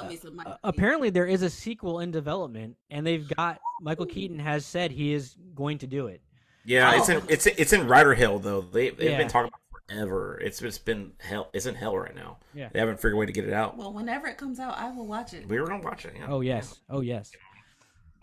[0.00, 3.60] Love me some Michael uh, apparently there is a sequel in development, and they've got
[3.80, 6.20] Michael Keaton has said he is going to do it.
[6.64, 7.18] Yeah, it's Oh.
[7.18, 8.62] in it's it's in Ryder Hill though.
[8.62, 9.18] They they've Yeah.
[9.18, 9.60] been talking about
[9.90, 10.38] it forever.
[10.42, 11.50] It's just been hell.
[11.52, 12.38] It's in hell right now.
[12.54, 12.70] Yeah.
[12.72, 13.76] they haven't figured a way to get it out.
[13.76, 15.46] Well, whenever it comes out, I will watch it.
[15.46, 16.14] We were gonna watch it.
[16.18, 16.26] Yeah.
[16.30, 17.30] Oh yes, oh yes.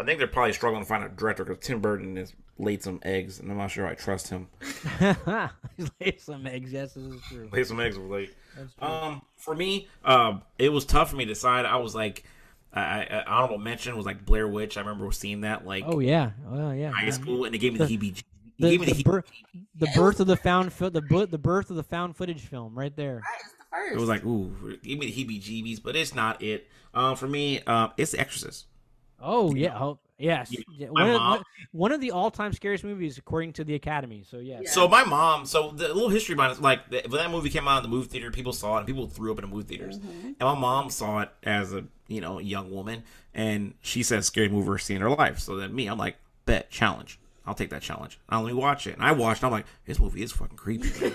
[0.02, 3.00] I think they're probably struggling to find a director because Tim Burton has laid some
[3.04, 4.48] eggs, and I'm not sure I trust him.
[5.78, 6.72] He's laid some eggs.
[6.72, 7.50] Yes, this is true.
[7.52, 8.36] Laid some eggs of late.
[8.80, 11.66] Um, for me, um, it was tough for me to decide.
[11.66, 12.24] I was like,
[12.74, 14.78] I, I, honorable mention was like Blair Witch.
[14.78, 16.92] I remember seeing that like oh yeah, oh yeah.
[16.92, 18.24] high school, and it gave me the, The- heebie.
[18.60, 19.24] The, gave me the, the, heebie- bir-
[19.80, 22.78] the birth of the found fo- the bu- the birth of the found footage film
[22.78, 23.16] right there.
[23.16, 23.94] Right, it's the first.
[23.94, 26.68] It was like, ooh, give me the heebie-jeebies, but it's not it.
[26.94, 28.66] Um, for me, um, it's The Exorcist.
[29.22, 30.52] Oh yeah, oh yes.
[30.52, 33.64] Yeah, Yeah, my One, of, mom- one- one of the all-time scariest movies according to
[33.64, 34.24] the Academy.
[34.28, 34.62] So yes.
[34.66, 34.72] Yeah.
[34.72, 37.68] So my mom, so the little history behind it, like the, when that movie came
[37.68, 39.68] out in the movie theater, people saw it and people threw up in the movie
[39.68, 40.00] theaters.
[40.00, 40.28] Mm-hmm.
[40.28, 43.04] And my mom saw it as a you know young woman,
[43.34, 45.40] and she said scary movie her seen in her life.
[45.40, 47.20] So then me, I'm like, bet challenge.
[47.46, 48.20] I'll take that challenge.
[48.30, 48.94] I'll let me watch it.
[48.94, 49.44] And I watched.
[49.44, 50.90] I'm like, this movie is fucking creepy.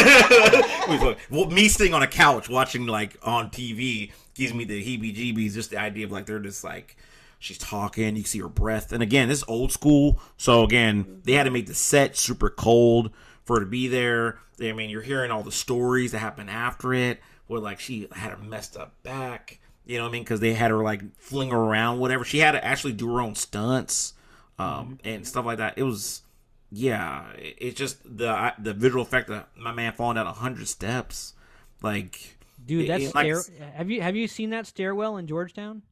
[1.30, 5.52] well, me sitting on a couch watching like on TV gives me the heebie-jeebies.
[5.52, 6.96] Just the idea of like they're just like
[7.40, 8.14] she's talking.
[8.14, 8.92] You see her breath.
[8.92, 10.20] And again, this is old school.
[10.36, 13.10] So again, they had to make the set super cold
[13.44, 14.38] for her to be there.
[14.62, 18.30] I mean, you're hearing all the stories that happened after it, where like she had
[18.32, 19.58] a messed up back.
[19.86, 20.22] You know what I mean?
[20.22, 22.22] Because they had her like fling her around, whatever.
[22.24, 24.12] She had to actually do her own stunts
[24.58, 25.78] um, and stuff like that.
[25.78, 26.22] It was,
[26.70, 30.68] yeah, it- it's just the the visual effect of my man falling down a hundred
[30.68, 31.32] steps,
[31.82, 33.70] like, Dude, that's it, like, stair.
[33.74, 35.82] Have you have you seen that stairwell in Georgetown?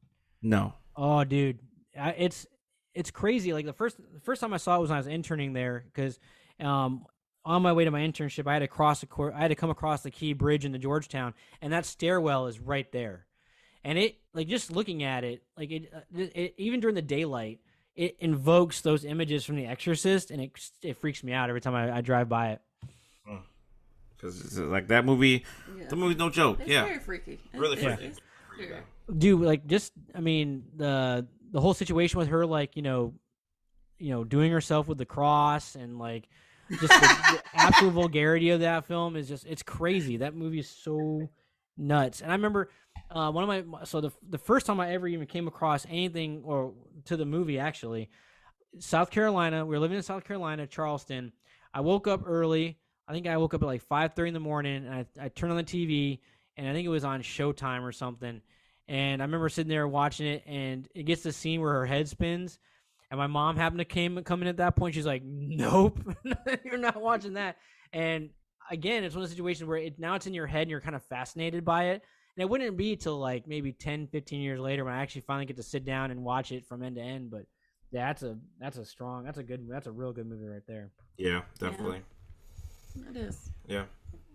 [0.43, 1.61] no, Oh, dude,
[1.99, 2.47] I, it's
[2.95, 3.53] it's crazy.
[3.53, 5.85] Like the first the first time I saw it was when I was interning there
[5.87, 6.19] because
[6.61, 7.07] um,
[7.45, 9.55] on my way to my internship, I had to cross the cour- I had to
[9.55, 13.27] come across the Key Bridge in the Georgetown, and that stairwell is right there.
[13.85, 17.01] And it like just looking at it, like it, uh, it, it even during the
[17.03, 17.61] daylight,
[17.95, 20.51] it invokes those images from The Exorcist, and it
[20.83, 22.61] it freaks me out every time I, I drive by it.
[24.17, 25.45] because like that movie,
[25.79, 25.87] Yeah.
[25.89, 26.59] the movie's no joke.
[26.61, 27.39] It's yeah, very freaky.
[27.55, 28.11] Really it's- freaky.
[28.11, 28.21] it's
[28.59, 28.83] weird.
[29.17, 33.15] dude like just i mean the the whole situation with her like you know
[33.99, 36.29] you know doing herself with the cross and like
[36.71, 40.19] just the, the absolute vulgarity of that film is just it's crazy.
[40.19, 41.29] That movie is so
[41.77, 42.21] nuts.
[42.21, 42.71] And i remember
[43.11, 46.43] uh, one of my so the the first time i ever even came across anything
[46.45, 46.75] or
[47.07, 48.11] to the movie actually
[48.81, 51.33] south carolina we were living in south carolina charleston.
[51.73, 52.79] I woke up early.
[53.07, 55.53] I think i woke up at like 5.30 in the morning and I, I turned
[55.53, 56.19] on the tv
[56.59, 58.43] and i think it was on showtime or something
[58.91, 62.09] and I remember sitting there watching it, and it gets the scene where her head
[62.09, 62.59] spins,
[63.11, 64.95] and my mom happened to came come in at that point.
[64.95, 66.01] She's like, "Nope,
[66.65, 67.59] you're not watching that."
[67.93, 68.31] And
[68.71, 70.81] again, it's one of the situations where it now it's in your head, and you're
[70.81, 72.03] kind of fascinated by it.
[72.35, 75.45] And it wouldn't be till like maybe 10, 15 years later when I actually finally
[75.45, 77.31] get to sit down and watch it from end to end.
[77.31, 77.43] But
[77.91, 80.67] yeah, that's a that's a strong, that's a good, that's a real good movie right
[80.67, 80.93] there.
[81.19, 82.01] yeah, definitely,
[83.11, 83.51] It is.
[83.67, 83.85] yeah.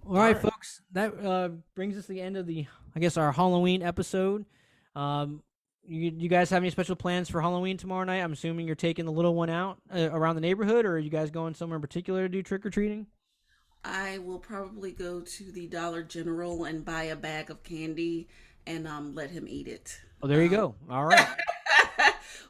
[0.05, 0.41] All right, right.
[0.41, 0.81] folks.
[0.91, 2.65] That uh, brings us to the end of the,
[2.95, 4.45] I guess, our Halloween episode.
[4.95, 5.43] Um,
[5.85, 8.21] you, you guys have any special plans for Halloween tomorrow night?
[8.21, 11.09] I'm assuming you're taking the little one out uh, around the neighborhood, or are you
[11.09, 13.07] guys going somewhere in particular to do trick or treating?
[13.83, 18.27] I will probably go to the Dollar General and buy a bag of candy
[18.65, 19.99] and um let him eat it.
[20.21, 20.75] Oh, there you go.
[20.89, 21.27] All right.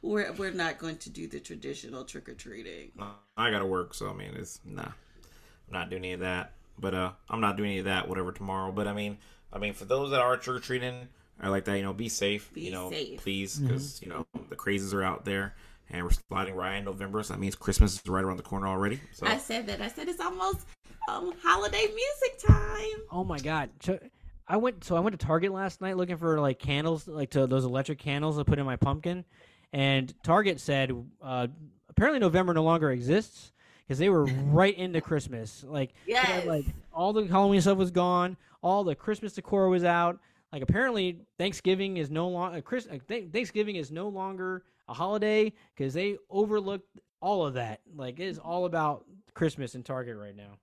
[0.03, 2.91] we're we're not going to do the traditional trick or treating.
[3.35, 4.83] I gotta work, so I mean, it's nah.
[4.83, 6.53] I'm not doing any of that.
[6.77, 8.07] But uh, I'm not doing any of that.
[8.07, 8.71] Whatever tomorrow.
[8.71, 9.17] But I mean,
[9.51, 11.07] I mean, for those that are trick or treating,
[11.39, 11.77] I like that.
[11.77, 12.53] You know, be safe.
[12.53, 13.21] Be you know, safe.
[13.21, 15.55] please, because you know the crazes are out there,
[15.89, 18.67] and we're sliding right in November, so that means Christmas is right around the corner
[18.67, 18.99] already.
[19.11, 19.81] So I said that.
[19.81, 20.67] I said it's almost
[21.07, 23.01] um holiday music time.
[23.11, 23.69] Oh my God.
[23.81, 23.99] So,
[24.47, 24.83] I went.
[24.83, 27.99] So I went to Target last night looking for like candles, like to those electric
[27.99, 29.23] candles to put in my pumpkin,
[29.71, 30.91] and Target said
[31.21, 31.47] uh,
[31.89, 33.52] apparently November no longer exists
[33.87, 35.63] because they were right into Christmas.
[35.67, 39.83] Like they had, like all the Halloween stuff was gone, all the Christmas decor was
[39.83, 40.19] out.
[40.51, 42.87] Like apparently Thanksgiving is no longer Chris.
[42.87, 46.87] uh, Th- Thanksgiving is no longer a holiday because they overlooked
[47.21, 47.81] all of that.
[47.95, 50.57] Like it is all about Christmas and Target right now.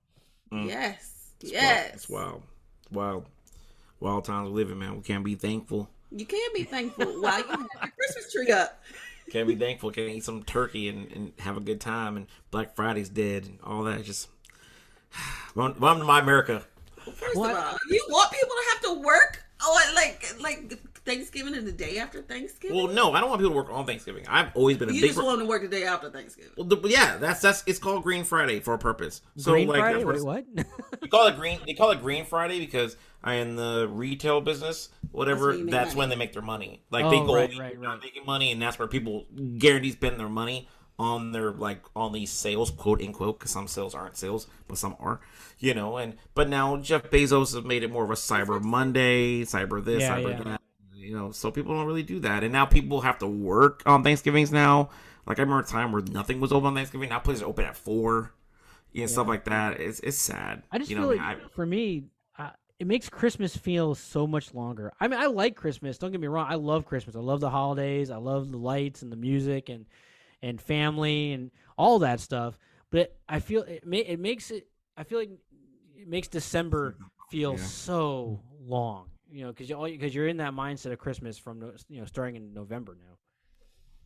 [0.51, 0.67] Mm.
[0.67, 1.33] Yes.
[1.41, 2.09] it's yes.
[2.09, 2.43] wild.
[2.83, 3.25] It's wild, wild,
[3.99, 4.95] wild times we live in, man.
[4.95, 5.89] We can't be thankful.
[6.11, 8.81] You can be thankful while you have your Christmas tree up.
[9.31, 9.91] Can't be thankful.
[9.91, 12.17] Can't eat some turkey and, and have a good time.
[12.17, 14.03] And Black Friday's dead and all that.
[14.03, 14.27] Just
[15.55, 16.63] welcome to my America.
[17.15, 17.51] First What?
[17.51, 21.65] of all, you want people to have to work oh, on like like Thanksgiving and
[21.65, 22.75] the day after Thanksgiving.
[22.75, 24.25] Well, no, I don't want people to work on Thanksgiving.
[24.27, 25.11] I've always been a you big.
[25.11, 26.51] just want them to work the day after Thanksgiving.
[26.57, 29.21] well, the, so that's that's it's called Green Friday for a purpose.
[29.37, 30.03] So Green like Friday?
[30.03, 30.65] Wait, what what?
[31.01, 31.61] they call it green.
[31.65, 35.51] They call it Green Friday because I in the retail business, whatever.
[35.51, 36.83] That's when That's, when they make their money.
[36.89, 38.01] Like they Oh, go right, right, right.
[38.01, 39.25] making money, and that's where people
[39.57, 40.67] guarantee spend their money
[40.99, 44.95] on their like on these sales, quote unquote, because some sales aren't sales, but some
[44.99, 45.19] are.
[45.59, 49.41] You know, and but now Jeff Bezos has made it more of a Cyber Monday,
[49.43, 50.43] Cyber this, Yeah, Cyber yeah.
[50.43, 50.61] that.
[50.95, 54.03] You know, so people don't really do that, and now people have to work on
[54.03, 54.89] Thanksgivings now.
[55.25, 57.09] Like I remember a time where nothing was open on Thanksgiving.
[57.09, 58.33] Now places are open at four,
[58.95, 59.79] and stuff like that.
[59.79, 60.63] It's it's sad.
[60.71, 62.05] I just you feel know, like I mean, for me,
[62.81, 64.91] it makes Christmas feel so much longer.
[64.99, 65.99] I mean, I like Christmas.
[65.99, 66.47] Don't get me wrong.
[66.49, 67.15] I love Christmas.
[67.15, 68.09] I love the holidays.
[68.09, 69.85] I love the lights and the music and
[70.41, 72.57] and family and all that stuff.
[72.89, 73.85] But I feel it.
[73.85, 74.67] Ma- it makes it.
[74.97, 75.29] I feel like
[75.95, 76.97] it makes December
[77.29, 77.63] feel Yeah.
[77.63, 79.09] so long.
[79.31, 82.05] You know, because you all because you're in that mindset of Christmas from you know
[82.05, 83.15] starting in November now.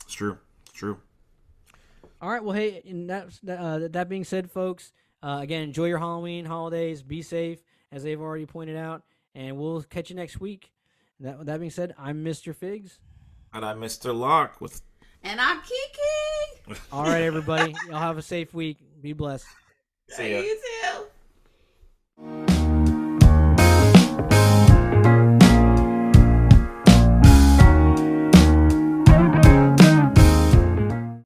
[0.04, 0.38] it's true.
[0.66, 1.00] It's true.
[2.22, 2.44] All right.
[2.44, 4.92] Well, hey, and that uh, that being said, folks,
[5.24, 7.02] uh, again, enjoy your Halloween holidays.
[7.02, 7.60] Be safe,
[7.96, 9.02] as they've already pointed out.
[9.34, 10.72] And we'll catch you next week.
[11.22, 12.54] That, that being said, I'm Mr.
[12.54, 13.00] Figs.
[13.54, 14.14] And I'm Mr.
[14.14, 14.82] Lock with.
[15.24, 16.80] And I'm Kiki.
[16.92, 17.74] All right, everybody.
[17.88, 18.78] Y'all have a safe week.
[19.02, 19.48] Be blessed.
[20.10, 20.40] See ya.
[20.40, 20.60] You
[22.18, 22.55] too.